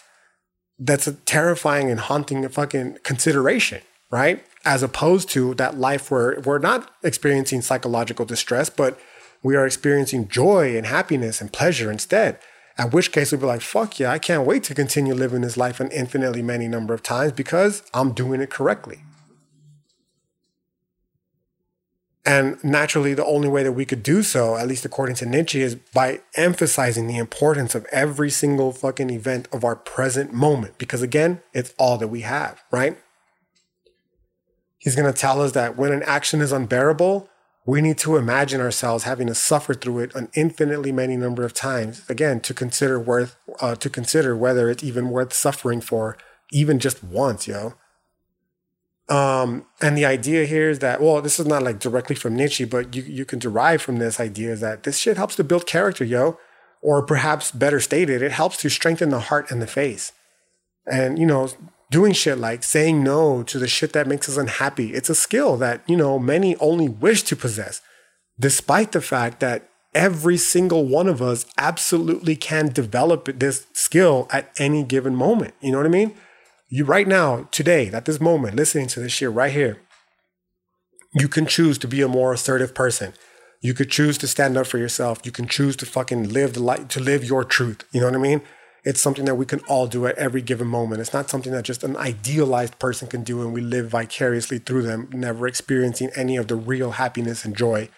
That's 0.79 1.07
a 1.07 1.15
terrifying 1.15 1.91
and 1.91 2.01
haunting 2.01 2.47
fucking 2.51 2.99
consideration, 3.03 3.81
right? 4.11 4.45
As 4.67 4.83
opposed 4.83 5.31
to 5.31 5.55
that 5.55 5.79
life 5.79 6.11
where 6.11 6.39
we're 6.45 6.59
not 6.59 6.91
experiencing 7.03 7.63
psychological 7.63 8.27
distress, 8.27 8.69
but 8.69 9.01
we 9.43 9.57
are 9.57 9.65
experiencing 9.65 10.29
joy 10.29 10.77
and 10.77 10.85
happiness 10.85 11.41
and 11.41 11.51
pleasure 11.51 11.91
instead. 11.91 12.39
At 12.77 12.93
which 12.93 13.11
case 13.11 13.33
we'd 13.33 13.41
be 13.41 13.47
like, 13.47 13.63
fuck 13.63 13.99
yeah, 13.99 14.13
I 14.13 14.19
can't 14.19 14.47
wait 14.47 14.65
to 14.65 14.75
continue 14.75 15.15
living 15.15 15.41
this 15.41 15.57
life 15.57 15.81
an 15.81 15.91
infinitely 15.93 16.43
many 16.43 16.69
number 16.69 16.93
of 16.93 17.03
times 17.03 17.33
because 17.33 17.83
I'm 17.95 18.13
doing 18.13 18.43
it 18.43 18.51
correctly. 18.51 19.01
And 22.27 22.63
naturally, 22.63 23.15
the 23.15 23.25
only 23.25 23.49
way 23.49 23.63
that 23.63 23.73
we 23.73 23.87
could 23.87 24.03
do 24.03 24.23
so, 24.23 24.57
at 24.57 24.69
least 24.69 24.85
according 24.85 25.17
to 25.17 25.27
Nietzsche, 25.27 25.63
is 25.63 25.75
by 25.75 26.21
emphasizing 26.35 27.07
the 27.07 27.17
importance 27.17 27.75
of 27.75 27.87
every 27.91 28.29
single 28.29 28.73
fucking 28.73 29.09
event 29.09 29.49
of 29.53 29.65
our 29.65 29.75
present 29.75 30.33
moment. 30.33 30.77
Because 30.77 31.01
again, 31.01 31.41
it's 31.55 31.73
all 31.79 31.97
that 31.97 32.09
we 32.09 32.21
have, 32.21 32.63
right? 32.71 32.99
He's 34.77 34.97
going 34.97 35.11
to 35.11 35.19
tell 35.19 35.41
us 35.41 35.53
that 35.53 35.77
when 35.77 35.93
an 35.93 36.03
action 36.03 36.43
is 36.43 36.53
unbearable, 36.53 37.29
we 37.67 37.81
need 37.81 37.99
to 37.99 38.17
imagine 38.17 38.61
ourselves 38.61 39.05
having 39.05 39.27
to 39.27 39.35
suffer 39.35 39.75
through 39.75 40.01
it 40.01 40.15
an 40.15 40.29
infinitely 40.35 40.93
many 40.93 41.17
number 41.17 41.45
of 41.45 41.55
times. 41.55 42.03
Again, 42.09 42.41
to 42.41 42.55
consider 42.55 42.99
worth, 42.99 43.37
uh, 43.61 43.75
to 43.77 43.91
consider 43.91 44.37
whether 44.37 44.69
it's 44.71 44.83
even 44.83 45.11
worth 45.11 45.33
suffering 45.33 45.81
for, 45.81 46.17
even 46.53 46.79
just 46.79 47.05
once, 47.05 47.47
yo. 47.47 47.75
Um, 49.11 49.67
and 49.81 49.99
the 49.99 50.07
idea 50.07 50.47
here 50.47 50.71
is 50.71 50.79
that, 50.79 51.03
well, 51.03 51.21
this 51.21 51.41
is 51.41 51.47
not 51.47 51.65
like 51.65 51.81
directly 51.81 52.15
from 52.15 52.37
Nietzsche, 52.37 52.65
but 52.65 52.95
you, 52.95 53.03
you 53.03 53.25
can 53.25 53.41
derive 53.41 53.83
from 53.83 53.99
this 53.99 54.21
idea 54.21 54.53
is 54.53 54.61
that 54.61 54.85
this 54.85 54.99
shit 54.99 55.17
helps 55.17 55.35
to 55.37 55.45
build 55.45 55.67
character, 55.67 56.05
yo. 56.05 56.39
Or 56.81 57.05
perhaps 57.05 57.51
better 57.51 57.81
stated, 57.81 58.23
it 58.23 58.33
helps 58.33 58.57
to 58.59 58.71
strengthen 58.71 59.11
the 59.11 59.21
heart 59.21 59.51
and 59.51 59.61
the 59.61 59.67
face. 59.67 60.13
And, 60.87 61.19
you 61.19 61.27
know, 61.27 61.49
doing 61.91 62.13
shit 62.13 62.39
like 62.39 62.63
saying 62.63 63.03
no 63.03 63.43
to 63.43 63.59
the 63.59 63.69
shit 63.69 63.93
that 63.93 64.07
makes 64.07 64.29
us 64.29 64.37
unhappy, 64.37 64.95
it's 64.95 65.11
a 65.11 65.15
skill 65.15 65.57
that, 65.59 65.83
you 65.87 65.97
know, 65.97 66.19
many 66.19 66.57
only 66.57 66.89
wish 66.89 67.23
to 67.25 67.37
possess, 67.37 67.83
despite 68.39 68.93
the 68.93 69.03
fact 69.03 69.41
that 69.41 69.69
every 69.95 70.37
single 70.37 70.87
one 70.87 71.09
of 71.09 71.21
us 71.21 71.45
absolutely 71.59 72.37
can 72.37 72.69
develop 72.69 73.25
this 73.41 73.67
skill 73.73 74.29
at 74.31 74.51
any 74.59 74.85
given 74.85 75.17
moment. 75.17 75.53
You 75.61 75.73
know 75.73 75.79
what 75.79 75.87
I 75.87 75.91
mean? 75.91 76.15
You 76.73 76.85
right 76.85 77.09
now, 77.09 77.49
today, 77.51 77.89
at 77.89 78.05
this 78.05 78.21
moment, 78.21 78.55
listening 78.55 78.87
to 78.89 79.01
this 79.01 79.11
shit 79.11 79.33
right 79.33 79.53
here, 79.53 79.79
you 81.13 81.27
can 81.27 81.45
choose 81.45 81.79
to 81.79 81.89
be 81.89 82.01
a 82.01 82.07
more 82.07 82.33
assertive 82.33 82.77
person. 82.77 83.13
You 83.61 83.75
could 83.75 83.91
choose 83.91 84.17
to 84.19 84.29
stand 84.29 84.57
up 84.57 84.69
for 84.69 84.79
yourself. 84.79 85.21
You 85.25 85.33
can 85.33 85.49
choose 85.49 85.75
to 85.77 85.87
fucking 85.87 86.29
live 86.29 86.53
the 86.55 86.63
life, 86.63 86.87
to 86.89 87.01
live 87.01 87.25
your 87.25 87.43
truth. 87.43 87.83
You 87.91 88.01
know 88.01 88.07
what 88.07 88.15
I 88.15 88.19
mean? 88.19 88.43
It's 88.85 89.01
something 89.01 89.25
that 89.25 89.35
we 89.35 89.47
can 89.47 89.59
all 89.67 89.89
do 89.89 90.07
at 90.07 90.17
every 90.17 90.43
given 90.43 90.69
moment. 90.69 91.01
It's 91.01 91.13
not 91.13 91.29
something 91.29 91.53
that 91.53 91.65
just 91.65 91.83
an 91.83 91.97
idealized 91.97 92.79
person 92.79 93.09
can 93.09 93.25
do 93.25 93.43
and 93.43 93.53
we 93.53 93.61
live 93.61 93.89
vicariously 93.89 94.59
through 94.59 94.83
them, 94.83 95.09
never 95.13 95.49
experiencing 95.49 96.11
any 96.15 96.37
of 96.37 96.47
the 96.47 96.55
real 96.55 96.93
happiness 96.93 97.45
and 97.45 97.57
joy 97.57 97.89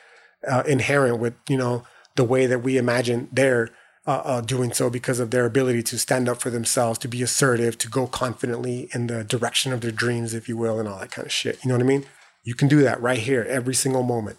uh, 0.51 0.63
inherent 0.67 1.19
with, 1.19 1.35
you 1.47 1.59
know, 1.59 1.85
the 2.17 2.25
way 2.25 2.47
that 2.47 2.61
we 2.61 2.79
imagine 2.79 3.29
their 3.31 3.69
uh, 4.07 4.23
uh, 4.25 4.41
doing 4.41 4.73
so 4.73 4.91
because 4.91 5.21
of 5.21 5.31
their 5.31 5.47
ability 5.47 5.83
to 5.83 5.99
stand 5.99 6.29
up 6.29 6.41
for 6.41 6.51
themselves, 6.51 6.99
to 6.99 7.09
be 7.09 7.23
assertive, 7.23 7.79
to 7.79 7.89
go 7.89 8.07
confidently 8.07 8.89
in 8.93 9.07
the 9.07 9.23
direction 9.23 9.73
of 9.73 9.81
their 9.81 9.93
dreams, 9.93 10.35
if 10.35 10.49
you 10.49 10.57
will, 10.57 10.81
and 10.81 10.89
all 10.89 10.99
that 10.99 11.13
kind 11.13 11.27
of 11.27 11.33
shit. 11.33 11.63
You 11.63 11.69
know 11.69 11.77
what 11.77 11.85
I 11.85 11.87
mean? 11.87 12.05
You 12.43 12.55
can 12.55 12.67
do 12.67 12.83
that 12.83 13.01
right 13.01 13.21
here, 13.21 13.47
every 13.49 13.75
single 13.75 14.03
moment. 14.03 14.39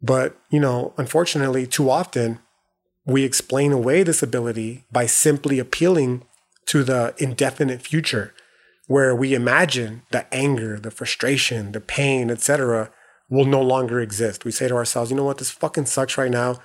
But, 0.00 0.36
you 0.50 0.60
know, 0.60 0.94
unfortunately, 0.96 1.66
too 1.66 1.90
often 1.90 2.38
we 3.04 3.24
explain 3.24 3.72
away 3.72 4.04
this 4.04 4.22
ability 4.22 4.84
by 4.92 5.06
simply 5.06 5.58
appealing 5.58 6.22
to 6.66 6.84
the 6.84 7.14
indefinite 7.18 7.82
future, 7.82 8.32
where 8.86 9.14
we 9.14 9.34
imagine 9.34 10.02
the 10.12 10.32
anger, 10.32 10.78
the 10.78 10.92
frustration, 10.92 11.72
the 11.72 11.80
pain, 11.80 12.30
etc., 12.30 12.90
will 13.28 13.44
no 13.44 13.60
longer 13.60 14.00
exist. 14.00 14.44
We 14.44 14.52
say 14.52 14.68
to 14.68 14.74
ourselves, 14.74 15.10
you 15.10 15.16
know 15.16 15.24
what, 15.24 15.38
this 15.38 15.50
fucking 15.50 15.86
sucks 15.86 16.16
right 16.16 16.30
now 16.30 16.60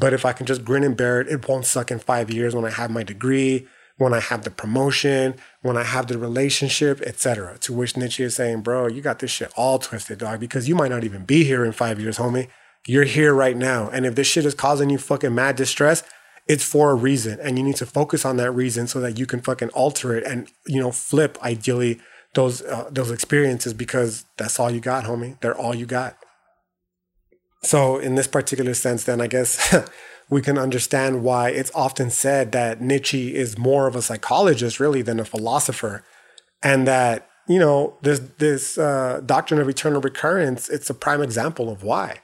but 0.00 0.14
if 0.14 0.24
I 0.24 0.32
can 0.32 0.46
just 0.46 0.64
grin 0.64 0.82
and 0.82 0.96
bear 0.96 1.20
it, 1.20 1.28
it 1.28 1.46
won't 1.46 1.66
suck 1.66 1.90
in 1.90 1.98
five 1.98 2.30
years 2.30 2.54
when 2.54 2.64
I 2.64 2.70
have 2.70 2.90
my 2.90 3.02
degree, 3.02 3.66
when 3.98 4.14
I 4.14 4.20
have 4.20 4.44
the 4.44 4.50
promotion, 4.50 5.34
when 5.60 5.76
I 5.76 5.84
have 5.84 6.06
the 6.06 6.16
relationship, 6.16 7.02
etc. 7.02 7.58
To 7.58 7.74
which 7.74 7.96
Nietzsche 7.96 8.24
is 8.24 8.34
saying, 8.34 8.62
bro, 8.62 8.88
you 8.88 9.02
got 9.02 9.18
this 9.18 9.30
shit 9.30 9.52
all 9.56 9.78
twisted, 9.78 10.18
dog, 10.18 10.40
because 10.40 10.68
you 10.68 10.74
might 10.74 10.90
not 10.90 11.04
even 11.04 11.24
be 11.24 11.44
here 11.44 11.66
in 11.66 11.72
five 11.72 12.00
years, 12.00 12.16
homie. 12.16 12.48
You're 12.86 13.04
here 13.04 13.34
right 13.34 13.56
now. 13.56 13.90
And 13.90 14.06
if 14.06 14.14
this 14.14 14.26
shit 14.26 14.46
is 14.46 14.54
causing 14.54 14.88
you 14.88 14.96
fucking 14.96 15.34
mad 15.34 15.56
distress, 15.56 16.02
it's 16.48 16.64
for 16.64 16.90
a 16.90 16.94
reason. 16.94 17.38
And 17.40 17.58
you 17.58 17.64
need 17.64 17.76
to 17.76 17.86
focus 17.86 18.24
on 18.24 18.38
that 18.38 18.52
reason 18.52 18.86
so 18.86 19.00
that 19.00 19.18
you 19.18 19.26
can 19.26 19.42
fucking 19.42 19.68
alter 19.70 20.16
it 20.16 20.24
and, 20.24 20.48
you 20.66 20.80
know, 20.80 20.90
flip 20.90 21.36
ideally 21.42 22.00
those 22.34 22.62
uh, 22.62 22.88
those 22.90 23.10
experiences 23.10 23.74
because 23.74 24.24
that's 24.38 24.58
all 24.58 24.70
you 24.70 24.80
got, 24.80 25.04
homie. 25.04 25.38
They're 25.40 25.56
all 25.56 25.74
you 25.74 25.84
got. 25.84 26.16
So, 27.62 27.98
in 27.98 28.14
this 28.14 28.26
particular 28.26 28.74
sense, 28.74 29.04
then 29.04 29.20
I 29.20 29.26
guess 29.26 29.74
we 30.30 30.40
can 30.40 30.56
understand 30.56 31.22
why 31.22 31.50
it's 31.50 31.70
often 31.74 32.10
said 32.10 32.52
that 32.52 32.80
Nietzsche 32.80 33.34
is 33.34 33.58
more 33.58 33.86
of 33.86 33.96
a 33.96 34.02
psychologist, 34.02 34.80
really, 34.80 35.02
than 35.02 35.20
a 35.20 35.24
philosopher, 35.24 36.04
and 36.62 36.86
that 36.86 37.28
you 37.48 37.58
know 37.58 37.96
this 38.02 38.20
this 38.38 38.78
uh, 38.78 39.20
doctrine 39.26 39.60
of 39.60 39.68
eternal 39.68 40.00
recurrence. 40.00 40.68
It's 40.68 40.88
a 40.88 40.94
prime 40.94 41.20
example 41.20 41.68
of 41.68 41.82
why, 41.82 42.20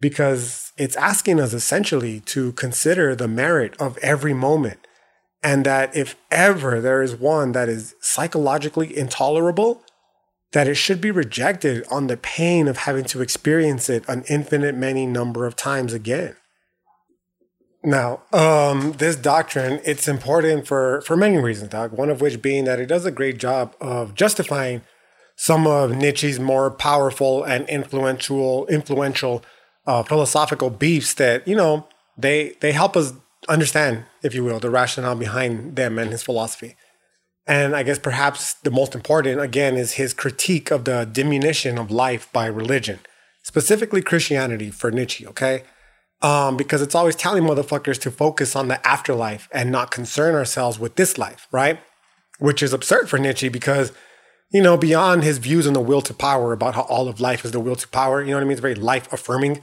because 0.00 0.72
it's 0.76 0.96
asking 0.96 1.38
us 1.38 1.52
essentially 1.52 2.20
to 2.20 2.52
consider 2.52 3.14
the 3.14 3.28
merit 3.28 3.76
of 3.80 3.96
every 3.98 4.34
moment, 4.34 4.80
and 5.42 5.64
that 5.64 5.94
if 5.94 6.16
ever 6.32 6.80
there 6.80 7.00
is 7.00 7.14
one 7.14 7.52
that 7.52 7.68
is 7.68 7.94
psychologically 8.00 8.96
intolerable, 8.96 9.82
that 10.54 10.68
it 10.68 10.76
should 10.76 11.00
be 11.00 11.10
rejected 11.10 11.84
on 11.90 12.06
the 12.06 12.16
pain 12.16 12.68
of 12.68 12.78
having 12.78 13.04
to 13.04 13.20
experience 13.20 13.90
it 13.90 14.08
an 14.08 14.22
infinite 14.28 14.76
many 14.76 15.04
number 15.04 15.46
of 15.46 15.56
times 15.56 15.92
again. 15.92 16.36
Now, 17.82 18.22
um, 18.32 18.92
this 18.92 19.16
doctrine, 19.16 19.80
it's 19.84 20.06
important 20.06 20.66
for, 20.66 21.00
for 21.02 21.16
many 21.16 21.38
reasons, 21.38 21.70
dog. 21.70 21.92
One 21.92 22.08
of 22.08 22.20
which 22.20 22.40
being 22.40 22.64
that 22.64 22.78
it 22.78 22.86
does 22.86 23.04
a 23.04 23.10
great 23.10 23.36
job 23.38 23.74
of 23.80 24.14
justifying 24.14 24.82
some 25.34 25.66
of 25.66 25.90
Nietzsche's 25.90 26.38
more 26.38 26.70
powerful 26.70 27.42
and 27.42 27.68
influential 27.68 28.64
influential 28.68 29.42
uh, 29.88 30.04
philosophical 30.04 30.70
beefs 30.70 31.14
that, 31.14 31.46
you 31.48 31.56
know, 31.56 31.88
they 32.16 32.54
they 32.60 32.70
help 32.70 32.96
us 32.96 33.12
understand, 33.48 34.04
if 34.22 34.36
you 34.36 34.44
will, 34.44 34.60
the 34.60 34.70
rationale 34.70 35.16
behind 35.16 35.74
them 35.74 35.98
and 35.98 36.12
his 36.12 36.22
philosophy. 36.22 36.76
And 37.46 37.76
I 37.76 37.82
guess 37.82 37.98
perhaps 37.98 38.54
the 38.54 38.70
most 38.70 38.94
important, 38.94 39.40
again, 39.40 39.76
is 39.76 39.92
his 39.92 40.14
critique 40.14 40.70
of 40.70 40.84
the 40.84 41.04
diminution 41.04 41.78
of 41.78 41.90
life 41.90 42.32
by 42.32 42.46
religion, 42.46 43.00
specifically 43.42 44.00
Christianity 44.00 44.70
for 44.70 44.90
Nietzsche, 44.90 45.26
okay? 45.26 45.64
Um, 46.22 46.56
because 46.56 46.80
it's 46.80 46.94
always 46.94 47.16
telling 47.16 47.42
motherfuckers 47.42 48.00
to 48.00 48.10
focus 48.10 48.56
on 48.56 48.68
the 48.68 48.86
afterlife 48.86 49.48
and 49.52 49.70
not 49.70 49.90
concern 49.90 50.34
ourselves 50.34 50.78
with 50.78 50.96
this 50.96 51.18
life, 51.18 51.46
right? 51.52 51.78
Which 52.38 52.62
is 52.62 52.72
absurd 52.72 53.10
for 53.10 53.18
Nietzsche 53.18 53.50
because, 53.50 53.92
you 54.50 54.62
know, 54.62 54.78
beyond 54.78 55.22
his 55.22 55.36
views 55.36 55.66
on 55.66 55.74
the 55.74 55.80
will 55.80 56.00
to 56.02 56.14
power 56.14 56.54
about 56.54 56.74
how 56.74 56.82
all 56.82 57.08
of 57.08 57.20
life 57.20 57.44
is 57.44 57.50
the 57.50 57.60
will 57.60 57.76
to 57.76 57.88
power, 57.88 58.22
you 58.22 58.30
know 58.30 58.36
what 58.36 58.42
I 58.42 58.44
mean? 58.44 58.52
It's 58.52 58.60
very 58.60 58.74
life 58.74 59.12
affirming 59.12 59.60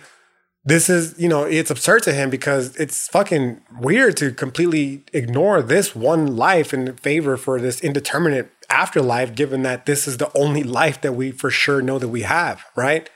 this 0.63 0.89
is, 0.89 1.15
you 1.17 1.27
know, 1.27 1.43
it's 1.43 1.71
absurd 1.71 2.03
to 2.03 2.13
him 2.13 2.29
because 2.29 2.75
it's 2.75 3.07
fucking 3.07 3.61
weird 3.79 4.15
to 4.17 4.31
completely 4.31 5.03
ignore 5.11 5.61
this 5.61 5.95
one 5.95 6.35
life 6.37 6.71
in 6.73 6.95
favor 6.97 7.35
for 7.35 7.59
this 7.59 7.81
indeterminate 7.81 8.51
afterlife, 8.69 9.33
given 9.33 9.63
that 9.63 9.87
this 9.87 10.07
is 10.07 10.17
the 10.17 10.31
only 10.37 10.63
life 10.63 11.01
that 11.01 11.13
we 11.13 11.31
for 11.31 11.49
sure 11.49 11.81
know 11.81 11.97
that 11.97 12.09
we 12.09 12.21
have, 12.21 12.63
right? 12.75 13.09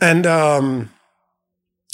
And 0.00 0.24
um, 0.24 0.90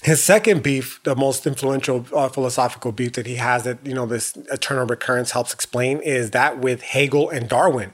his 0.03 0.23
second 0.23 0.63
beef, 0.63 1.01
the 1.05 1.17
most 1.17 1.47
influential 1.47 2.07
uh, 2.15 2.29
philosophical 2.29 2.93
beef 2.93 3.15
that 3.15 3.27
he 3.27 3.37
has 3.37 3.65
that, 3.65 3.79
you 3.85 3.95
know, 3.95 4.05
this 4.05 4.37
eternal 4.53 4.87
recurrence 4.87 5.31
helps 5.31 5.55
explain 5.55 6.01
is 6.01 6.33
that 6.33 6.59
with 6.59 6.83
Hegel 6.83 7.31
and 7.31 7.49
Darwin, 7.49 7.93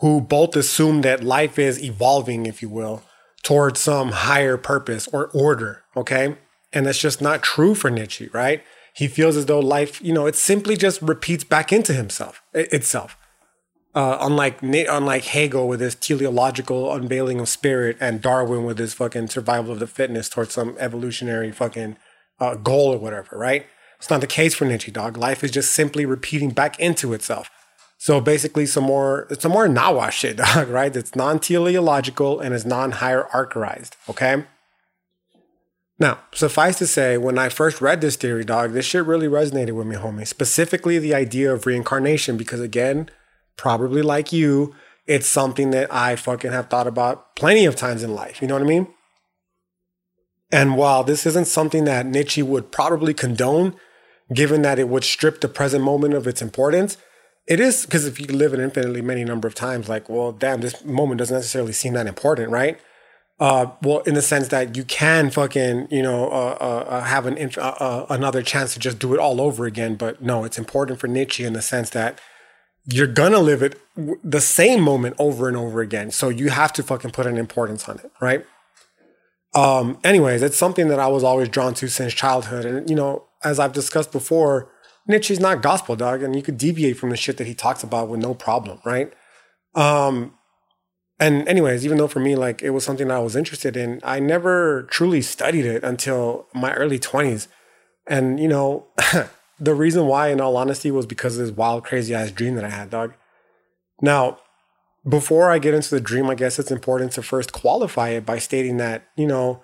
who 0.00 0.22
both 0.22 0.56
assume 0.56 1.02
that 1.02 1.22
life 1.22 1.58
is 1.58 1.82
evolving, 1.82 2.46
if 2.46 2.62
you 2.62 2.70
will 2.70 3.02
towards 3.46 3.78
some 3.78 4.10
higher 4.10 4.56
purpose 4.56 5.06
or 5.12 5.30
order. 5.32 5.84
Okay. 5.96 6.36
And 6.72 6.84
that's 6.84 6.98
just 6.98 7.22
not 7.22 7.44
true 7.44 7.76
for 7.76 7.90
Nietzsche, 7.90 8.28
right? 8.32 8.64
He 8.92 9.06
feels 9.06 9.36
as 9.36 9.46
though 9.46 9.60
life, 9.60 10.02
you 10.02 10.12
know, 10.12 10.26
it 10.26 10.34
simply 10.34 10.76
just 10.76 11.00
repeats 11.00 11.44
back 11.44 11.72
into 11.72 11.92
himself, 11.92 12.42
itself. 12.52 13.16
Uh, 13.94 14.18
unlike 14.20 14.60
unlike 14.62 15.26
Hegel 15.26 15.68
with 15.68 15.80
his 15.80 15.94
teleological 15.94 16.92
unveiling 16.92 17.38
of 17.38 17.48
spirit, 17.48 17.96
and 18.00 18.20
Darwin 18.20 18.64
with 18.64 18.78
his 18.78 18.94
fucking 18.94 19.28
survival 19.28 19.72
of 19.72 19.78
the 19.78 19.86
fittest 19.86 20.32
towards 20.32 20.52
some 20.52 20.76
evolutionary 20.78 21.52
fucking 21.52 21.96
uh, 22.40 22.56
goal 22.56 22.92
or 22.92 22.98
whatever, 22.98 23.38
right? 23.38 23.64
It's 23.96 24.10
not 24.10 24.20
the 24.20 24.26
case 24.26 24.54
for 24.54 24.64
Nietzsche, 24.64 24.90
dog. 24.90 25.16
Life 25.16 25.44
is 25.44 25.52
just 25.52 25.72
simply 25.72 26.04
repeating 26.04 26.50
back 26.50 26.78
into 26.80 27.14
itself. 27.14 27.48
So 27.98 28.20
basically, 28.20 28.66
some 28.66 28.84
more 28.84 29.26
it's 29.30 29.42
some 29.42 29.52
more 29.52 29.66
Nahua 29.68 30.10
shit, 30.10 30.36
dog, 30.54 30.68
right? 30.68 30.94
It's 30.94 31.16
non-teleological 31.16 32.40
and 32.40 32.54
is 32.54 32.66
non-hierarchized. 32.66 33.92
Okay. 34.08 34.44
Now, 35.98 36.18
suffice 36.34 36.76
to 36.78 36.86
say, 36.86 37.16
when 37.16 37.38
I 37.38 37.48
first 37.48 37.80
read 37.80 38.02
this 38.02 38.16
theory, 38.16 38.44
dog, 38.44 38.72
this 38.72 38.84
shit 38.84 39.06
really 39.06 39.28
resonated 39.28 39.72
with 39.72 39.86
me, 39.86 39.96
homie. 39.96 40.26
Specifically, 40.26 40.98
the 40.98 41.14
idea 41.14 41.52
of 41.52 41.64
reincarnation, 41.64 42.36
because 42.36 42.60
again, 42.60 43.08
probably 43.56 44.02
like 44.02 44.30
you, 44.30 44.74
it's 45.06 45.26
something 45.26 45.70
that 45.70 45.92
I 45.92 46.16
fucking 46.16 46.52
have 46.52 46.68
thought 46.68 46.86
about 46.86 47.34
plenty 47.34 47.64
of 47.64 47.76
times 47.76 48.02
in 48.02 48.14
life. 48.14 48.42
You 48.42 48.48
know 48.48 48.54
what 48.54 48.62
I 48.62 48.66
mean? 48.66 48.88
And 50.52 50.76
while 50.76 51.02
this 51.02 51.24
isn't 51.26 51.46
something 51.46 51.84
that 51.84 52.06
Nietzsche 52.06 52.42
would 52.42 52.70
probably 52.70 53.14
condone, 53.14 53.74
given 54.32 54.62
that 54.62 54.78
it 54.78 54.88
would 54.88 55.04
strip 55.04 55.40
the 55.40 55.48
present 55.48 55.82
moment 55.82 56.14
of 56.14 56.26
its 56.26 56.42
importance, 56.42 56.98
it 57.46 57.60
is 57.60 57.86
because 57.86 58.06
if 58.06 58.18
you 58.20 58.26
live 58.26 58.52
an 58.52 58.60
infinitely 58.60 59.02
many 59.02 59.24
number 59.24 59.46
of 59.46 59.54
times, 59.54 59.88
like, 59.88 60.08
well, 60.08 60.32
damn, 60.32 60.60
this 60.60 60.84
moment 60.84 61.18
doesn't 61.18 61.36
necessarily 61.36 61.72
seem 61.72 61.92
that 61.92 62.06
important, 62.06 62.50
right? 62.50 62.78
Uh, 63.38 63.66
well, 63.82 63.98
in 64.00 64.14
the 64.14 64.22
sense 64.22 64.48
that 64.48 64.76
you 64.76 64.82
can 64.82 65.30
fucking, 65.30 65.86
you 65.90 66.02
know, 66.02 66.30
uh, 66.30 66.56
uh, 66.60 66.84
uh 66.88 67.00
have 67.02 67.26
an 67.26 67.50
uh, 67.56 67.60
uh, 67.60 68.06
another 68.08 68.42
chance 68.42 68.72
to 68.72 68.80
just 68.80 68.98
do 68.98 69.14
it 69.14 69.20
all 69.20 69.40
over 69.40 69.66
again. 69.66 69.94
But 69.94 70.22
no, 70.22 70.44
it's 70.44 70.58
important 70.58 70.98
for 70.98 71.06
Nietzsche 71.06 71.44
in 71.44 71.52
the 71.52 71.62
sense 71.62 71.90
that 71.90 72.18
you're 72.86 73.06
gonna 73.06 73.40
live 73.40 73.62
it 73.62 73.80
the 74.24 74.40
same 74.40 74.80
moment 74.80 75.16
over 75.18 75.48
and 75.48 75.56
over 75.56 75.80
again. 75.80 76.10
So 76.10 76.30
you 76.30 76.48
have 76.48 76.72
to 76.74 76.82
fucking 76.82 77.10
put 77.10 77.26
an 77.26 77.36
importance 77.36 77.88
on 77.88 77.98
it, 77.98 78.10
right? 78.20 78.44
Um, 79.54 79.98
anyways, 80.02 80.42
it's 80.42 80.56
something 80.56 80.88
that 80.88 80.98
I 80.98 81.08
was 81.08 81.22
always 81.22 81.48
drawn 81.48 81.74
to 81.74 81.88
since 81.88 82.14
childhood, 82.14 82.64
and 82.64 82.88
you 82.88 82.96
know, 82.96 83.24
as 83.44 83.58
I've 83.60 83.72
discussed 83.72 84.12
before 84.12 84.68
Nietzsche's 85.08 85.40
not 85.40 85.62
gospel, 85.62 85.96
dog, 85.96 86.22
and 86.22 86.34
you 86.34 86.42
could 86.42 86.58
deviate 86.58 86.96
from 86.96 87.10
the 87.10 87.16
shit 87.16 87.36
that 87.36 87.46
he 87.46 87.54
talks 87.54 87.82
about 87.82 88.08
with 88.08 88.20
no 88.20 88.34
problem, 88.34 88.80
right? 88.84 89.12
Um, 89.74 90.34
and 91.18 91.46
anyways, 91.48 91.84
even 91.84 91.98
though 91.98 92.08
for 92.08 92.20
me, 92.20 92.36
like 92.36 92.62
it 92.62 92.70
was 92.70 92.84
something 92.84 93.10
I 93.10 93.20
was 93.20 93.36
interested 93.36 93.76
in, 93.76 94.00
I 94.02 94.20
never 94.20 94.82
truly 94.84 95.22
studied 95.22 95.64
it 95.64 95.84
until 95.84 96.46
my 96.52 96.74
early 96.74 96.98
twenties. 96.98 97.48
And 98.06 98.38
you 98.38 98.48
know, 98.48 98.86
the 99.60 99.74
reason 99.74 100.06
why, 100.06 100.28
in 100.28 100.40
all 100.40 100.56
honesty, 100.56 100.90
was 100.90 101.06
because 101.06 101.38
of 101.38 101.46
this 101.46 101.56
wild, 101.56 101.84
crazy 101.84 102.14
ass 102.14 102.30
dream 102.30 102.54
that 102.56 102.64
I 102.64 102.70
had, 102.70 102.90
dog. 102.90 103.14
Now, 104.02 104.38
before 105.08 105.50
I 105.50 105.58
get 105.58 105.74
into 105.74 105.94
the 105.94 106.00
dream, 106.00 106.28
I 106.28 106.34
guess 106.34 106.58
it's 106.58 106.70
important 106.70 107.12
to 107.12 107.22
first 107.22 107.52
qualify 107.52 108.10
it 108.10 108.26
by 108.26 108.38
stating 108.38 108.76
that, 108.78 109.06
you 109.16 109.26
know, 109.26 109.62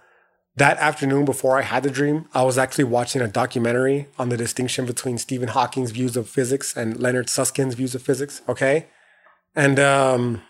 that 0.57 0.77
afternoon 0.79 1.25
before 1.25 1.59
I 1.59 1.63
had 1.63 1.83
the 1.83 1.91
dream, 1.91 2.29
I 2.35 2.43
was 2.43 2.59
actually 2.59 2.85
watching 2.85 3.23
a 3.23 3.29
documentary 3.29 4.09
on 4.19 4.29
the 4.29 4.37
distinction 4.37 4.85
between 4.85 5.17
Stephen 5.17 5.49
Hawking's 5.49 5.93
views 5.93 6.17
of 6.17 6.29
physics 6.29 6.77
and 6.77 6.99
Leonard 7.01 7.31
Susskind's 7.31 7.75
views 7.75 7.95
of 7.95 8.03
physics. 8.03 8.43
Okay. 8.49 8.87
And 9.55 9.79
um, 9.79 10.43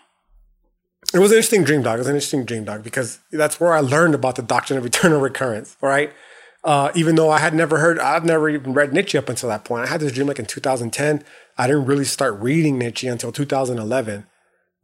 it 1.13 1.19
was 1.19 1.31
an 1.31 1.37
interesting 1.37 1.63
dream, 1.63 1.83
dog. 1.83 1.95
It 1.95 1.99
was 1.99 2.07
an 2.07 2.15
interesting 2.15 2.43
dream, 2.43 2.65
dog, 2.65 2.83
because 2.83 3.19
that's 3.31 3.59
where 3.59 3.73
I 3.73 3.79
learned 3.79 4.13
about 4.15 4.35
the 4.35 4.41
doctrine 4.41 4.77
of 4.77 4.85
eternal 4.85 5.21
recurrence. 5.21 5.77
All 5.81 5.89
right. 5.89 6.11
Uh, 6.65 6.91
even 6.95 7.15
though 7.15 7.29
I 7.29 7.39
had 7.39 7.53
never 7.53 7.79
heard, 7.79 7.99
I've 7.99 8.23
never 8.23 8.49
even 8.49 8.73
read 8.73 8.93
Nietzsche 8.93 9.17
up 9.17 9.27
until 9.27 9.49
that 9.49 9.65
point. 9.65 9.85
I 9.85 9.87
had 9.87 9.99
this 9.99 10.13
dream 10.13 10.27
like 10.27 10.39
in 10.39 10.45
2010. 10.45 11.23
I 11.57 11.67
didn't 11.67 11.85
really 11.85 12.05
start 12.05 12.39
reading 12.39 12.77
Nietzsche 12.77 13.07
until 13.07 13.31
2011. 13.31 14.25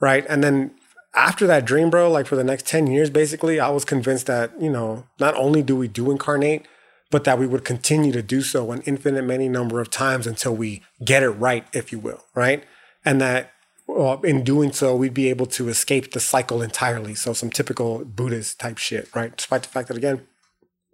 Right. 0.02 0.26
And 0.30 0.44
then 0.44 0.72
after 1.16 1.48
that 1.48 1.66
dream, 1.66 1.90
bro, 1.90 2.12
like 2.12 2.28
for 2.28 2.36
the 2.36 2.44
next 2.44 2.68
10 2.68 2.88
years, 2.88 3.10
basically, 3.10 3.60
I 3.60 3.70
was 3.70 3.86
convinced 3.86 4.28
that, 4.28 4.52
you 4.62 4.70
know, 4.70 5.06
not 5.20 5.36
only 5.36 5.62
do 5.62 5.76
we 5.76 5.88
do 5.88 6.12
incarnate, 6.12 6.68
but 7.12 7.24
that 7.24 7.40
we 7.40 7.48
would 7.48 7.66
continue 7.66 8.12
to 8.12 8.22
do 8.22 8.42
so 8.42 8.72
an 8.72 8.82
infinite 8.82 9.24
many 9.24 9.50
number 9.50 9.80
of 9.80 9.90
times 9.90 10.28
until 10.28 10.56
we 10.56 10.84
get 11.04 11.24
it 11.24 11.30
right, 11.30 11.66
if 11.74 11.92
you 11.92 12.00
will, 12.00 12.26
right? 12.36 12.64
And 13.04 13.20
that 13.22 13.52
well, 13.88 14.22
in 14.22 14.44
doing 14.44 14.72
so, 14.72 14.96
we'd 14.96 15.16
be 15.16 15.30
able 15.30 15.48
to 15.48 15.68
escape 15.68 16.12
the 16.12 16.20
cycle 16.20 16.62
entirely. 16.62 17.16
So 17.16 17.34
some 17.34 17.50
typical 17.50 18.06
Buddhist 18.06 18.60
type 18.60 18.78
shit, 18.78 19.14
right? 19.16 19.36
Despite 19.36 19.64
the 19.64 19.70
fact 19.70 19.88
that 19.88 19.98
again, 19.98 20.28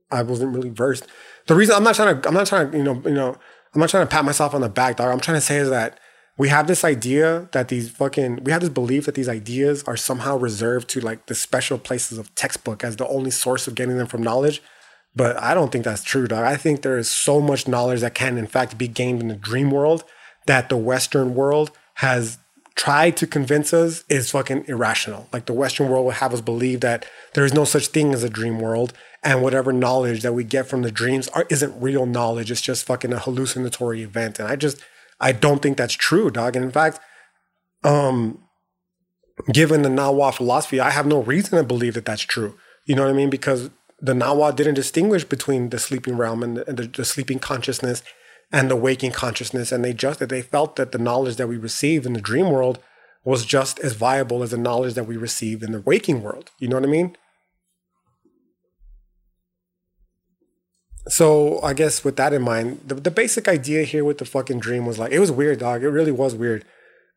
I 0.09 0.23
wasn't 0.23 0.55
really 0.55 0.69
versed. 0.69 1.05
The 1.47 1.55
reason 1.55 1.75
I'm 1.75 1.83
not 1.83 1.95
trying 1.95 2.21
to, 2.21 2.27
I'm 2.27 2.33
not 2.33 2.47
trying 2.47 2.71
to, 2.71 2.77
you 2.77 2.83
know, 2.83 3.01
you 3.03 3.11
know, 3.11 3.35
I'm 3.73 3.81
not 3.81 3.89
trying 3.89 4.07
to 4.07 4.09
pat 4.09 4.23
myself 4.23 4.53
on 4.53 4.61
the 4.61 4.69
back, 4.69 4.95
dog. 4.95 5.11
I'm 5.11 5.19
trying 5.19 5.35
to 5.35 5.41
say 5.41 5.57
is 5.57 5.69
that 5.69 5.99
we 6.37 6.49
have 6.49 6.67
this 6.67 6.83
idea 6.83 7.47
that 7.53 7.69
these 7.69 7.89
fucking 7.89 8.43
we 8.43 8.51
have 8.51 8.61
this 8.61 8.69
belief 8.69 9.05
that 9.05 9.15
these 9.15 9.29
ideas 9.29 9.83
are 9.83 9.97
somehow 9.97 10.37
reserved 10.37 10.89
to 10.89 10.99
like 10.99 11.27
the 11.27 11.35
special 11.35 11.77
places 11.77 12.17
of 12.17 12.33
textbook 12.35 12.83
as 12.83 12.97
the 12.97 13.07
only 13.07 13.31
source 13.31 13.67
of 13.67 13.75
getting 13.75 13.97
them 13.97 14.07
from 14.07 14.23
knowledge. 14.23 14.61
But 15.15 15.37
i 15.41 15.53
don't 15.53 15.71
think 15.71 15.85
that's 15.85 16.03
true 16.03 16.27
dog. 16.27 16.43
I 16.43 16.57
think 16.57 16.81
there 16.81 16.97
is 16.97 17.09
so 17.09 17.39
much 17.39 17.67
knowledge 17.67 18.01
that 18.01 18.15
can 18.15 18.37
in 18.37 18.47
fact 18.47 18.77
be 18.77 18.87
gained 18.87 19.21
in 19.21 19.29
the 19.29 19.35
dream 19.35 19.71
world 19.71 20.03
that 20.45 20.69
the 20.69 20.77
western 20.77 21.35
world 21.35 21.71
has 21.95 22.37
tried 22.75 23.15
to 23.15 23.25
convince 23.25 23.73
us 23.73 24.03
is 24.09 24.31
fucking 24.31 24.65
irrational. 24.67 25.29
Like 25.31 25.45
the 25.45 25.53
western 25.53 25.87
world 25.87 26.03
will 26.03 26.11
have 26.11 26.33
us 26.33 26.41
believe 26.41 26.81
that 26.81 27.05
there 27.33 27.45
is 27.45 27.53
no 27.53 27.63
such 27.63 27.87
thing 27.87 28.13
as 28.13 28.23
a 28.23 28.29
dream 28.29 28.59
world 28.59 28.91
and 29.23 29.41
whatever 29.41 29.71
knowledge 29.71 30.21
that 30.21 30.33
we 30.33 30.43
get 30.43 30.67
from 30.67 30.81
the 30.81 30.91
dreams 30.91 31.29
are, 31.29 31.47
isn't 31.49 31.81
real 31.81 32.05
knowledge. 32.05 32.51
It's 32.51 32.59
just 32.61 32.85
fucking 32.85 33.13
a 33.13 33.19
hallucinatory 33.19 34.03
event. 34.03 34.39
And 34.39 34.49
i 34.49 34.57
just 34.57 34.81
I 35.19 35.31
don't 35.31 35.61
think 35.61 35.77
that's 35.77 35.93
true, 35.93 36.29
dog. 36.29 36.55
And 36.55 36.65
in 36.65 36.71
fact, 36.71 36.99
um, 37.83 38.43
given 39.51 39.81
the 39.81 39.89
Nahua 39.89 40.33
philosophy, 40.33 40.79
I 40.79 40.89
have 40.91 41.05
no 41.05 41.21
reason 41.21 41.57
to 41.57 41.63
believe 41.63 41.93
that 41.93 42.05
that's 42.05 42.21
true. 42.21 42.57
You 42.85 42.95
know 42.95 43.03
what 43.03 43.11
I 43.11 43.13
mean? 43.13 43.29
Because 43.29 43.69
the 43.99 44.13
Nahua 44.13 44.55
didn't 44.55 44.75
distinguish 44.75 45.23
between 45.23 45.69
the 45.69 45.79
sleeping 45.79 46.17
realm 46.17 46.43
and 46.43 46.57
the, 46.57 46.63
the, 46.65 46.87
the 46.87 47.05
sleeping 47.05 47.39
consciousness 47.39 48.03
and 48.51 48.69
the 48.69 48.75
waking 48.75 49.11
consciousness, 49.11 49.71
and 49.71 49.83
they 49.83 49.93
just 49.93 50.19
they 50.27 50.41
felt 50.41 50.75
that 50.75 50.91
the 50.91 50.97
knowledge 50.97 51.37
that 51.37 51.47
we 51.47 51.57
received 51.57 52.05
in 52.05 52.13
the 52.13 52.21
dream 52.21 52.49
world 52.49 52.79
was 53.23 53.43
just 53.43 53.79
as 53.79 53.93
viable 53.93 54.43
as 54.43 54.51
the 54.51 54.57
knowledge 54.57 54.93
that 54.93 55.07
we 55.07 55.17
received 55.17 55.63
in 55.63 55.71
the 55.71 55.81
waking 55.81 56.21
world. 56.21 56.51
You 56.59 56.67
know 56.67 56.75
what 56.75 56.83
I 56.83 56.91
mean? 56.91 57.17
So 61.07 61.61
I 61.61 61.73
guess 61.73 62.03
with 62.03 62.15
that 62.17 62.33
in 62.33 62.41
mind, 62.41 62.81
the, 62.85 62.95
the 62.95 63.11
basic 63.11 63.47
idea 63.47 63.83
here 63.83 64.03
with 64.03 64.17
the 64.17 64.25
fucking 64.25 64.59
dream 64.59 64.85
was 64.85 64.97
like 64.97 65.11
it 65.11 65.19
was 65.19 65.31
weird, 65.31 65.59
dog. 65.59 65.83
It 65.83 65.89
really 65.89 66.11
was 66.11 66.35
weird. 66.35 66.65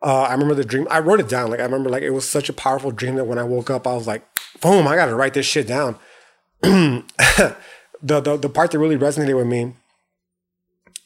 Uh, 0.01 0.23
I 0.23 0.33
remember 0.33 0.55
the 0.55 0.65
dream. 0.65 0.87
I 0.91 1.01
wrote 1.01 1.21
it 1.21 1.29
down. 1.29 1.51
Like 1.51 1.61
I 1.61 1.65
remember, 1.65 1.91
like 1.91 2.03
it 2.03 2.11
was 2.11 2.29
such 2.29 2.49
a 2.49 2.53
powerful 2.53 2.91
dream 2.91 3.17
that 3.17 3.25
when 3.25 3.39
I 3.39 3.45
woke 3.45 3.71
up, 3.71 3.87
I 3.87 3.95
was 3.95 4.07
like, 4.07 4.25
"Boom! 4.61 4.87
I 4.87 4.95
got 4.95 5.07
to 5.07 5.15
write 5.15 5.35
this 5.35 5.47
shit 5.47 5.67
down." 5.67 5.97
the, 6.63 7.55
the 8.03 8.37
the 8.37 8.49
part 8.49 8.71
that 8.71 8.79
really 8.79 8.97
resonated 8.97 9.37
with 9.37 9.47
me 9.47 9.75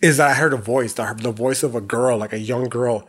is 0.02 0.16
that 0.16 0.30
I 0.30 0.34
heard 0.34 0.52
a 0.52 0.56
voice, 0.56 0.94
the, 0.94 1.14
the 1.16 1.30
voice 1.30 1.62
of 1.62 1.74
a 1.76 1.80
girl, 1.80 2.18
like 2.18 2.32
a 2.32 2.38
young 2.38 2.68
girl, 2.68 3.08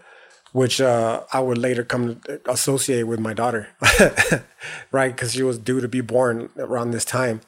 which 0.51 0.79
uh, 0.79 1.23
I 1.33 1.39
would 1.39 1.57
later 1.57 1.83
come 1.83 2.21
associate 2.45 3.03
with 3.03 3.19
my 3.19 3.33
daughter, 3.33 3.69
right? 4.91 5.13
Because 5.13 5.33
she 5.33 5.41
was 5.41 5.57
due 5.57 5.81
to 5.81 5.87
be 5.87 6.01
born 6.01 6.49
around 6.57 6.91
this 6.91 7.03
time, 7.03 7.41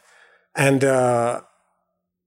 and 0.55 0.83
uh, 0.83 1.41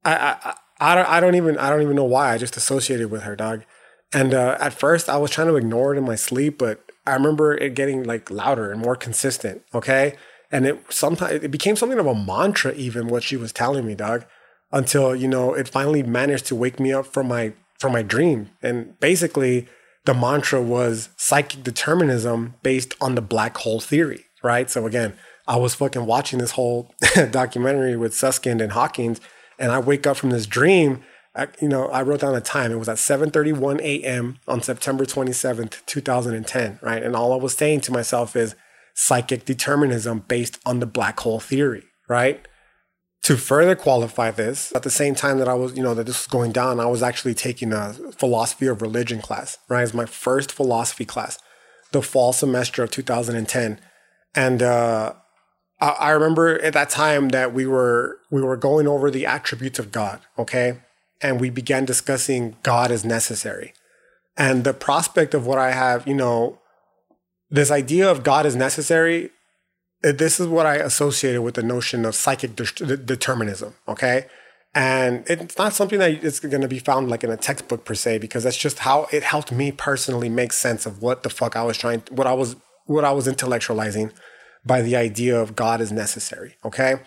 I, 0.04 0.14
I 0.14 0.54
I 0.80 0.94
don't, 0.94 1.08
I 1.08 1.20
don't 1.20 1.34
even, 1.34 1.58
I 1.58 1.70
don't 1.70 1.82
even 1.82 1.96
know 1.96 2.04
why. 2.04 2.32
I 2.32 2.38
just 2.38 2.56
associated 2.56 3.10
with 3.10 3.22
her, 3.22 3.34
dog. 3.34 3.64
And 4.12 4.32
uh, 4.32 4.56
at 4.60 4.72
first, 4.72 5.08
I 5.08 5.16
was 5.16 5.30
trying 5.30 5.48
to 5.48 5.56
ignore 5.56 5.94
it 5.94 5.98
in 5.98 6.04
my 6.04 6.14
sleep, 6.14 6.58
but 6.58 6.84
I 7.06 7.14
remember 7.14 7.54
it 7.54 7.74
getting 7.74 8.04
like 8.04 8.30
louder 8.30 8.70
and 8.70 8.80
more 8.80 8.96
consistent. 8.96 9.62
Okay, 9.74 10.14
and 10.50 10.66
it 10.66 10.82
sometimes 10.88 11.42
it 11.42 11.50
became 11.50 11.76
something 11.76 11.98
of 11.98 12.06
a 12.06 12.14
mantra, 12.14 12.72
even 12.74 13.08
what 13.08 13.22
she 13.22 13.36
was 13.36 13.52
telling 13.52 13.86
me, 13.86 13.94
dog. 13.94 14.24
Until 14.70 15.16
you 15.16 15.28
know, 15.28 15.54
it 15.54 15.68
finally 15.68 16.02
managed 16.02 16.46
to 16.46 16.54
wake 16.54 16.78
me 16.78 16.92
up 16.92 17.06
from 17.06 17.28
my 17.28 17.52
from 17.78 17.92
my 17.92 18.02
dream. 18.02 18.50
And 18.62 18.98
basically, 19.00 19.68
the 20.04 20.14
mantra 20.14 20.62
was 20.62 21.10
psychic 21.16 21.62
determinism 21.62 22.54
based 22.62 22.94
on 23.00 23.14
the 23.14 23.22
black 23.22 23.58
hole 23.58 23.80
theory, 23.80 24.24
right? 24.42 24.70
So 24.70 24.86
again, 24.86 25.14
I 25.46 25.56
was 25.56 25.74
fucking 25.74 26.06
watching 26.06 26.38
this 26.38 26.52
whole 26.52 26.94
documentary 27.30 27.96
with 27.96 28.14
Susskind 28.14 28.60
and 28.60 28.72
Hawkins, 28.72 29.20
and 29.58 29.72
I 29.72 29.78
wake 29.78 30.06
up 30.06 30.16
from 30.16 30.30
this 30.30 30.46
dream. 30.46 31.02
I, 31.34 31.48
you 31.60 31.68
know, 31.68 31.88
I 31.88 32.02
wrote 32.02 32.20
down 32.20 32.34
the 32.34 32.40
time. 32.40 32.72
It 32.72 32.78
was 32.78 32.88
at 32.88 32.96
7:31 32.96 33.80
a.m. 33.80 34.38
on 34.46 34.62
September 34.62 35.04
27th, 35.04 35.84
2010, 35.86 36.78
right? 36.82 37.02
And 37.02 37.14
all 37.14 37.32
I 37.32 37.36
was 37.36 37.54
saying 37.54 37.82
to 37.82 37.92
myself 37.92 38.34
is 38.34 38.54
psychic 38.94 39.44
determinism 39.44 40.24
based 40.26 40.58
on 40.66 40.80
the 40.80 40.86
black 40.86 41.20
hole 41.20 41.38
theory, 41.38 41.84
right? 42.08 42.46
To 43.22 43.36
further 43.36 43.76
qualify 43.76 44.30
this, 44.30 44.74
at 44.74 44.82
the 44.82 44.90
same 44.90 45.14
time 45.14 45.38
that 45.38 45.48
I 45.48 45.54
was, 45.54 45.76
you 45.76 45.82
know, 45.82 45.94
that 45.94 46.06
this 46.06 46.18
was 46.18 46.26
going 46.26 46.52
down, 46.52 46.80
I 46.80 46.86
was 46.86 47.02
actually 47.02 47.34
taking 47.34 47.72
a 47.72 47.92
philosophy 48.16 48.66
of 48.66 48.82
religion 48.82 49.20
class, 49.20 49.58
right? 49.68 49.82
It's 49.82 49.94
my 49.94 50.06
first 50.06 50.50
philosophy 50.50 51.04
class, 51.04 51.38
the 51.92 52.02
fall 52.02 52.32
semester 52.32 52.82
of 52.82 52.90
2010. 52.90 53.80
And 54.34 54.62
uh, 54.62 55.14
I, 55.80 56.10
remember 56.10 56.60
at 56.60 56.72
that 56.72 56.90
time 56.90 57.28
that 57.28 57.54
we 57.54 57.64
were 57.66 58.18
we 58.30 58.42
were 58.42 58.56
going 58.56 58.88
over 58.88 59.10
the 59.10 59.26
attributes 59.26 59.78
of 59.78 59.92
God, 59.92 60.20
okay? 60.36 60.78
And 61.20 61.40
we 61.40 61.50
began 61.50 61.84
discussing 61.84 62.56
God 62.62 62.90
is 62.90 63.04
necessary. 63.04 63.74
And 64.36 64.64
the 64.64 64.74
prospect 64.74 65.34
of 65.34 65.46
what 65.46 65.58
I 65.58 65.72
have, 65.72 66.06
you 66.06 66.14
know, 66.14 66.60
this 67.50 67.70
idea 67.70 68.10
of 68.10 68.22
God 68.22 68.44
is 68.44 68.56
necessary 68.56 69.30
eh, 70.04 70.12
this 70.12 70.40
is 70.40 70.46
what 70.48 70.66
I 70.66 70.76
associated 70.76 71.42
with 71.42 71.54
the 71.54 71.62
notion 71.62 72.04
of 72.04 72.14
psychic 72.14 72.56
de- 72.56 72.96
determinism. 72.96 73.74
Okay. 73.86 74.26
And 74.74 75.24
it's 75.28 75.56
not 75.58 75.72
something 75.72 75.98
that 75.98 76.22
is 76.22 76.40
going 76.40 76.60
to 76.60 76.68
be 76.68 76.78
found 76.78 77.08
like 77.08 77.24
in 77.24 77.30
a 77.30 77.36
textbook 77.36 77.84
per 77.84 77.94
se, 77.94 78.18
because 78.18 78.44
that's 78.44 78.56
just 78.56 78.80
how 78.80 79.06
it 79.12 79.22
helped 79.22 79.50
me 79.50 79.72
personally 79.72 80.28
make 80.28 80.52
sense 80.52 80.86
of 80.86 81.02
what 81.02 81.22
the 81.22 81.30
fuck 81.30 81.56
I 81.56 81.62
was 81.62 81.78
trying, 81.78 82.02
what 82.10 82.26
I 82.26 82.32
was, 82.34 82.54
what 82.84 83.04
I 83.04 83.12
was 83.12 83.26
intellectualizing 83.26 84.12
by 84.64 84.82
the 84.82 84.96
idea 84.96 85.40
of 85.40 85.56
God 85.56 85.80
is 85.80 85.92
necessary. 85.92 86.56
Okay. 86.64 87.00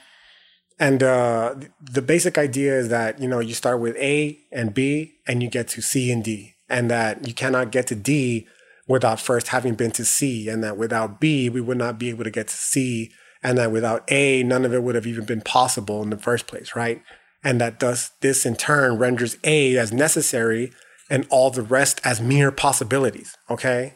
And 0.80 1.04
uh, 1.04 1.56
the 1.80 2.02
basic 2.02 2.38
idea 2.38 2.78
is 2.78 2.90
that, 2.90 3.22
you 3.22 3.28
know, 3.28 3.40
you 3.40 3.54
start 3.54 3.80
with 3.80 3.96
A 3.98 4.40
and 4.52 4.74
B 4.74 5.14
and 5.28 5.44
you 5.44 5.50
get 5.50 5.68
to 5.70 5.82
C 5.82 6.12
and 6.12 6.24
D, 6.24 6.56
and 6.70 6.90
that 6.90 7.28
you 7.28 7.36
cannot 7.36 7.72
get 7.72 7.86
to 7.88 7.96
D 7.96 8.48
without 8.88 9.20
first 9.20 9.50
having 9.50 9.76
been 9.76 9.92
to 9.92 10.04
C, 10.04 10.50
and 10.50 10.64
that 10.64 10.78
without 10.78 11.20
B, 11.20 11.50
we 11.50 11.62
would 11.62 11.78
not 11.78 12.00
be 12.00 12.10
able 12.10 12.24
to 12.24 12.32
get 12.32 12.48
to 12.48 12.56
C, 12.56 13.12
and 13.44 13.58
that 13.58 13.72
without 13.72 14.12
A, 14.12 14.42
none 14.42 14.66
of 14.66 14.74
it 14.74 14.82
would 14.82 14.96
have 14.96 15.06
even 15.06 15.24
been 15.24 15.42
possible 15.42 16.02
in 16.02 16.10
the 16.10 16.18
first 16.18 16.48
place, 16.48 16.76
right? 16.76 17.02
And 17.44 17.62
that 17.62 17.80
thus 17.80 18.10
this 18.22 18.46
in 18.46 18.56
turn 18.56 18.98
renders 18.98 19.38
A 19.44 19.78
as 19.78 19.94
necessary 19.94 20.72
and 21.10 21.28
all 21.30 21.52
the 21.52 21.62
rest 21.62 22.02
as 22.04 22.20
mere 22.20 22.52
possibilities, 22.52 23.38
okay? 23.50 23.96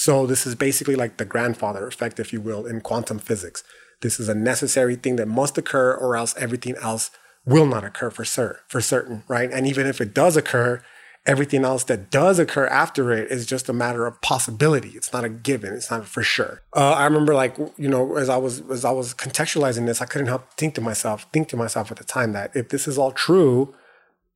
So 0.00 0.24
this 0.24 0.46
is 0.46 0.54
basically 0.54 0.96
like 0.96 1.18
the 1.18 1.26
grandfather 1.26 1.86
effect, 1.86 2.18
if 2.18 2.32
you 2.32 2.40
will, 2.40 2.64
in 2.64 2.80
quantum 2.80 3.18
physics. 3.18 3.62
This 4.00 4.18
is 4.18 4.30
a 4.30 4.34
necessary 4.34 4.96
thing 4.96 5.16
that 5.16 5.28
must 5.28 5.58
occur, 5.58 5.92
or 5.92 6.16
else 6.16 6.34
everything 6.38 6.74
else 6.76 7.10
will 7.44 7.66
not 7.66 7.84
occur 7.84 8.08
for 8.08 8.24
sure, 8.24 8.60
for 8.66 8.80
certain, 8.80 9.24
right? 9.28 9.52
And 9.52 9.66
even 9.66 9.86
if 9.86 10.00
it 10.00 10.14
does 10.14 10.38
occur, 10.38 10.82
everything 11.26 11.66
else 11.66 11.84
that 11.84 12.10
does 12.10 12.38
occur 12.38 12.66
after 12.68 13.12
it 13.12 13.30
is 13.30 13.44
just 13.44 13.68
a 13.68 13.74
matter 13.74 14.06
of 14.06 14.18
possibility. 14.22 14.88
It's 14.94 15.12
not 15.12 15.24
a 15.24 15.28
given. 15.28 15.74
It's 15.74 15.90
not 15.90 16.06
for 16.06 16.22
sure. 16.22 16.62
Uh, 16.74 16.92
I 16.92 17.04
remember, 17.04 17.34
like 17.34 17.58
you 17.76 17.90
know, 17.90 18.16
as 18.16 18.30
I 18.30 18.38
was 18.38 18.62
as 18.70 18.86
I 18.86 18.92
was 18.92 19.12
contextualizing 19.12 19.84
this, 19.84 20.00
I 20.00 20.06
couldn't 20.06 20.28
help 20.28 20.54
think 20.54 20.74
to 20.76 20.80
myself, 20.80 21.26
think 21.30 21.48
to 21.50 21.58
myself 21.58 21.90
at 21.90 21.98
the 21.98 22.04
time 22.04 22.32
that 22.32 22.56
if 22.56 22.70
this 22.70 22.88
is 22.88 22.96
all 22.96 23.12
true, 23.12 23.74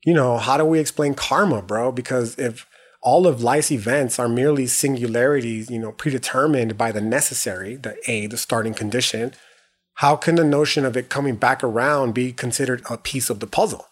you 0.04 0.12
know, 0.12 0.36
how 0.36 0.58
do 0.58 0.66
we 0.66 0.78
explain 0.78 1.14
karma, 1.14 1.62
bro? 1.62 1.90
Because 1.90 2.38
if 2.38 2.66
all 3.04 3.26
of 3.26 3.42
life's 3.42 3.70
events 3.70 4.18
are 4.18 4.28
merely 4.28 4.66
singularities, 4.66 5.70
you 5.70 5.78
know, 5.78 5.92
predetermined 5.92 6.78
by 6.78 6.90
the 6.90 7.02
necessary, 7.02 7.76
the 7.76 7.96
A, 8.10 8.26
the 8.26 8.38
starting 8.38 8.72
condition, 8.72 9.34
how 9.98 10.16
can 10.16 10.34
the 10.34 10.44
notion 10.44 10.84
of 10.84 10.96
it 10.96 11.10
coming 11.10 11.36
back 11.36 11.62
around 11.62 12.14
be 12.14 12.32
considered 12.32 12.82
a 12.88 12.96
piece 12.96 13.28
of 13.28 13.40
the 13.40 13.46
puzzle? 13.46 13.86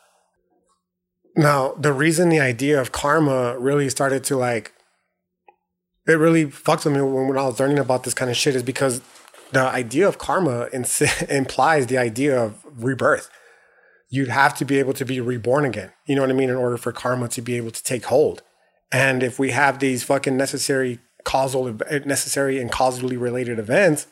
Now, 1.37 1.75
the 1.75 1.93
reason 1.93 2.31
the 2.31 2.41
idea 2.41 2.81
of 2.81 2.91
karma 2.91 3.57
really 3.59 3.89
started 3.91 4.25
to 4.25 4.37
like, 4.37 4.73
it 6.07 6.13
really 6.13 6.51
fucked 6.51 6.87
with 6.87 6.95
me 6.95 7.03
when, 7.03 7.29
when 7.29 7.39
I 7.39 7.45
was 7.45 7.61
learning 7.61 7.79
about 7.79 8.05
this 8.05 8.15
kind 8.15 8.31
of 8.31 8.37
shit 8.37 8.57
is 8.57 8.63
because 8.63 9.03
the 9.53 9.61
idea 9.61 10.09
of 10.09 10.17
karma 10.17 10.69
implies 11.29 11.87
the 11.87 11.99
idea 11.99 12.43
of 12.43 12.65
rebirth. 12.65 13.31
You'd 14.09 14.29
have 14.29 14.55
to 14.57 14.65
be 14.65 14.79
able 14.79 14.95
to 14.95 15.05
be 15.05 15.21
reborn 15.21 15.67
again. 15.67 15.93
You 16.07 16.17
know 16.17 16.23
what 16.23 16.31
I 16.31 16.35
mean? 16.35 16.51
In 16.51 16.57
order 16.57 16.79
for 16.79 16.93
karma 16.93 17.29
to 17.29 17.43
be 17.43 17.57
able 17.57 17.71
to 17.71 17.83
take 17.83 18.07
hold. 18.07 18.43
And 18.93 19.23
if 19.23 19.39
we 19.39 19.51
have 19.51 19.79
these 19.79 20.05
fucking 20.05 20.37
necessary 20.37 21.01
causal, 21.25 21.77
necessary 22.05 22.61
and 22.61 22.71
causally 22.71 23.17
related 23.17 23.59
events, 23.59 24.07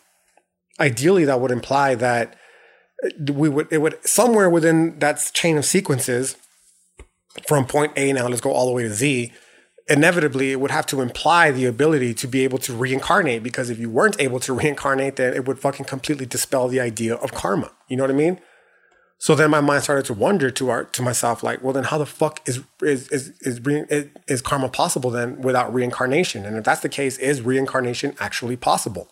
ideally 0.81 1.27
that 1.27 1.41
would 1.41 1.51
imply 1.51 1.95
that 1.97 2.37
we 3.31 3.49
would, 3.49 3.69
it 3.71 3.79
would 3.79 3.99
somewhere 4.07 4.49
within 4.49 4.99
that 4.99 5.31
chain 5.35 5.59
of 5.59 5.65
sequences, 5.65 6.37
from 7.47 7.67
point 7.67 7.93
A 7.97 8.13
now, 8.13 8.27
let's 8.27 8.41
go 8.41 8.53
all 8.53 8.67
the 8.67 8.73
way 8.73 8.83
to 8.85 8.93
Z, 8.93 9.33
inevitably 9.89 10.53
it 10.53 10.61
would 10.61 10.71
have 10.71 10.87
to 10.87 11.01
imply 11.01 11.51
the 11.51 11.67
ability 11.67 12.15
to 12.15 12.27
be 12.27 12.45
able 12.45 12.59
to 12.59 12.75
reincarnate 12.75 13.43
because 13.43 13.71
if 13.71 13.79
you 13.79 13.91
weren't 13.91 14.17
able 14.19 14.41
to 14.41 14.53
reincarnate, 14.61 15.17
then 15.17 15.35
it 15.35 15.47
would 15.47 15.59
fucking 15.59 15.87
completely 15.87 16.27
dispel 16.27 16.69
the 16.69 16.81
idea 16.81 17.15
of 17.15 17.33
karma. 17.33 17.71
You 17.89 17.97
know 17.97 18.05
what 18.05 18.11
I 18.11 18.15
mean? 18.15 18.41
So 19.21 19.35
then 19.35 19.51
my 19.51 19.61
mind 19.61 19.85
started 19.85 20.07
to 20.07 20.15
wonder 20.15 20.51
to 20.51 20.71
our 20.71 20.85
to 20.85 21.03
myself, 21.03 21.43
like, 21.43 21.63
well, 21.63 21.73
then 21.73 21.85
how 21.85 21.99
the 21.99 22.07
fuck 22.07 22.41
is 22.49 22.61
is 22.83 23.09
is 23.09 23.29
is, 23.43 23.61
is, 23.67 24.09
is 24.27 24.43
karma 24.43 24.69
possible 24.69 25.11
then 25.11 25.41
without 25.41 25.73
reincarnation? 25.73 26.45
And 26.45 26.57
if 26.57 26.65
that's 26.65 26.81
the 26.81 26.89
case, 26.89 27.19
is 27.19 27.41
reincarnation 27.43 28.17
actually 28.19 28.57
possible? 28.57 29.09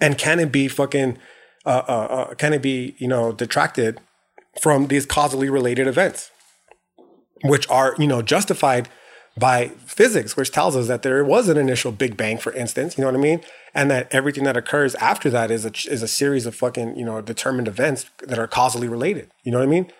And 0.00 0.18
can 0.18 0.38
it 0.40 0.52
be 0.52 0.68
fucking 0.68 1.16
uh, 1.64 1.82
uh, 1.88 1.92
uh, 1.92 2.34
can 2.34 2.52
it 2.52 2.60
be 2.60 2.94
you 2.98 3.08
know 3.08 3.32
detracted 3.32 4.00
from 4.60 4.88
these 4.88 5.06
causally 5.06 5.48
related 5.48 5.86
events? 5.86 6.30
which 7.42 7.68
are, 7.70 7.94
you 7.98 8.06
know, 8.06 8.22
justified 8.22 8.88
by 9.38 9.68
physics, 9.86 10.36
which 10.36 10.50
tells 10.50 10.76
us 10.76 10.88
that 10.88 11.02
there 11.02 11.24
was 11.24 11.48
an 11.48 11.56
initial 11.56 11.92
Big 11.92 12.16
Bang, 12.16 12.38
for 12.38 12.52
instance, 12.52 12.98
you 12.98 13.02
know 13.02 13.08
what 13.08 13.18
I 13.18 13.22
mean? 13.22 13.40
And 13.74 13.90
that 13.90 14.08
everything 14.12 14.44
that 14.44 14.56
occurs 14.56 14.94
after 14.96 15.30
that 15.30 15.50
is 15.50 15.64
a, 15.64 15.72
is 15.90 16.02
a 16.02 16.08
series 16.08 16.46
of 16.46 16.54
fucking, 16.54 16.96
you 16.96 17.04
know, 17.04 17.20
determined 17.20 17.68
events 17.68 18.06
that 18.26 18.38
are 18.38 18.48
causally 18.48 18.88
related. 18.88 19.30
You 19.44 19.52
know 19.52 19.58
what 19.58 19.68
I 19.68 19.70
mean? 19.70 19.90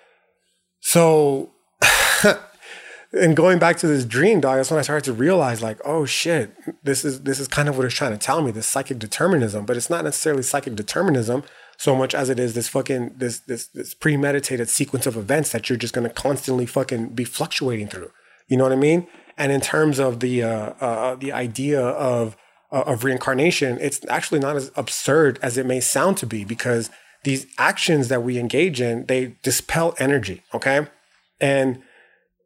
So, 0.80 1.50
and 3.12 3.36
going 3.36 3.58
back 3.58 3.76
to 3.78 3.86
this 3.86 4.04
dream, 4.04 4.40
dog, 4.40 4.56
that's 4.56 4.70
when 4.70 4.78
I 4.78 4.82
started 4.82 5.04
to 5.04 5.12
realize, 5.12 5.62
like, 5.62 5.78
oh 5.84 6.04
shit, 6.04 6.52
this 6.82 7.04
is 7.04 7.22
this 7.22 7.38
is 7.38 7.48
kind 7.48 7.68
of 7.68 7.76
what 7.76 7.84
it's 7.84 7.94
trying 7.94 8.12
to 8.12 8.18
tell 8.18 8.42
me, 8.42 8.50
this 8.50 8.66
psychic 8.66 8.98
determinism, 8.98 9.66
but 9.66 9.76
it's 9.76 9.90
not 9.90 10.04
necessarily 10.04 10.42
psychic 10.42 10.74
determinism 10.74 11.44
so 11.80 11.96
much 11.96 12.14
as 12.14 12.28
it 12.28 12.38
is 12.38 12.52
this 12.52 12.68
fucking 12.68 13.14
this 13.16 13.38
this 13.40 13.68
this 13.68 13.94
premeditated 13.94 14.68
sequence 14.68 15.06
of 15.06 15.16
events 15.16 15.50
that 15.52 15.70
you're 15.70 15.78
just 15.78 15.94
going 15.94 16.06
to 16.06 16.12
constantly 16.12 16.66
fucking 16.66 17.08
be 17.08 17.24
fluctuating 17.24 17.88
through. 17.88 18.10
You 18.48 18.58
know 18.58 18.64
what 18.64 18.72
I 18.72 18.76
mean? 18.76 19.06
And 19.38 19.50
in 19.50 19.62
terms 19.62 19.98
of 19.98 20.20
the 20.20 20.42
uh, 20.42 20.72
uh, 20.80 21.14
the 21.14 21.32
idea 21.32 21.80
of 21.80 22.36
uh, 22.72 22.82
of 22.86 23.04
reincarnation, 23.04 23.78
it's 23.80 24.00
actually 24.08 24.40
not 24.40 24.56
as 24.56 24.70
absurd 24.76 25.38
as 25.42 25.58
it 25.58 25.66
may 25.66 25.80
sound 25.80 26.16
to 26.18 26.26
be 26.26 26.44
because 26.44 26.90
these 27.24 27.46
actions 27.58 28.08
that 28.08 28.22
we 28.22 28.38
engage 28.38 28.80
in 28.80 29.06
they 29.06 29.36
dispel 29.42 29.94
energy. 29.98 30.42
Okay, 30.54 30.86
and 31.40 31.82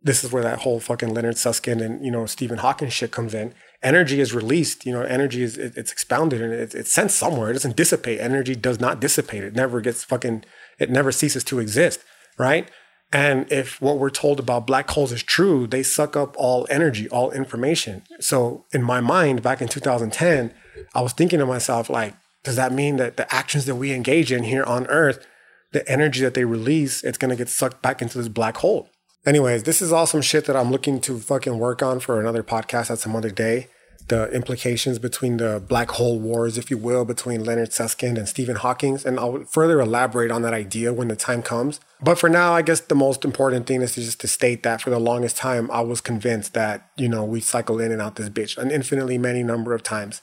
this 0.03 0.23
is 0.25 0.33
where 0.33 0.43
that 0.43 0.61
whole 0.61 0.81
fucking 0.81 1.15
Leonard 1.15 1.39
Susskind 1.39 1.81
and 1.81 2.05
you 2.05 2.11
know 2.11 2.27
Stephen 2.27 2.59
Hawking 2.59 2.89
shit 2.89 3.11
comes 3.11 3.35
in. 3.35 3.55
Energy 3.83 4.21
is 4.21 4.35
released 4.35 4.87
you 4.87 4.93
know 4.93 5.03
energy 5.03 5.43
is 5.43 5.59
it, 5.59 5.77
it's 5.77 5.93
expounded 5.93 6.41
and 6.41 6.53
it, 6.53 6.75
it's 6.75 6.93
sent 6.93 7.11
somewhere. 7.11 7.51
It 7.51 7.55
doesn't 7.55 7.77
dissipate. 7.77 8.21
Energy 8.21 8.55
does 8.55 8.81
not 8.81 9.01
dissipate. 9.01 9.45
It 9.45 9.55
never 9.55 9.81
gets 9.81 10.05
fucking 10.05 10.45
it 10.79 10.91
never 10.91 11.13
ceases 11.13 11.45
to 11.45 11.59
exist 11.59 12.01
right 12.37 12.69
and 13.15 13.51
if 13.51 13.81
what 13.81 13.99
we're 13.99 14.11
told 14.11 14.41
about 14.41 14.67
black 14.67 14.91
holes 14.91 15.13
is 15.13 15.23
true 15.23 15.67
they 15.67 15.83
suck 15.83 16.17
up 16.17 16.35
all 16.37 16.67
energy 16.69 17.09
all 17.09 17.31
information. 17.31 18.03
So 18.21 18.67
in 18.73 18.83
my 18.83 19.01
mind 19.01 19.43
back 19.43 19.63
in 19.63 19.69
2010 19.69 20.53
i 20.95 21.01
was 21.01 21.13
thinking 21.13 21.39
to 21.39 21.47
myself 21.47 21.89
like 21.89 22.15
does 22.43 22.57
that 22.57 22.73
mean 22.73 22.97
that 22.97 23.17
the 23.17 23.33
actions 23.33 23.65
that 23.65 23.77
we 23.77 23.93
engage 23.93 24.31
in 24.31 24.43
here 24.43 24.65
on 24.65 24.87
earth 24.89 25.25
the 25.73 25.89
energy 25.89 26.21
that 26.21 26.35
they 26.35 26.45
release 26.45 27.03
it's 27.05 27.17
to 27.19 27.37
get 27.37 27.49
sucked 27.49 27.81
back 27.83 28.03
into 28.03 28.19
this 28.19 28.29
black 28.29 28.59
hole? 28.59 28.91
Anyways 29.25 29.63
this 29.63 29.81
is 29.81 29.93
all 29.93 30.07
some 30.07 30.23
shit 30.23 30.45
that 30.47 30.57
i'm 30.57 30.73
looking 30.73 31.01
to 31.03 31.19
fucking 31.19 31.59
work 31.59 31.83
on 31.83 32.01
for 32.01 32.21
another 32.21 32.43
podcast 32.43 32.91
at 32.91 32.99
some 32.99 33.15
other 33.15 33.31
day 33.31 33.69
the 34.09 34.31
implications 34.33 34.99
between 34.99 35.39
the 35.39 35.63
black 35.67 35.93
hole 35.93 36.19
wars, 36.19 36.59
if 36.59 36.71
you 36.71 36.77
will, 36.77 37.05
between 37.05 37.45
Leonard 37.45 37.73
Susskind 37.73 38.19
and 38.19 38.29
Stephen 38.29 38.57
Hawking. 38.57 38.99
And 39.05 39.19
I'll 39.19 39.45
further 39.45 39.81
elaborate 39.81 40.31
on 40.31 40.43
that 40.43 40.53
idea 40.53 40.93
when 40.93 41.09
the 41.09 41.17
time 41.17 41.43
comes. 41.43 41.81
But 42.03 42.19
for 42.19 42.29
now, 42.29 42.53
I 42.53 42.61
guess 42.61 42.81
the 42.81 42.95
most 42.95 43.25
important 43.25 43.67
thing 43.67 43.81
is 43.81 43.95
just 43.95 44.21
to 44.21 44.29
state 44.29 44.63
that 44.63 44.83
for 44.83 44.91
the 44.91 44.99
longest 44.99 45.39
time, 45.39 45.71
I 45.71 45.81
was 45.81 46.03
convinced 46.03 46.53
that, 46.53 46.91
you 46.97 47.09
know, 47.09 47.25
we 47.25 47.41
cycle 47.41 47.81
in 47.81 47.93
and 47.93 48.03
out 48.03 48.17
this 48.17 48.29
bitch 48.29 48.59
an 48.59 48.71
infinitely 48.71 49.17
many 49.17 49.43
number 49.43 49.73
of 49.73 49.83
times. 49.83 50.21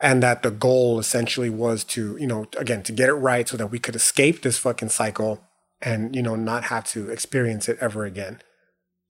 And 0.00 0.22
that 0.22 0.42
the 0.42 0.50
goal 0.50 0.98
essentially 0.98 1.48
was 1.48 1.82
to, 1.84 2.18
you 2.18 2.26
know, 2.26 2.46
again, 2.58 2.82
to 2.82 2.92
get 2.92 3.08
it 3.08 3.14
right 3.14 3.48
so 3.48 3.56
that 3.56 3.68
we 3.68 3.78
could 3.78 3.96
escape 3.96 4.42
this 4.42 4.58
fucking 4.58 4.90
cycle 4.90 5.40
and, 5.80 6.14
you 6.14 6.22
know, 6.22 6.36
not 6.36 6.64
have 6.64 6.84
to 6.88 7.08
experience 7.10 7.70
it 7.70 7.78
ever 7.80 8.04
again. 8.04 8.42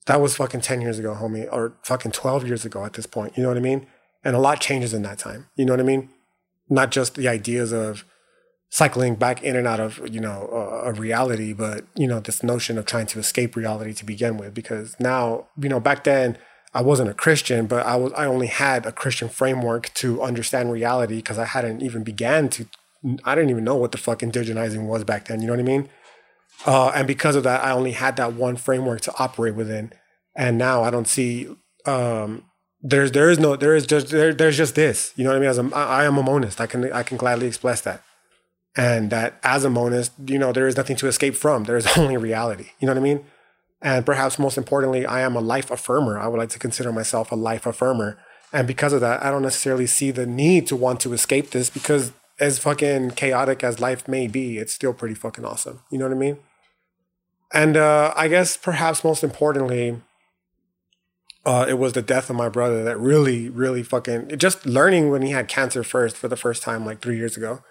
That 0.07 0.21
was 0.21 0.37
fucking 0.37 0.61
10 0.61 0.83
years 0.83 0.99
ago, 0.99 1.17
homie, 1.19 1.49
or 1.51 1.79
fucking 1.83 2.13
12 2.13 2.47
years 2.47 2.65
ago 2.65 2.85
at 2.85 2.93
this 2.93 3.07
point. 3.07 3.37
You 3.37 3.43
know 3.43 3.49
what 3.49 3.57
I 3.57 3.61
mean? 3.61 3.87
And 4.25 4.35
a 4.35 4.39
lot 4.39 4.61
changes 4.61 4.95
in 4.95 5.03
that 5.03 5.19
time. 5.19 5.49
You 5.57 5.65
know 5.65 5.75
what 5.75 5.81
I 5.81 5.85
mean? 5.85 6.11
Not 6.69 6.91
just 6.91 7.15
the 7.15 7.29
ideas 7.29 7.73
of 7.73 8.05
cycling 8.71 9.15
back 9.15 9.43
in 9.43 9.55
and 9.55 9.67
out 9.67 9.81
of, 9.81 10.01
you 10.11 10.19
know, 10.19 10.49
a, 10.51 10.89
a 10.89 10.93
reality, 10.93 11.53
but, 11.53 11.85
you 11.95 12.09
know, 12.09 12.21
this 12.21 12.43
notion 12.43 12.79
of 12.79 12.87
trying 12.87 13.07
to 13.07 13.19
escape 13.19 13.55
reality 13.55 13.93
to 13.93 14.05
begin 14.05 14.37
with. 14.37 14.55
Because 14.55 14.97
now, 14.99 15.47
you 15.61 15.69
know, 15.69 15.79
back 15.79 16.05
then, 16.05 16.39
I 16.75 16.83
wasn't 16.83 17.11
a 17.11 17.15
Christian, 17.15 17.67
but 17.67 17.87
I 17.87 17.95
was 17.95 18.13
I 18.15 18.27
only 18.27 18.49
had 18.49 18.85
a 18.85 18.91
Christian 18.91 19.29
framework 19.29 19.95
to 19.95 20.21
understand 20.23 20.73
reality 20.73 21.17
because 21.17 21.39
I 21.39 21.45
hadn't 21.45 21.83
even 21.83 22.03
began 22.03 22.49
to 22.51 22.67
I 23.23 23.35
didn't 23.35 23.51
even 23.51 23.65
know 23.65 23.77
what 23.77 23.93
the 23.93 23.99
fuck 23.99 24.21
indigenizing 24.21 24.87
was 24.87 25.05
back 25.05 25.27
then, 25.27 25.41
you 25.41 25.47
know 25.47 25.53
what 25.53 25.61
I 25.61 25.65
mean? 25.65 25.89
Uh, 26.67 26.91
and 26.95 27.07
because 27.07 27.37
of 27.37 27.43
that, 27.45 27.63
I 27.63 27.71
only 27.71 27.93
had 27.93 28.17
that 28.17 28.33
one 28.33 28.57
framework 28.57 29.03
to 29.03 29.15
operate 29.19 29.55
within. 29.55 29.93
And 30.35 30.57
now 30.57 30.83
I 30.83 30.91
don't 30.91 31.07
see 31.07 31.55
um, 31.85 32.45
there's 32.85 33.13
there 33.13 33.31
is 33.31 33.39
no 33.39 33.57
there 33.57 33.75
is 33.75 33.87
just 33.87 34.11
there, 34.11 34.35
there's 34.35 34.59
just 34.59 34.75
this 34.75 35.13
you 35.17 35.25
know 35.25 35.31
what 35.31 35.37
i 35.37 35.41
mean? 35.41 35.49
As 35.49 35.59
a 35.59 35.71
i 35.75 36.05
am 36.05 36.19
a 36.19 36.23
monist 36.23 36.61
i 36.61 36.67
can 36.67 36.93
i 36.93 37.03
can 37.03 37.17
gladly 37.17 37.47
express 37.49 37.81
that. 37.81 38.03
And 38.77 39.11
that 39.11 39.39
as 39.43 39.65
a 39.65 39.71
monist 39.71 40.13
you 40.27 40.39
know 40.39 40.53
there 40.53 40.69
is 40.69 40.77
nothing 40.77 40.97
to 40.97 41.09
escape 41.09 41.35
from 41.35 41.65
there 41.65 41.79
is 41.79 41.87
only 41.99 42.17
reality 42.17 42.69
you 42.79 42.87
know 42.87 42.93
what 42.93 43.01
i 43.01 43.03
mean? 43.03 43.25
And 43.81 44.07
perhaps 44.07 44.39
most 44.39 44.59
importantly 44.59 45.07
i 45.07 45.23
am 45.23 45.35
a 45.35 45.41
life 45.41 45.71
affirmer 45.71 46.21
i 46.21 46.29
would 46.29 46.39
like 46.39 46.51
to 46.51 46.59
consider 46.59 46.93
myself 46.93 47.33
a 47.33 47.37
life 47.37 47.65
affirmer. 47.65 48.19
And 48.53 48.69
because 48.69 48.93
of 48.93 49.01
that 49.01 49.25
i 49.25 49.31
don't 49.31 49.43
necessarily 49.43 49.87
see 49.87 50.11
the 50.11 50.27
need 50.27 50.67
to 50.67 50.77
want 50.77 51.01
to 51.01 51.15
escape 51.15 51.51
this 51.51 51.71
because 51.71 52.13
as 52.39 52.59
fucking 52.59 53.13
chaotic 53.13 53.65
as 53.65 53.81
life 53.81 54.07
may 54.07 54.27
be 54.27 54.59
it's 54.59 54.75
still 54.75 54.93
pretty 54.93 55.15
fucking 55.15 55.45
awesome 55.45 55.81
you 55.91 55.97
know 55.99 56.07
what 56.07 56.15
i 56.15 56.19
mean? 56.19 56.37
And 57.51 57.79
uh, 57.79 58.13
i 58.15 58.29
guess 58.29 58.59
perhaps 58.59 59.03
most 59.03 59.25
importantly 59.25 60.03
uh, 61.47 61.67
it 61.69 61.75
was 61.75 61.93
the 61.93 62.03
death 62.03 62.31
of 62.31 62.37
my 62.37 62.49
brother 62.49 62.83
that 62.85 62.99
really, 62.99 63.49
really 63.51 63.83
fucking 63.83 64.37
just 64.39 64.65
learning 64.65 65.11
when 65.11 65.23
he 65.23 65.31
had 65.31 65.47
cancer 65.47 65.83
first 65.83 66.17
for 66.17 66.29
the 66.29 66.37
first 66.37 66.63
time 66.63 66.87
like 66.87 67.03
three 67.03 67.17
years 67.17 67.37
ago. 67.37 67.63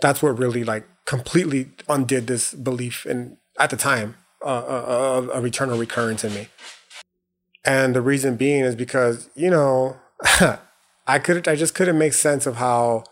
That's 0.00 0.22
what 0.22 0.38
really 0.38 0.64
like 0.64 0.86
completely 1.04 1.70
undid 1.88 2.26
this 2.26 2.54
belief 2.54 3.04
in 3.04 3.36
at 3.58 3.68
the 3.68 3.76
time 3.76 4.16
uh, 4.42 4.46
uh, 4.46 5.28
of, 5.34 5.44
eternal 5.44 5.76
recurrence 5.76 6.24
in 6.24 6.32
me. 6.32 6.48
And 7.66 7.94
the 7.94 8.00
reason 8.00 8.36
being 8.36 8.64
is 8.64 8.74
because 8.74 9.28
you 9.34 9.50
know 9.50 9.98
I 11.06 11.18
could 11.18 11.46
I 11.46 11.56
just 11.56 11.74
couldn't 11.74 11.98
make 11.98 12.14
sense 12.14 12.46
of 12.46 12.56
how 12.56 13.04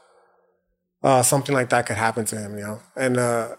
uh, 1.02 1.22
something 1.22 1.54
like 1.54 1.68
that 1.68 1.84
could 1.84 1.98
happen 1.98 2.24
to 2.26 2.36
him, 2.36 2.56
you 2.56 2.64
know, 2.64 2.80
and 2.96 3.18
uh, 3.18 3.56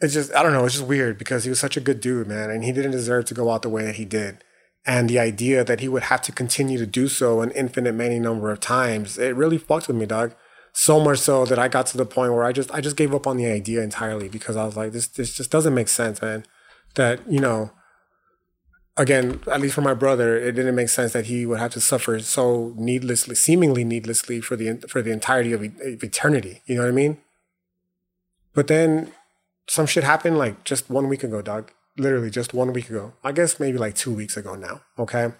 it's 0.00 0.12
just 0.12 0.34
I 0.34 0.42
don't 0.42 0.52
know, 0.52 0.66
it's 0.66 0.74
just 0.74 0.86
weird 0.86 1.16
because 1.16 1.44
he 1.44 1.50
was 1.50 1.58
such 1.58 1.78
a 1.78 1.80
good 1.80 2.02
dude, 2.02 2.28
man, 2.28 2.50
and 2.50 2.62
he 2.62 2.72
didn't 2.72 2.90
deserve 2.90 3.24
to 3.26 3.34
go 3.34 3.50
out 3.50 3.62
the 3.62 3.70
way 3.70 3.84
that 3.84 3.94
he 3.94 4.04
did 4.04 4.44
and 4.86 5.08
the 5.08 5.18
idea 5.18 5.64
that 5.64 5.80
he 5.80 5.88
would 5.88 6.04
have 6.04 6.22
to 6.22 6.32
continue 6.32 6.78
to 6.78 6.86
do 6.86 7.08
so 7.08 7.40
an 7.40 7.50
infinite 7.52 7.94
many 7.94 8.18
number 8.18 8.50
of 8.50 8.60
times 8.60 9.18
it 9.18 9.36
really 9.36 9.58
fucked 9.58 9.88
with 9.88 9.96
me 9.96 10.06
dog. 10.06 10.34
So 10.72 11.00
much 11.00 11.18
so 11.18 11.44
that 11.46 11.58
i 11.58 11.66
got 11.68 11.86
to 11.86 11.96
the 11.96 12.06
point 12.06 12.32
where 12.32 12.44
i 12.44 12.52
just 12.52 12.70
i 12.72 12.80
just 12.80 12.96
gave 12.96 13.14
up 13.14 13.26
on 13.26 13.36
the 13.36 13.46
idea 13.46 13.82
entirely 13.82 14.28
because 14.28 14.56
i 14.56 14.64
was 14.64 14.76
like 14.76 14.92
this 14.92 15.08
this 15.08 15.34
just 15.34 15.50
doesn't 15.50 15.74
make 15.74 15.88
sense 15.88 16.22
man. 16.22 16.44
That 16.94 17.20
you 17.30 17.40
know 17.40 17.70
again 18.96 19.40
at 19.50 19.60
least 19.60 19.74
for 19.74 19.82
my 19.82 19.94
brother 19.94 20.38
it 20.38 20.52
didn't 20.52 20.74
make 20.74 20.88
sense 20.88 21.12
that 21.12 21.26
he 21.26 21.46
would 21.46 21.58
have 21.58 21.72
to 21.72 21.80
suffer 21.80 22.18
so 22.20 22.74
needlessly 22.76 23.34
seemingly 23.34 23.84
needlessly 23.84 24.40
for 24.40 24.56
the 24.56 24.76
for 24.88 25.02
the 25.02 25.10
entirety 25.10 25.52
of, 25.52 25.62
of 25.62 26.04
eternity. 26.04 26.62
You 26.66 26.76
know 26.76 26.82
what 26.82 26.88
i 26.88 26.92
mean? 26.92 27.18
But 28.54 28.68
then 28.68 29.12
some 29.68 29.86
shit 29.86 30.04
happened 30.04 30.38
like 30.38 30.64
just 30.64 30.88
one 30.88 31.08
week 31.08 31.24
ago 31.24 31.42
dog 31.42 31.72
literally 31.98 32.30
just 32.30 32.54
one 32.54 32.72
week 32.72 32.88
ago. 32.88 33.12
I 33.24 33.32
guess 33.32 33.60
maybe 33.60 33.78
like 33.78 33.94
two 33.94 34.12
weeks 34.12 34.36
ago 34.36 34.54
now. 34.54 34.82
Okay. 34.98 35.32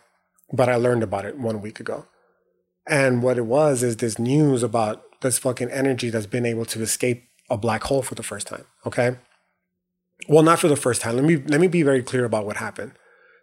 But 0.52 0.68
I 0.68 0.76
learned 0.76 1.02
about 1.02 1.24
it 1.24 1.38
one 1.38 1.61
week 1.61 1.80
ago. 1.80 2.06
And 2.88 3.22
what 3.22 3.38
it 3.38 3.46
was 3.46 3.82
is 3.82 3.96
this 3.96 4.18
news 4.18 4.62
about 4.62 5.02
this 5.20 5.38
fucking 5.38 5.70
energy 5.70 6.11
that's 6.11 6.26
been 6.26 6.46
able 6.46 6.64
to 6.66 6.80
escape 6.80 7.28
a 7.50 7.56
black 7.56 7.84
hole 7.84 8.02
for 8.02 8.14
the 8.14 8.22
first 8.22 8.46
time. 8.46 8.64
Okay. 8.86 9.16
Well, 10.28 10.42
not 10.42 10.59
for 10.59 10.68
the 10.68 10.76
first 10.76 11.02
time. 11.02 11.16
Let 11.16 11.24
me 11.24 11.36
let 11.36 11.61
me 11.61 11.68
be 11.68 11.82
very 11.82 12.02
clear 12.02 12.24
about 12.24 12.46
what 12.46 12.56
happened. 12.56 12.92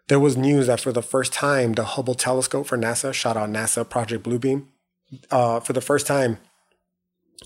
There 0.07 0.19
was 0.19 0.37
news 0.37 0.67
that 0.67 0.81
for 0.81 0.91
the 0.91 1.01
first 1.01 1.33
time, 1.33 1.73
the 1.73 1.83
Hubble 1.83 2.13
telescope 2.13 2.67
for 2.67 2.77
NASA, 2.77 3.13
shout 3.13 3.37
out 3.37 3.49
NASA, 3.49 3.87
Project 3.87 4.23
Bluebeam, 4.23 4.67
uh, 5.31 5.59
for 5.59 5.73
the 5.73 5.81
first 5.81 6.05
time, 6.05 6.37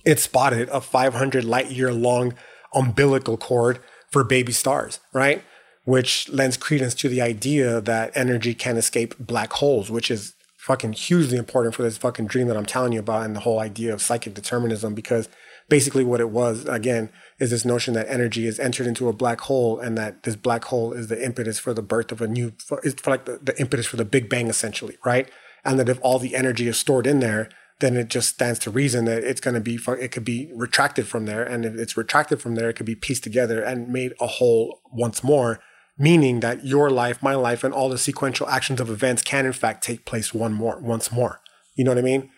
it 0.06 0.20
spotted 0.20 0.68
a 0.70 0.82
500 0.82 1.44
light 1.44 1.72
year 1.72 1.94
long 1.94 2.34
umbilical 2.74 3.38
cord 3.38 3.80
for 4.12 4.24
baby 4.24 4.52
stars, 4.52 5.00
right? 5.14 5.44
Which 5.90 6.30
lends 6.30 6.56
credence 6.56 6.94
to 6.94 7.10
the 7.10 7.20
idea 7.20 7.82
that 7.82 8.12
energy 8.14 8.54
can 8.54 8.78
escape 8.78 9.16
black 9.18 9.54
holes, 9.54 9.90
which 9.90 10.12
is 10.12 10.36
fucking 10.56 10.94
hugely 10.94 11.36
important 11.36 11.74
for 11.74 11.82
this 11.82 11.98
fucking 11.98 12.28
dream 12.28 12.48
that 12.48 12.56
I'm 12.56 12.66
telling 12.68 12.94
you 12.94 13.00
about 13.00 13.26
and 13.26 13.36
the 13.36 13.40
whole 13.40 13.60
idea 13.60 13.92
of 13.92 14.00
psychic 14.00 14.36
determinism 14.36 14.94
because 14.94 15.28
basically 15.68 16.04
what 16.04 16.20
it 16.20 16.30
was 16.30 16.66
again 16.66 17.10
is 17.40 17.50
this 17.50 17.66
notion 17.66 17.96
that 17.96 18.08
energy 18.08 18.46
is 18.46 18.60
entered 18.60 18.86
into 18.86 19.10
a 19.10 19.14
black 19.14 19.42
hole 19.42 19.80
and 19.80 19.98
that 19.98 20.22
this 20.24 20.36
black 20.36 20.66
hole 20.66 20.94
is 20.94 21.08
the 21.08 21.26
impetus 21.26 21.58
for 21.58 21.74
the 21.74 21.82
birth 21.82 22.12
of 22.12 22.22
a 22.22 22.28
new 22.28 22.54
it's 22.84 23.08
like 23.08 23.26
the, 23.26 23.40
the 23.42 23.60
impetus 23.60 23.88
for 23.88 23.98
the 23.98 24.06
big 24.06 24.30
bang 24.30 24.48
essentially 24.48 24.96
right? 25.04 25.28
And 25.66 25.80
that 25.80 25.90
if 25.90 25.98
all 26.04 26.20
the 26.20 26.36
energy 26.36 26.68
is 26.68 26.78
stored 26.78 27.08
in 27.08 27.20
there 27.20 27.50
then 27.80 27.98
it 27.98 28.10
just 28.10 28.30
stands 28.30 28.60
to 28.60 28.70
reason 28.70 29.06
that 29.06 29.24
it's 29.24 29.42
going 29.42 29.56
to 29.56 29.62
be 29.62 29.80
it 30.00 30.12
could 30.12 30.26
be 30.26 30.52
retracted 30.54 31.08
from 31.08 31.26
there. 31.26 31.42
And 31.42 31.66
if 31.66 31.74
it's 31.74 31.98
retracted 31.98 32.42
from 32.42 32.54
there 32.54 32.70
it 32.70 32.74
could 32.74 32.86
be 32.86 32.96
pieced 32.96 33.24
together 33.24 33.64
and 33.64 33.90
made 33.90 34.14
a 34.22 34.28
whole 34.28 34.82
once 34.92 35.24
more 35.24 35.60
meaning 36.00 36.40
that 36.40 36.66
your 36.66 36.90
life, 36.90 37.22
my 37.22 37.36
life, 37.36 37.64
and 37.64 37.74
all 37.74 37.90
the 37.90 37.98
sequential 37.98 38.48
actions 38.48 38.80
of 38.80 38.90
events 38.90 39.22
can 39.22 39.46
in 39.46 39.54
fact 39.54 39.84
take 39.84 40.06
place 40.06 40.34
one 40.34 40.54
more, 40.54 40.80
once 40.80 41.12
more. 41.12 41.42
You 41.76 41.84
know 41.84 41.92
what 41.92 41.98
I 41.98 42.02
mean? 42.02 42.30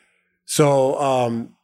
So 0.46 1.00
um, 1.00 1.56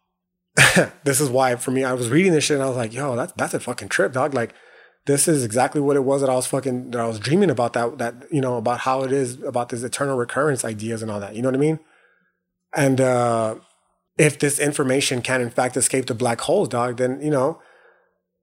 this 1.04 1.20
is 1.20 1.30
why 1.30 1.56
for 1.56 1.72
me, 1.72 1.84
I 1.84 1.94
was 1.94 2.10
reading 2.10 2.32
this 2.32 2.44
shit 2.44 2.56
and 2.56 2.64
I 2.64 2.68
was 2.68 2.78
like, 2.78 2.94
yo, 2.94 3.16
that's 3.16 3.34
that's 3.34 3.56
a 3.56 3.60
fucking 3.60 3.90
trip, 3.90 4.14
dog. 4.14 4.34
Like, 4.34 4.54
this 5.08 5.28
is 5.28 5.44
exactly 5.44 5.82
what 5.82 5.96
it 5.96 6.04
was 6.04 6.22
that 6.22 6.30
I 6.30 6.36
was 6.36 6.46
fucking 6.46 6.92
that 6.92 7.02
I 7.02 7.08
was 7.08 7.20
dreaming 7.20 7.50
about 7.50 7.74
that 7.74 7.98
that 7.98 8.26
you 8.32 8.42
know 8.42 8.58
about 8.58 8.82
how 8.82 9.04
it 9.04 9.12
is 9.12 9.42
about 9.42 9.70
this 9.70 9.84
eternal 9.84 10.18
recurrence 10.18 10.64
ideas 10.64 11.02
and 11.02 11.10
all 11.10 11.20
that. 11.20 11.36
You 11.36 11.42
know 11.42 11.50
what 11.50 11.56
I 11.56 11.60
mean? 11.60 11.80
And 12.76 13.02
uh, 13.02 13.56
if 14.18 14.38
this 14.38 14.60
information 14.60 15.22
can 15.22 15.42
in 15.42 15.50
fact 15.50 15.78
escape 15.78 16.06
the 16.06 16.14
black 16.14 16.42
holes, 16.42 16.70
dog, 16.70 16.98
then 16.98 17.20
you 17.22 17.32
know 17.32 17.60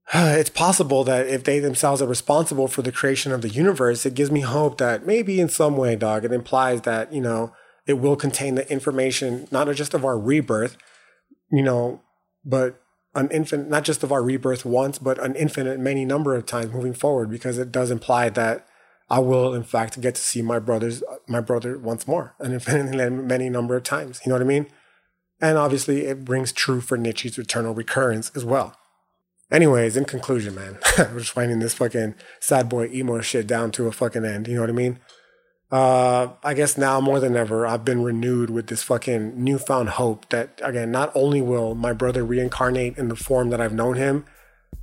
it's 0.15 0.51
possible 0.51 1.05
that 1.05 1.27
if 1.27 1.45
they 1.45 1.59
themselves 1.59 2.03
are 2.03 2.07
responsible 2.07 2.69
for 2.69 2.83
the 2.83 2.93
creation 2.93 3.33
of 3.33 3.43
the 3.43 3.49
universe, 3.49 4.05
it 4.05 4.15
gives 4.15 4.31
me 4.31 4.41
hope 4.41 4.79
that 4.79 5.07
maybe 5.07 5.41
in 5.41 5.49
some 5.49 5.77
way, 5.77 5.97
dog, 5.97 6.25
it 6.25 6.33
implies 6.33 6.83
that, 6.83 7.13
you 7.13 7.21
know, 7.21 7.53
it 7.87 7.95
will 7.95 8.17
contain 8.17 8.55
the 8.55 8.71
information, 8.71 9.47
not 9.51 9.73
just 9.75 9.95
of 9.95 10.05
our 10.05 10.19
rebirth, 10.19 10.77
you 11.51 11.63
know, 11.63 12.01
but 12.45 12.81
an 13.15 13.29
infinite, 13.31 13.69
not 13.69 13.85
just 13.85 14.03
of 14.03 14.11
our 14.11 14.23
rebirth 14.23 14.65
once, 14.65 14.99
but 14.99 15.19
an 15.23 15.35
infinite 15.37 15.79
many 15.79 16.05
number 16.05 16.35
of 16.35 16.47
times 16.47 16.73
moving 16.73 16.95
forward, 16.95 17.31
because 17.31 17.59
it 17.59 17.71
does 17.71 17.91
imply 17.91 18.29
that 18.31 18.67
I 19.11 19.19
will, 19.19 19.55
in 19.55 19.63
fact, 19.63 20.01
get 20.01 20.15
to 20.15 20.21
see 20.21 20.43
my 20.43 20.59
brothers, 20.59 21.03
my 21.29 21.41
brother 21.41 21.79
once 21.79 22.09
more, 22.09 22.35
an 22.41 22.53
infinite 22.53 23.11
many 23.13 23.51
number 23.51 23.77
of 23.77 23.83
times. 23.85 24.21
You 24.25 24.31
know 24.31 24.37
what 24.37 24.43
I 24.43 24.49
mean? 24.49 24.67
And 25.41 25.59
obviously, 25.59 26.07
it 26.07 26.25
brings 26.25 26.53
true 26.53 26.81
for 26.81 26.97
Nietzsche's 26.97 27.39
eternal 27.39 27.75
recurrence 27.75 28.31
as 28.35 28.45
well. 28.45 28.77
Anyways, 29.51 29.97
in 29.97 30.05
conclusion, 30.05 30.55
man, 30.55 30.79
we're 30.99 31.21
just 31.21 31.33
finding 31.33 31.59
this 31.59 31.75
fucking 31.75 32.15
sad 32.41 32.69
boy 32.69 32.89
emo 32.89 33.21
shit 33.21 33.47
down 33.47 33.71
to 33.73 33.87
a 33.87 33.93
fucking 33.93 34.25
end. 34.25 34.49
You 34.49 34.55
know 34.55 34.61
what 34.63 34.71
I 34.71 34.75
mean? 34.75 34.99
Uh, 35.71 36.29
I 36.43 36.55
guess 36.55 36.79
now 36.79 37.01
more 37.01 37.19
than 37.21 37.37
ever, 37.37 37.67
I've 37.67 37.85
been 37.85 38.03
renewed 38.03 38.51
with 38.51 38.69
this 38.69 38.83
fucking 38.83 39.43
newfound 39.43 39.91
hope 39.91 40.29
that, 40.29 40.61
again, 40.63 40.91
not 40.91 41.11
only 41.15 41.41
will 41.41 41.75
my 41.75 41.93
brother 41.93 42.25
reincarnate 42.25 42.97
in 42.97 43.09
the 43.09 43.17
form 43.17 43.51
that 43.51 43.61
I've 43.61 43.73
known 43.73 43.97
him, 43.97 44.25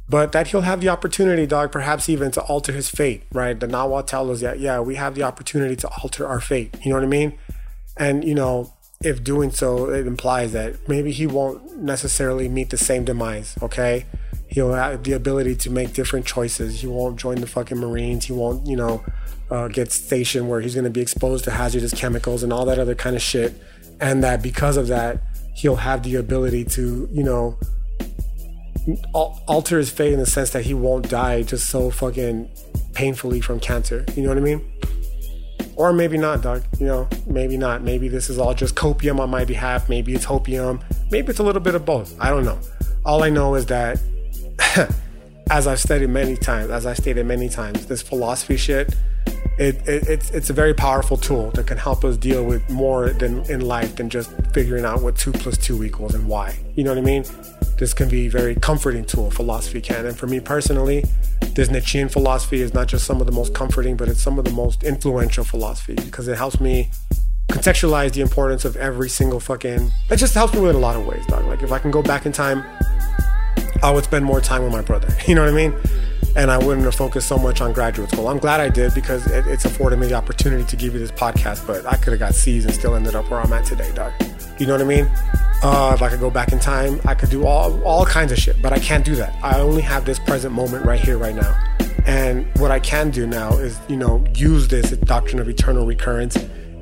but 0.09 0.33
that 0.33 0.47
he'll 0.47 0.61
have 0.61 0.81
the 0.81 0.89
opportunity, 0.89 1.45
dog, 1.45 1.71
perhaps 1.71 2.09
even 2.09 2.31
to 2.31 2.41
alter 2.41 2.73
his 2.73 2.89
fate, 2.89 3.23
right? 3.31 3.57
The 3.57 3.67
Nahua 3.67 4.05
tell 4.05 4.29
us 4.29 4.41
that, 4.41 4.59
yeah, 4.59 4.81
we 4.81 4.95
have 4.95 5.15
the 5.15 5.23
opportunity 5.23 5.77
to 5.77 5.87
alter 6.03 6.27
our 6.27 6.41
fate. 6.41 6.75
You 6.83 6.89
know 6.89 6.97
what 6.97 7.05
I 7.05 7.07
mean? 7.07 7.39
And, 7.95 8.25
you 8.25 8.35
know, 8.35 8.73
if 9.01 9.23
doing 9.23 9.51
so, 9.51 9.89
it 9.89 10.05
implies 10.05 10.51
that 10.51 10.89
maybe 10.89 11.13
he 11.13 11.25
won't 11.25 11.77
necessarily 11.77 12.49
meet 12.49 12.69
the 12.69 12.77
same 12.77 13.05
demise, 13.05 13.57
okay? 13.61 14.05
He'll 14.51 14.73
have 14.73 15.03
the 15.03 15.13
ability 15.13 15.55
to 15.55 15.69
make 15.69 15.93
different 15.93 16.25
choices. 16.25 16.81
He 16.81 16.87
won't 16.87 17.17
join 17.17 17.39
the 17.39 17.47
fucking 17.47 17.77
Marines. 17.77 18.25
He 18.25 18.33
won't, 18.33 18.67
you 18.67 18.75
know, 18.75 19.03
uh, 19.49 19.69
get 19.69 19.91
stationed 19.93 20.49
where 20.49 20.59
he's 20.59 20.75
going 20.75 20.83
to 20.83 20.89
be 20.89 20.99
exposed 20.99 21.45
to 21.45 21.51
hazardous 21.51 21.93
chemicals 21.93 22.43
and 22.43 22.51
all 22.51 22.65
that 22.65 22.77
other 22.77 22.93
kind 22.93 23.15
of 23.15 23.21
shit. 23.21 23.53
And 24.01 24.21
that 24.23 24.41
because 24.41 24.75
of 24.75 24.87
that, 24.87 25.21
he'll 25.55 25.77
have 25.77 26.03
the 26.03 26.15
ability 26.15 26.65
to, 26.65 27.07
you 27.11 27.23
know, 27.23 27.57
alter 29.13 29.77
his 29.77 29.89
fate 29.89 30.11
in 30.11 30.19
the 30.19 30.25
sense 30.25 30.49
that 30.49 30.65
he 30.65 30.73
won't 30.73 31.09
die 31.09 31.43
just 31.43 31.69
so 31.69 31.89
fucking 31.89 32.49
painfully 32.93 33.39
from 33.39 33.59
cancer. 33.59 34.03
You 34.15 34.23
know 34.23 34.29
what 34.29 34.37
I 34.37 34.41
mean? 34.41 34.69
Or 35.75 35.93
maybe 35.93 36.17
not, 36.17 36.41
dog. 36.41 36.63
You 36.79 36.87
know, 36.87 37.09
maybe 37.25 37.57
not. 37.57 37.83
Maybe 37.83 38.09
this 38.09 38.29
is 38.29 38.37
all 38.37 38.53
just 38.53 38.75
copium 38.75 39.19
on 39.19 39.29
my 39.29 39.45
behalf. 39.45 39.87
Maybe 39.87 40.13
it's 40.13 40.25
hopium. 40.25 40.83
Maybe 41.09 41.29
it's 41.29 41.39
a 41.39 41.43
little 41.43 41.61
bit 41.61 41.75
of 41.75 41.85
both. 41.85 42.19
I 42.19 42.29
don't 42.29 42.43
know. 42.43 42.59
All 43.05 43.23
I 43.23 43.29
know 43.29 43.55
is 43.55 43.65
that, 43.67 43.99
as 45.49 45.67
I've 45.67 45.79
studied 45.79 46.09
many 46.09 46.35
times, 46.35 46.69
as 46.71 46.85
I 46.85 46.93
stated 46.93 47.25
many 47.25 47.49
times, 47.49 47.85
this 47.87 48.01
philosophy 48.01 48.57
shit, 48.57 48.95
it, 49.57 49.75
it, 49.87 50.07
it's 50.07 50.31
it's 50.31 50.49
a 50.49 50.53
very 50.53 50.73
powerful 50.73 51.17
tool 51.17 51.51
that 51.51 51.67
can 51.67 51.77
help 51.77 52.03
us 52.03 52.17
deal 52.17 52.43
with 52.43 52.67
more 52.69 53.09
than 53.09 53.43
in 53.51 53.61
life 53.61 53.95
than 53.97 54.09
just 54.09 54.31
figuring 54.53 54.85
out 54.85 55.01
what 55.01 55.15
two 55.15 55.31
plus 55.31 55.57
two 55.57 55.83
equals 55.83 56.15
and 56.15 56.27
why. 56.27 56.57
You 56.75 56.83
know 56.83 56.91
what 56.91 56.97
I 56.97 57.01
mean? 57.01 57.25
This 57.77 57.93
can 57.93 58.09
be 58.09 58.27
a 58.27 58.29
very 58.29 58.55
comforting 58.55 59.05
tool. 59.05 59.29
Philosophy 59.29 59.81
can, 59.81 60.05
and 60.05 60.17
for 60.17 60.27
me 60.27 60.39
personally, 60.39 61.03
this 61.53 61.69
Nietzschean 61.69 62.09
philosophy 62.09 62.61
is 62.61 62.73
not 62.73 62.87
just 62.87 63.05
some 63.05 63.19
of 63.19 63.25
the 63.25 63.33
most 63.33 63.53
comforting, 63.53 63.97
but 63.97 64.07
it's 64.07 64.21
some 64.21 64.39
of 64.39 64.45
the 64.45 64.51
most 64.51 64.83
influential 64.83 65.43
philosophy 65.43 65.95
because 65.95 66.27
it 66.27 66.37
helps 66.37 66.59
me 66.59 66.89
contextualize 67.49 68.13
the 68.13 68.21
importance 68.21 68.63
of 68.63 68.77
every 68.77 69.09
single 69.09 69.39
fucking. 69.39 69.91
It 70.09 70.17
just 70.17 70.33
helps 70.33 70.53
me 70.53 70.61
with 70.61 70.75
a 70.75 70.79
lot 70.79 70.95
of 70.95 71.05
ways, 71.05 71.25
dog. 71.27 71.45
Like 71.45 71.61
if 71.61 71.71
I 71.71 71.79
can 71.79 71.91
go 71.91 72.01
back 72.01 72.25
in 72.25 72.31
time, 72.31 72.63
I 73.83 73.91
would 73.91 74.03
spend 74.03 74.25
more 74.25 74.41
time 74.41 74.63
with 74.63 74.71
my 74.71 74.81
brother. 74.81 75.07
You 75.27 75.35
know 75.35 75.43
what 75.43 75.53
I 75.53 75.55
mean? 75.55 75.73
And 76.35 76.49
I 76.49 76.57
wouldn't 76.57 76.83
have 76.85 76.95
focused 76.95 77.27
so 77.27 77.37
much 77.37 77.61
on 77.61 77.73
graduate 77.73 78.09
school. 78.09 78.27
I'm 78.27 78.37
glad 78.37 78.59
I 78.59 78.69
did 78.69 78.93
because 78.93 79.27
it, 79.27 79.45
it's 79.47 79.65
afforded 79.65 79.99
me 79.99 80.07
the 80.07 80.15
opportunity 80.15 80.63
to 80.65 80.75
give 80.75 80.93
you 80.93 80.99
this 80.99 81.11
podcast. 81.11 81.65
But 81.67 81.85
I 81.85 81.95
could 81.97 82.11
have 82.11 82.19
got 82.19 82.35
C's 82.35 82.65
and 82.65 82.73
still 82.73 82.95
ended 82.95 83.15
up 83.15 83.29
where 83.29 83.39
I'm 83.39 83.51
at 83.53 83.65
today, 83.65 83.91
dog. 83.93 84.13
You 84.59 84.65
know 84.65 84.73
what 84.73 84.81
I 84.81 84.85
mean? 84.85 85.09
Uh, 85.63 85.91
if 85.93 86.01
I 86.01 86.09
could 86.09 86.19
go 86.19 86.29
back 86.29 86.51
in 86.51 86.59
time, 86.59 86.99
I 87.05 87.15
could 87.15 87.29
do 87.29 87.45
all 87.45 87.81
all 87.83 88.05
kinds 88.05 88.31
of 88.31 88.37
shit, 88.37 88.61
but 88.61 88.73
I 88.73 88.79
can't 88.79 89.05
do 89.05 89.15
that. 89.15 89.33
I 89.43 89.59
only 89.59 89.81
have 89.81 90.05
this 90.05 90.19
present 90.19 90.53
moment 90.53 90.85
right 90.85 90.99
here, 90.99 91.17
right 91.17 91.35
now. 91.35 91.55
And 92.05 92.47
what 92.59 92.71
I 92.71 92.79
can 92.79 93.11
do 93.11 93.27
now 93.27 93.57
is, 93.57 93.79
you 93.87 93.95
know, 93.97 94.23
use 94.35 94.67
this 94.67 94.91
doctrine 94.91 95.39
of 95.39 95.47
eternal 95.47 95.85
recurrence, 95.85 96.35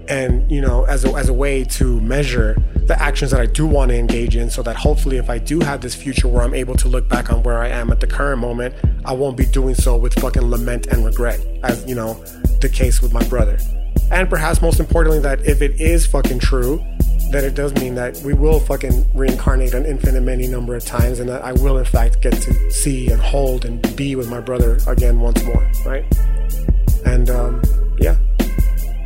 and 0.07 0.49
you 0.49 0.61
know, 0.61 0.85
as 0.85 1.05
a, 1.05 1.13
as 1.15 1.27
a 1.29 1.33
way 1.33 1.63
to 1.65 1.99
measure 2.01 2.55
the 2.89 2.99
actions 2.99 3.29
that 3.29 3.39
I 3.39 3.45
do 3.45 3.67
want 3.67 3.91
to 3.91 3.95
engage 3.95 4.35
in, 4.35 4.49
so 4.49 4.63
that 4.63 4.75
hopefully, 4.75 5.17
if 5.17 5.29
I 5.29 5.37
do 5.37 5.59
have 5.59 5.79
this 5.79 5.93
future 5.93 6.27
where 6.27 6.41
I'm 6.41 6.55
able 6.55 6.75
to 6.77 6.87
look 6.87 7.07
back 7.07 7.31
on 7.31 7.43
where 7.43 7.59
I 7.59 7.67
am 7.67 7.91
at 7.91 7.99
the 7.99 8.07
current 8.07 8.41
moment, 8.41 8.73
I 9.05 9.13
won't 9.13 9.37
be 9.37 9.45
doing 9.45 9.75
so 9.75 9.95
with 9.95 10.15
fucking 10.15 10.41
lament 10.41 10.87
and 10.87 11.05
regret, 11.05 11.39
as 11.61 11.85
you 11.85 11.93
know, 11.93 12.15
the 12.61 12.67
case 12.67 12.99
with 12.99 13.13
my 13.13 13.23
brother. 13.27 13.59
And 14.09 14.27
perhaps 14.27 14.59
most 14.59 14.79
importantly, 14.79 15.19
that 15.19 15.45
if 15.45 15.61
it 15.61 15.79
is 15.79 16.07
fucking 16.07 16.39
true, 16.39 16.83
that 17.29 17.43
it 17.43 17.53
does 17.53 17.75
mean 17.75 17.93
that 17.93 18.17
we 18.25 18.33
will 18.33 18.59
fucking 18.59 19.05
reincarnate 19.13 19.75
an 19.75 19.85
infinite 19.85 20.21
many 20.21 20.47
number 20.47 20.75
of 20.75 20.83
times 20.83 21.19
and 21.19 21.29
that 21.29 21.43
I 21.43 21.51
will 21.51 21.77
in 21.77 21.85
fact 21.85 22.21
get 22.21 22.33
to 22.33 22.71
see 22.71 23.11
and 23.11 23.21
hold 23.21 23.65
and 23.65 23.95
be 23.95 24.15
with 24.15 24.27
my 24.27 24.39
brother 24.39 24.79
again 24.87 25.19
once 25.19 25.43
more, 25.43 25.71
right? 25.85 26.05
And 27.05 27.29
um, 27.29 27.61
yeah, 27.99 28.15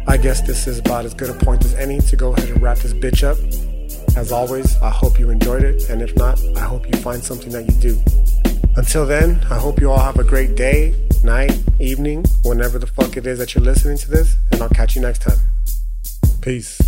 I 0.07 0.15
guess 0.15 0.39
this 0.39 0.67
is 0.67 0.79
about 0.79 1.03
as 1.03 1.13
good 1.13 1.29
a 1.29 1.33
point 1.33 1.65
as 1.65 1.73
any 1.73 1.99
to 1.99 2.15
go 2.15 2.33
ahead 2.33 2.49
and 2.49 2.61
wrap 2.61 2.77
this 2.77 2.93
bitch 2.93 3.23
up. 3.23 3.37
As 4.15 4.31
always, 4.31 4.77
I 4.81 4.89
hope 4.89 5.19
you 5.19 5.31
enjoyed 5.31 5.63
it, 5.63 5.89
and 5.89 6.01
if 6.01 6.15
not, 6.15 6.39
I 6.55 6.61
hope 6.61 6.85
you 6.85 6.93
find 7.01 7.23
something 7.23 7.51
that 7.51 7.65
you 7.65 7.73
do. 7.91 8.01
Until 8.75 9.05
then, 9.05 9.43
I 9.49 9.57
hope 9.57 9.81
you 9.81 9.89
all 9.89 9.99
have 9.99 10.17
a 10.17 10.23
great 10.23 10.55
day, 10.55 10.95
night, 11.23 11.57
evening, 11.79 12.25
whenever 12.43 12.77
the 12.77 12.87
fuck 12.87 13.17
it 13.17 13.25
is 13.25 13.39
that 13.39 13.55
you're 13.55 13.63
listening 13.63 13.97
to 13.97 14.09
this, 14.11 14.35
and 14.51 14.61
I'll 14.61 14.69
catch 14.69 14.95
you 14.95 15.01
next 15.01 15.23
time. 15.23 15.37
Peace. 16.41 16.79